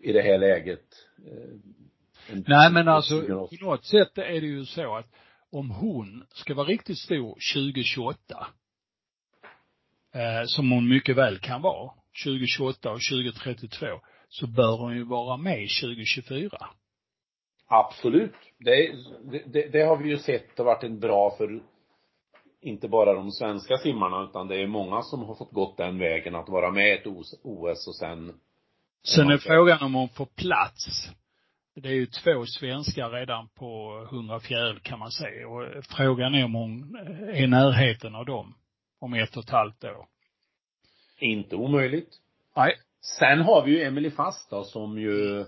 i 0.00 0.12
det 0.12 0.22
här 0.22 0.38
läget. 0.38 0.84
eh, 1.26 2.32
En, 2.32 2.44
Nej 2.48 2.72
men 2.72 2.88
alltså, 2.88 3.22
på 3.26 3.48
något 3.60 3.84
sätt 3.84 4.18
är 4.18 4.40
det 4.40 4.46
ju 4.46 4.64
så 4.64 4.96
att 4.96 5.06
om 5.50 5.70
hon 5.70 6.24
ska 6.30 6.54
vara 6.54 6.66
riktigt 6.66 6.98
stor 6.98 7.28
2028, 7.54 8.46
eh, 10.14 10.44
som 10.46 10.70
hon 10.70 10.88
mycket 10.88 11.16
väl 11.16 11.38
kan 11.38 11.62
vara, 11.62 11.90
2028 12.24 12.90
och 12.90 13.00
2032, 13.10 13.86
så 14.28 14.46
bör 14.46 14.76
hon 14.76 14.96
ju 14.96 15.04
vara 15.04 15.36
med 15.36 15.68
2024. 15.82 16.50
Absolut. 17.68 18.34
Det, 18.58 18.92
det, 19.46 19.68
det 19.72 19.82
har 19.82 19.96
vi 19.96 20.08
ju 20.08 20.18
sett 20.18 20.58
har 20.58 20.64
varit 20.64 20.84
en 20.84 21.00
bra 21.00 21.34
för 21.38 21.60
inte 22.60 22.88
bara 22.88 23.14
de 23.14 23.30
svenska 23.30 23.78
simmarna 23.78 24.24
utan 24.30 24.48
det 24.48 24.62
är 24.62 24.66
många 24.66 25.02
som 25.02 25.22
har 25.22 25.34
fått 25.34 25.52
gått 25.52 25.76
den 25.76 25.98
vägen 25.98 26.34
att 26.34 26.48
vara 26.48 26.70
med 26.70 26.88
i 26.88 26.92
ett 26.92 27.06
OS 27.42 27.88
och 27.88 27.96
sen 27.96 28.40
Sen 29.02 29.30
är 29.30 29.38
frågan 29.38 29.82
om 29.82 29.94
hon 29.94 30.08
får 30.08 30.26
plats. 30.26 31.10
Det 31.74 31.88
är 31.88 31.92
ju 31.92 32.06
två 32.06 32.46
svenskar 32.46 33.10
redan 33.10 33.48
på 33.48 34.02
100 34.10 34.40
fjäril 34.40 34.80
kan 34.80 34.98
man 34.98 35.10
säga 35.10 35.48
och 35.48 35.84
frågan 35.84 36.34
är 36.34 36.44
om 36.44 36.54
hon 36.54 36.96
är 36.96 37.42
i 37.42 37.46
närheten 37.46 38.14
av 38.14 38.26
dem 38.26 38.54
om 39.00 39.14
ett 39.14 39.36
och 39.36 39.44
ett 39.44 39.50
halvt 39.50 39.84
år. 39.84 40.06
Inte 41.18 41.56
omöjligt. 41.56 42.20
Nej. 42.56 42.76
Sen 43.00 43.38
har 43.40 43.64
vi 43.64 43.70
ju 43.70 43.82
Emily 43.82 44.10
Fast 44.10 44.50
då, 44.50 44.64
som 44.64 44.98
ju 44.98 45.40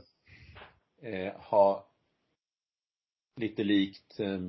eh, 1.02 1.32
har 1.36 1.84
lite 3.36 3.64
likt 3.64 4.20
eh, 4.20 4.40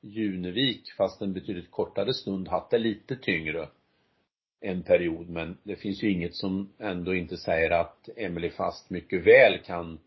Junevik, 0.00 0.92
fast 0.96 1.22
en 1.22 1.32
betydligt 1.32 1.70
kortare 1.70 2.14
stund, 2.14 2.48
haft 2.48 2.70
det 2.70 2.78
lite 2.78 3.16
tyngre 3.16 3.68
en 4.60 4.82
period. 4.82 5.28
Men 5.28 5.58
det 5.62 5.76
finns 5.76 6.02
ju 6.02 6.10
inget 6.12 6.34
som 6.34 6.72
ändå 6.78 7.14
inte 7.14 7.36
säger 7.36 7.70
att 7.70 8.08
Emily 8.16 8.50
Fast 8.50 8.90
mycket 8.90 9.26
väl 9.26 9.58
kan 9.64 9.98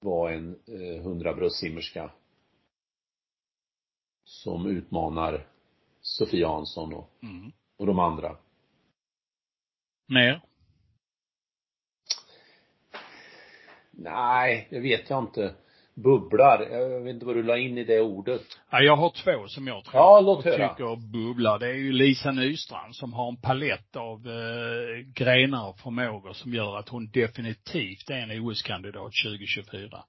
vara 0.00 0.32
en 0.34 0.58
eh, 0.66 1.02
hundrabröstsimmerska 1.02 2.10
som 4.24 4.66
utmanar 4.66 5.46
Sofie 6.00 6.46
Hansson 6.46 6.94
och, 6.94 7.10
Mm. 7.22 7.52
och 7.76 7.86
de 7.86 7.98
andra. 7.98 8.36
Mer? 10.08 10.40
Nej, 13.92 14.68
det 14.70 14.80
vet 14.80 15.10
jag 15.10 15.22
inte. 15.24 15.54
Bubblar, 15.94 16.62
jag 16.70 17.00
vet 17.00 17.14
inte 17.14 17.26
vad 17.26 17.36
du 17.36 17.42
la 17.42 17.58
in 17.58 17.78
i 17.78 17.84
det 17.84 18.00
ordet. 18.00 18.42
Ja, 18.70 18.80
jag 18.80 18.96
har 18.96 19.10
två 19.10 19.48
som 19.48 19.66
jag 19.66 19.84
tror 19.84 19.96
Ja, 19.96 20.20
låt 20.20 20.38
och 20.38 20.44
höra. 20.44 20.68
tycker 20.68 20.96
bubblar. 21.12 21.58
Det 21.58 21.66
är 21.66 21.74
ju 21.74 21.92
Lisa 21.92 22.30
Nystrand 22.32 22.96
som 22.96 23.12
har 23.12 23.28
en 23.28 23.36
palett 23.36 23.96
av 23.96 24.28
eh, 24.28 25.04
grenar 25.14 25.68
och 25.68 25.78
förmågor 25.78 26.32
som 26.32 26.54
gör 26.54 26.76
att 26.78 26.88
hon 26.88 27.10
definitivt 27.10 28.10
är 28.10 28.14
en 28.14 28.40
OS-kandidat 28.40 29.12
2024. 29.24 30.04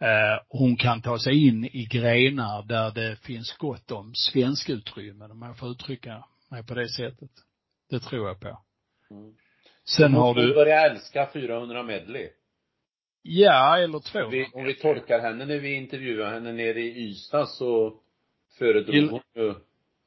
Eh, 0.00 0.08
hon 0.48 0.76
kan 0.76 1.02
ta 1.02 1.18
sig 1.18 1.46
in 1.48 1.64
i 1.64 1.86
grenar 1.90 2.62
där 2.62 2.90
det 2.90 3.16
finns 3.16 3.52
gott 3.56 3.90
om 3.90 4.12
svenskutrymmen, 4.14 5.30
om 5.30 5.42
jag 5.42 5.58
får 5.58 5.68
uttrycka 5.70 6.24
mig 6.50 6.66
på 6.66 6.74
det 6.74 6.88
sättet. 6.88 7.30
Det 7.90 8.00
tror 8.00 8.28
jag 8.28 8.40
på. 8.40 8.58
Mm. 9.18 9.34
Sen 9.84 10.14
har 10.14 10.26
Hon 10.26 10.36
du, 10.36 10.54
börja 10.54 10.80
älska 10.90 11.28
400 11.32 11.82
medley. 11.82 12.28
ja, 13.22 13.78
eller 13.78 13.98
två. 14.00 14.18
Om 14.24 14.30
vi, 14.30 14.50
om 14.52 14.64
vi 14.64 14.74
tolkar 14.74 15.20
henne 15.20 15.44
när 15.46 15.58
vi 15.58 15.72
intervjuar 15.74 16.32
henne 16.32 16.52
nere 16.52 16.80
i 16.80 17.08
Ystad 17.08 17.46
så 17.48 17.94
föredrog 18.58 18.94
Il- 18.96 19.10
hon 19.10 19.20
ju, 19.34 19.54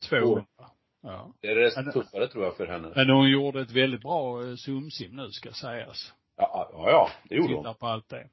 200. 0.09 0.45
Ja. 1.03 1.33
det 1.41 1.47
är 1.47 1.55
det 1.55 1.91
tuffare 1.91 2.27
tror 2.27 2.43
jag 2.43 2.57
för 2.57 2.67
henne. 2.67 2.91
Men 2.95 3.09
hon 3.09 3.29
gjorde 3.29 3.61
ett 3.61 3.71
väldigt 3.71 4.01
bra 4.01 4.43
eh, 4.47 4.55
sumsim 4.55 5.15
nu 5.15 5.29
ska 5.31 5.51
sägas. 5.51 6.13
Ja, 6.37 6.69
ja, 6.73 6.89
ja 6.89 7.09
det 7.29 7.35
gjorde 7.35 7.47
Tittar 7.47 7.63
hon. 7.63 7.75
på 7.75 7.87
allt 7.87 8.09
det. 8.09 8.27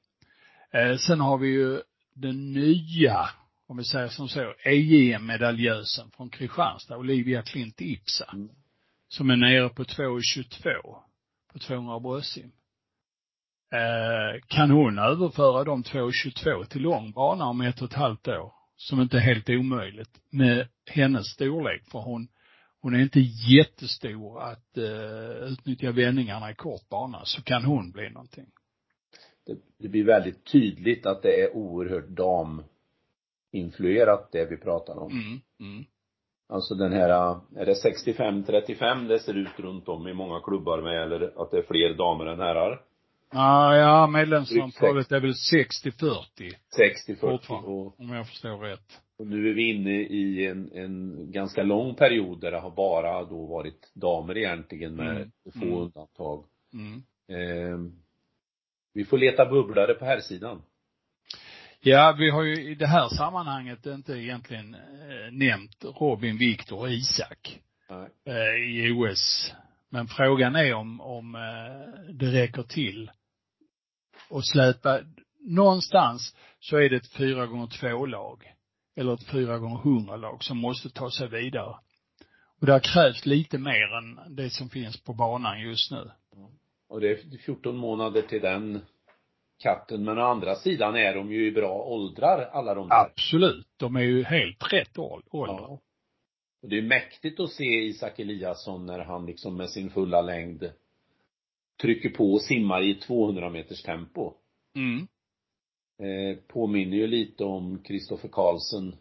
Eh, 0.79 0.97
sen 0.97 1.21
har 1.21 1.39
vi 1.39 1.49
ju 1.49 1.81
den 2.15 2.53
nya, 2.53 3.29
om 3.67 3.77
vi 3.77 3.85
säger 3.85 4.09
som 4.09 4.29
så, 4.29 4.55
EJM-medaljösen 4.65 6.11
från 6.17 6.31
Kristianstad, 6.31 6.97
Olivia 6.97 7.43
Klint 7.43 7.81
Ipsa. 7.81 8.31
Mm. 8.33 8.49
Som 9.13 9.31
är 9.31 9.37
nere 9.37 9.69
på 9.69 9.85
2,22 9.85 10.97
på 11.53 11.59
200 11.59 12.01
bröstsim. 12.01 12.53
Eh, 13.73 14.41
kan 14.47 14.71
hon 14.71 14.99
överföra 14.99 15.65
de 15.65 15.83
2,22 15.83 16.65
till 16.65 16.83
lång 16.83 17.13
bana 17.13 17.45
om 17.45 17.61
ett 17.61 17.83
och 17.83 17.89
ett 17.89 17.95
halvt 17.95 18.29
år, 18.29 18.53
som 18.77 19.01
inte 19.01 19.17
är 19.17 19.21
helt 19.21 19.51
omöjligt, 19.51 20.21
med 20.31 20.69
hennes 20.91 21.27
storlek, 21.27 21.85
för 21.85 21.99
hon, 21.99 22.29
hon 22.81 22.95
är 22.95 22.99
inte 22.99 23.21
jättestor 23.21 24.43
att 24.43 24.79
eh, 24.79 25.53
utnyttja 25.53 25.93
vändningarna 25.93 26.51
i 26.51 26.55
kort 26.55 26.89
bana, 26.89 27.25
så 27.25 27.43
kan 27.43 27.65
hon 27.65 27.93
bli 27.93 28.11
någonting. 28.11 28.47
Det, 29.47 29.59
det 29.79 29.89
blir 29.89 30.05
väldigt 30.05 30.45
tydligt 30.45 31.07
att 31.07 31.23
det 31.23 31.43
är 31.43 31.57
oerhört 31.57 32.09
daminfluerat 33.53 34.33
det 34.33 34.51
vi 34.51 34.57
pratar 34.57 34.99
om. 34.99 35.13
Mm, 35.13 35.41
mm. 35.61 35.85
Alltså 36.53 36.75
den 36.75 36.93
här, 36.93 37.09
är 37.57 37.67
det 37.67 37.75
65-35 37.75 39.09
det 39.09 39.19
ser 39.19 39.35
ut 39.35 39.61
runt 39.61 39.89
om 39.89 40.09
i 40.09 40.13
många 40.15 40.41
klubbar 40.41 40.83
med 40.83 41.03
eller 41.03 41.43
att 41.43 41.51
det 41.51 41.59
är 41.59 41.63
fler 41.63 41.95
damer 41.95 42.27
än 42.27 42.41
herrar? 42.41 42.81
Ah, 43.35 43.75
ja, 43.77 44.07
medlemsantalet 44.07 45.13
är 45.13 45.21
väl 45.21 45.31
60-40 45.31 45.35
60-40 47.09 47.21
fortfarande, 47.21 47.69
och, 47.69 48.01
om 48.01 48.09
jag 48.11 48.27
förstår 48.29 48.59
rätt. 48.59 49.01
och 49.19 49.27
nu 49.27 49.51
är 49.51 49.55
vi 49.55 49.71
inne 49.75 49.91
i 50.01 50.47
en, 50.47 50.73
en 50.73 51.17
ganska 51.33 51.63
lång 51.63 51.95
period 51.95 52.41
där 52.41 52.51
det 52.51 52.59
har 52.61 52.71
bara 52.71 53.25
då 53.25 53.47
varit 53.47 53.91
damer 53.95 54.39
egentligen 54.39 54.95
med 54.97 55.17
Mm. 55.17 55.31
få 55.53 55.63
Mm. 55.65 55.75
undantag. 55.79 56.45
Mm. 56.73 57.03
Eh, 57.29 57.79
vi 58.95 59.05
får 59.05 59.19
leta 59.19 59.47
bubblare 59.47 59.95
på 59.95 60.05
här 60.05 60.21
sidan. 60.21 60.63
Ja, 61.85 62.15
vi 62.19 62.31
har 62.31 62.43
ju 62.43 62.71
i 62.71 62.75
det 62.75 62.87
här 62.87 63.09
sammanhanget 63.09 63.87
inte 63.87 64.13
egentligen 64.13 64.75
eh, 64.75 65.33
nämnt 65.33 65.85
Robin, 66.01 66.39
Viktor 66.39 66.79
och 66.79 66.91
Isak 66.91 67.61
Nej. 67.91 68.09
eh, 68.27 68.85
i 68.85 68.93
OS. 68.93 69.55
Men 69.89 70.09
frågan 70.09 70.57
är 70.57 70.75
om, 70.75 71.01
om 71.01 71.35
eh, 71.35 72.13
det 72.13 72.27
räcker 72.27 72.63
till 72.63 73.11
att 74.31 74.47
släpa, 74.47 75.01
någonstans 75.41 76.37
så 76.61 76.77
är 76.77 76.91
det 76.91 76.97
ett 76.97 77.13
fyra 77.13 77.47
gånger 77.47 77.67
två 77.67 78.07
lag 78.07 78.53
eller 78.97 79.15
ett 79.15 79.31
fyra 79.31 79.59
gånger 79.59 79.79
hundra 79.79 80.17
lag 80.17 80.45
som 80.45 80.59
måste 80.59 80.91
ta 80.91 81.11
sig 81.11 81.29
vidare. 81.29 81.77
Och 82.61 82.67
där 82.67 82.79
krävs 82.81 83.27
lite 83.27 83.59
mer 83.59 83.97
än 83.97 84.37
det 84.37 84.51
som 84.51 84.69
finns 84.71 85.01
på 85.05 85.13
banan 85.13 85.61
just 85.61 85.91
nu. 85.91 86.11
Och 86.89 87.01
det 87.01 87.11
är 87.11 87.39
14 87.39 87.77
månader 87.77 88.23
till 88.23 88.41
den 88.41 88.81
katten. 89.63 90.05
Men 90.05 90.19
å 90.19 90.23
andra 90.23 90.55
sidan 90.55 90.97
är 90.97 91.15
de 91.15 91.33
ju 91.33 91.47
i 91.47 91.53
bra 91.53 91.83
åldrar, 91.83 92.49
alla 92.53 92.75
de 92.75 92.89
där. 92.89 92.97
Absolut. 92.97 93.67
De 93.77 93.97
är 93.97 94.01
ju 94.01 94.23
helt 94.23 94.73
rätt 94.73 94.99
ål- 94.99 95.23
ålder. 95.31 95.55
Ja. 95.55 95.79
Och 96.63 96.69
det 96.69 96.79
är 96.79 96.83
mäktigt 96.83 97.41
att 97.41 97.51
se 97.51 97.65
Isak 97.65 98.19
Eliasson 98.19 98.87
när 98.87 98.99
han 98.99 99.27
liksom 99.27 99.57
med 99.57 99.71
sin 99.71 99.91
fulla 99.91 100.23
längd 100.23 100.73
trycker 101.81 102.11
på 102.11 102.33
och 102.33 102.43
simmar 102.43 102.83
i 102.83 102.95
200 102.95 103.51
meters 103.51 103.83
tempo. 103.83 104.35
Mm. 104.77 105.09
Eh, 105.99 106.39
påminner 106.47 106.97
ju 106.97 107.07
lite 107.07 107.45
om 107.45 107.79
Kristoffer 107.83 108.29
Karlsson, 108.29 108.97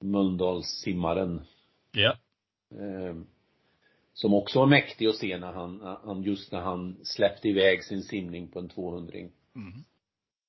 Mölndalssimmaren. 0.00 1.46
Ja. 1.92 2.16
Eh, 2.70 3.16
som 4.20 4.34
också 4.34 4.58
var 4.58 4.66
mäktig 4.66 5.06
att 5.06 5.16
se 5.16 5.38
när 5.38 5.52
han, 5.52 5.80
han, 6.04 6.22
just 6.22 6.52
när 6.52 6.60
han 6.60 6.96
släppte 7.04 7.48
iväg 7.48 7.84
sin 7.84 8.02
simning 8.02 8.48
på 8.48 8.58
en 8.58 8.68
200 8.68 9.12
-ring. 9.12 9.30
Mm. 9.56 9.84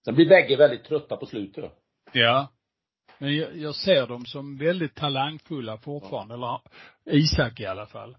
Sen 0.05 0.15
blir 0.15 0.29
bägge 0.29 0.55
väldigt 0.55 0.83
trötta 0.83 1.17
på 1.17 1.25
slutet. 1.25 1.71
Ja. 2.13 2.47
Men 3.17 3.35
jag, 3.35 3.57
jag 3.57 3.75
ser 3.75 4.07
dem 4.07 4.25
som 4.25 4.57
väldigt 4.57 4.95
talangfulla 4.95 5.77
fortfarande, 5.77 6.33
eller 6.33 6.59
Isak 7.05 7.59
i 7.59 7.65
alla 7.65 7.85
fall. 7.85 8.17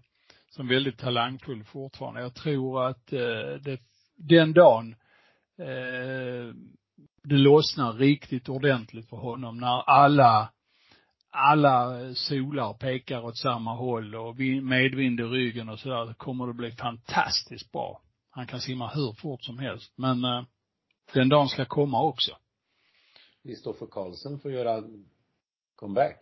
Som 0.49 0.67
väldigt 0.67 0.97
talangfull 0.97 1.63
fortfarande. 1.63 2.21
Jag 2.21 2.35
tror 2.35 2.87
att 2.87 3.13
eh, 3.13 3.53
det, 3.61 3.79
den 4.15 4.53
dagen 4.53 4.95
eh, 5.59 6.55
det 7.23 7.37
lossnar 7.37 7.93
riktigt 7.93 8.49
ordentligt 8.49 9.09
för 9.09 9.17
honom 9.17 9.57
när 9.57 9.89
alla 9.89 10.51
alla 11.31 11.99
solar 12.15 12.73
pekar 12.73 13.25
åt 13.25 13.37
samma 13.37 13.75
håll 13.75 14.15
och 14.15 14.39
vi- 14.39 14.61
medvind 14.61 15.19
i 15.19 15.23
ryggen 15.23 15.69
och 15.69 15.79
sådär, 15.79 16.13
kommer 16.13 16.47
det 16.47 16.53
bli 16.53 16.71
fantastiskt 16.71 17.71
bra. 17.71 18.01
Han 18.29 18.47
kan 18.47 18.59
simma 18.61 18.87
hur 18.87 19.13
fort 19.21 19.43
som 19.43 19.59
helst. 19.59 19.93
Men 19.95 20.25
eh, 20.25 20.43
den 21.13 21.29
dagen 21.29 21.47
ska 21.47 21.65
komma 21.65 22.03
också. 22.03 22.31
Kristoffer 23.43 23.85
Karlsson 23.85 24.39
får 24.39 24.51
göra 24.51 24.83
comeback. 25.75 26.17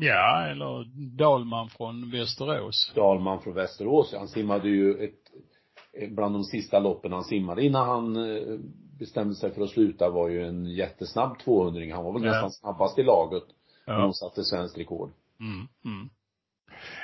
Ja, 0.00 0.46
eller 0.46 0.84
Dalman 1.16 1.68
från 1.68 2.10
Västerås. 2.10 2.92
Dalman 2.94 3.40
från 3.40 3.54
Västerås, 3.54 4.14
han 4.18 4.28
simmade 4.28 4.68
ju 4.68 5.04
ett 5.04 5.20
bland 6.10 6.34
de 6.34 6.44
sista 6.44 6.78
loppen 6.78 7.12
han 7.12 7.24
simmade 7.24 7.64
innan 7.64 7.88
han 7.88 8.16
eh, 8.16 8.58
bestämde 8.98 9.34
sig 9.34 9.54
för 9.54 9.62
att 9.62 9.70
sluta 9.70 10.10
var 10.10 10.28
ju 10.28 10.46
en 10.46 10.64
jättesnabb 10.66 11.38
200 11.38 11.94
Han 11.94 12.04
var 12.04 12.12
väl 12.12 12.24
Ja. 12.24 12.30
nästan 12.32 12.50
snabbast 12.50 12.98
i 12.98 13.02
laget. 13.02 13.42
Ja. 13.84 13.92
De 13.98 14.14
satte 14.14 14.44
svenskt 14.44 14.78
rekord. 14.78 15.10
Mm, 15.40 15.68
mm. 15.84 16.10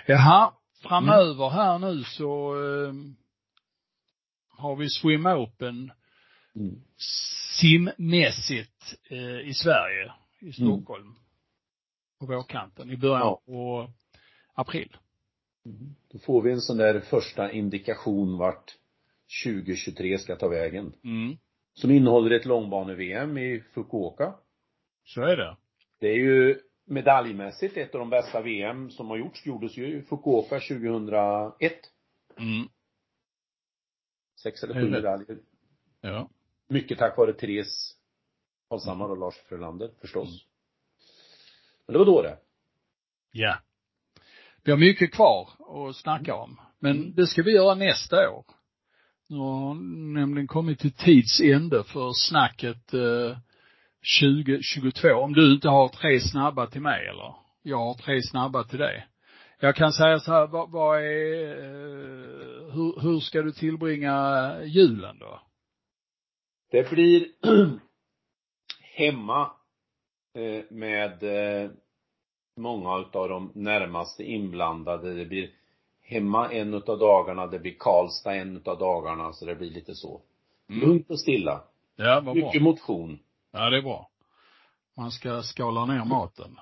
Jaha, 0.07 0.53
framöver 0.83 1.49
här 1.51 1.79
nu 1.79 2.05
så 2.05 2.55
eh, 2.55 2.93
har 4.49 4.77
vi 4.77 4.91
Swim 4.91 5.27
Open 5.27 5.93
Mm. 6.57 6.83
simmässigt 7.61 8.95
eh, 9.11 9.41
i 9.49 9.55
Sverige, 9.55 10.13
i 10.41 10.53
Stockholm. 10.53 11.15
På 12.21 12.27
vårkanten 12.27 12.91
i 12.91 12.97
början 12.97 13.21
Ja. 13.21 13.43
på 13.47 13.91
april. 14.55 14.97
Då 16.13 16.19
får 16.19 16.43
vi 16.43 16.53
en 16.53 16.61
sån 16.61 16.77
där 16.77 17.01
första 17.01 17.53
indikation 17.53 18.39
vart 18.39 18.77
2023 19.45 20.19
ska 20.19 20.37
ta 20.37 20.49
vägen. 20.49 20.93
Mm. 21.05 21.37
Som 21.75 21.91
innehåller 21.91 22.31
ett 22.31 22.45
långbane-VM 22.47 23.39
i 23.39 23.61
Fukuoka. 23.75 24.35
Så 25.05 25.23
är 25.23 25.37
det. 25.37 25.57
Det 25.99 26.07
är 26.07 26.17
ju 26.17 26.61
medaljmässigt 26.85 27.77
ett 27.77 27.95
av 27.95 27.99
de 27.99 28.11
bästa 28.11 28.41
VM 28.41 28.91
som 28.91 29.11
har 29.11 29.17
gjorts. 29.17 29.47
Gjordes 29.47 29.77
ju 29.77 29.99
i 29.99 30.03
Fukuoka 30.03 30.61
2001. 30.61 31.73
Mm. 32.39 32.69
Sex 34.43 34.63
eller 34.63 34.75
sju 34.75 34.91
medaljer. 34.91 35.39
Ja. 36.01 36.31
Mycket 36.69 36.99
tack 36.99 37.17
vare 37.17 37.33
Therese 37.33 37.97
Holshammar 38.69 39.09
och 39.09 39.19
Lars 39.19 39.35
Frölander 39.35 39.91
förstås. 40.01 40.47
Men 41.87 41.93
det 41.93 41.99
var 41.99 42.07
då 42.07 42.23
det. 42.23 42.39
Ja. 43.33 43.59
Vi 44.65 44.73
har 44.73 44.79
mycket 44.79 45.13
kvar 45.13 45.51
att 45.59 45.97
snacka 45.97 46.35
om. 46.35 46.61
Men 46.79 47.15
det 47.15 47.27
ska 47.27 47.43
vi 47.43 47.53
göra 47.53 47.75
nästa 47.75 48.31
år. 48.31 48.45
Nu 49.29 49.37
har 49.37 49.75
nämligen 50.15 50.47
kommit 50.47 50.79
till 50.79 50.93
tids 50.93 51.41
ände 51.41 51.85
för 51.85 52.13
snacket 52.13 52.95
eh, 52.95 53.39
2022. 54.21 55.09
Om 55.15 55.33
du 55.33 55.55
inte 55.55 55.69
har 55.69 55.89
tre 55.89 56.21
snabba 56.21 56.67
till 56.67 56.81
mig 56.81 57.09
eller? 57.09 57.35
Jag 57.63 57.79
har 57.79 57.95
tre 57.95 58.23
snabba 58.23 58.65
till 58.65 58.79
dig. 58.79 59.07
Jag 59.61 59.77
kan 59.77 59.93
säga 59.93 60.19
så 60.19 60.33
här, 60.33 60.47
vad, 60.47 60.71
vad 60.71 60.99
är, 60.99 61.49
eh, 61.59 62.75
hur, 62.75 63.01
hur 63.01 63.21
ska 63.21 63.43
du 63.43 63.53
tillbringa 63.53 64.57
julen 64.65 65.19
då? 65.19 65.41
Det 66.71 66.91
blir 66.91 67.27
hemma 68.97 69.51
eh, 70.35 70.65
med 70.71 71.23
eh, 71.23 71.71
många 72.57 72.99
utav 72.99 73.29
de 73.29 73.53
närmaste 73.55 74.25
inblandade. 74.25 75.15
Det 75.15 75.25
blir 75.25 75.51
hemma 76.03 76.53
en 76.53 76.75
utav 76.75 76.99
dagarna, 76.99 77.47
det 77.47 77.59
blir 77.59 77.75
Karlstad 77.79 78.35
en 78.35 78.57
utav 78.57 78.79
dagarna, 78.79 79.33
så 79.33 79.45
det 79.45 79.55
blir 79.55 79.71
lite 79.71 79.95
så. 79.95 80.21
Lugnt 80.69 81.11
och 81.11 81.21
stilla. 81.21 81.65
Ja, 81.97 82.21
vad 82.25 82.37
bra. 82.37 82.47
Mycket 82.47 82.63
motion. 82.63 83.19
Ja, 83.57 83.71
det 83.71 83.77
är 83.77 83.83
bra. 83.83 84.09
Man 84.97 85.11
ska 85.11 85.43
skala 85.43 85.87
ner 85.87 86.05
maten. 86.05 86.59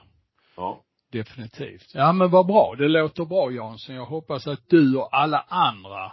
Ja. 0.56 0.80
Definitivt. 1.12 1.90
Ja 1.94 2.12
men 2.12 2.30
vad 2.30 2.46
bra. 2.46 2.74
Det 2.78 2.88
låter 2.88 3.24
bra 3.24 3.52
Jansson. 3.52 3.94
Jag 3.94 4.06
hoppas 4.06 4.46
att 4.46 4.68
du 4.68 4.96
och 4.96 5.16
alla 5.16 5.40
andra 5.48 6.12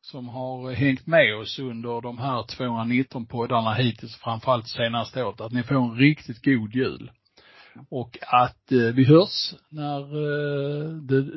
som 0.00 0.28
har 0.28 0.72
hängt 0.72 1.06
med 1.06 1.36
oss 1.36 1.58
under 1.58 2.00
de 2.00 2.18
här 2.18 2.42
219 2.42 3.26
poddarna 3.26 3.74
hittills, 3.74 4.16
framförallt 4.16 4.68
senaste 4.68 5.24
året, 5.24 5.40
att 5.40 5.52
ni 5.52 5.62
får 5.62 5.74
en 5.74 5.96
riktigt 5.96 6.44
god 6.44 6.74
jul. 6.74 7.10
Och 7.90 8.18
att 8.22 8.72
eh, 8.72 8.78
vi 8.78 9.04
hörs 9.04 9.54
när 9.68 10.00
eh, 10.00 10.88
det 10.88 11.30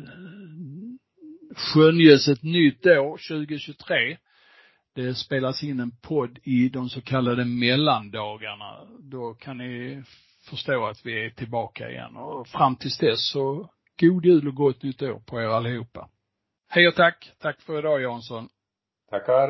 skönjes 1.56 2.28
ett 2.28 2.44
nytt 2.44 2.86
år, 2.86 3.18
2023. 3.30 4.18
Det 4.96 5.16
spelas 5.16 5.64
in 5.64 5.80
en 5.80 5.92
podd 5.92 6.40
i 6.44 6.70
de 6.70 6.90
så 6.90 7.02
kallade 7.02 7.46
mellandagarna. 7.46 8.78
Då 9.00 9.34
kan 9.34 9.58
ni 9.58 10.04
förstå 10.50 10.86
att 10.86 11.06
vi 11.06 11.26
är 11.26 11.30
tillbaka 11.30 11.90
igen. 11.90 12.16
Och 12.16 12.48
fram 12.48 12.76
tills 12.76 12.98
dess 12.98 13.32
så 13.32 13.70
god 14.00 14.26
jul 14.26 14.48
och 14.48 14.56
gott 14.56 14.84
nytt 14.84 15.02
år 15.02 15.20
på 15.26 15.42
er 15.42 15.46
allihopa. 15.46 16.10
Hej 16.70 16.88
och 16.88 16.96
tack. 16.96 17.32
Tack 17.42 17.62
för 17.62 17.80
idag 17.80 18.02
Jansson. 18.02 18.50
Tackar. 19.10 19.48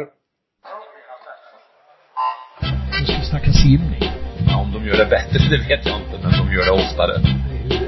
Nu 2.99 3.05
ska 3.05 3.17
vi 3.19 3.25
snacka 3.25 3.51
simning. 3.51 4.03
Ja, 4.47 4.61
om 4.61 4.71
de 4.71 4.85
gör 4.87 4.97
det 4.97 5.09
bättre, 5.09 5.39
det 5.49 5.57
vet 5.69 5.85
jag 5.85 6.01
inte, 6.01 6.19
men 6.23 6.31
de 6.31 6.53
gör 6.53 6.65
det 6.65 6.71
oftare. 6.71 7.13
Det 7.49 7.75
är 7.75 7.81
ju 7.81 7.87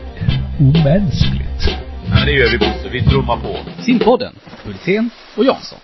omänskligt. 0.60 1.62
Men 2.10 2.26
det 2.26 2.32
gör 2.32 2.52
vi 2.52 2.58
Bosse, 2.58 2.90
vi 2.90 3.02
trummar 3.04 3.38
på. 3.38 3.82
Simpodden, 3.82 4.36
Hultén 4.64 5.10
och 5.38 5.46
Jansson. 5.46 5.80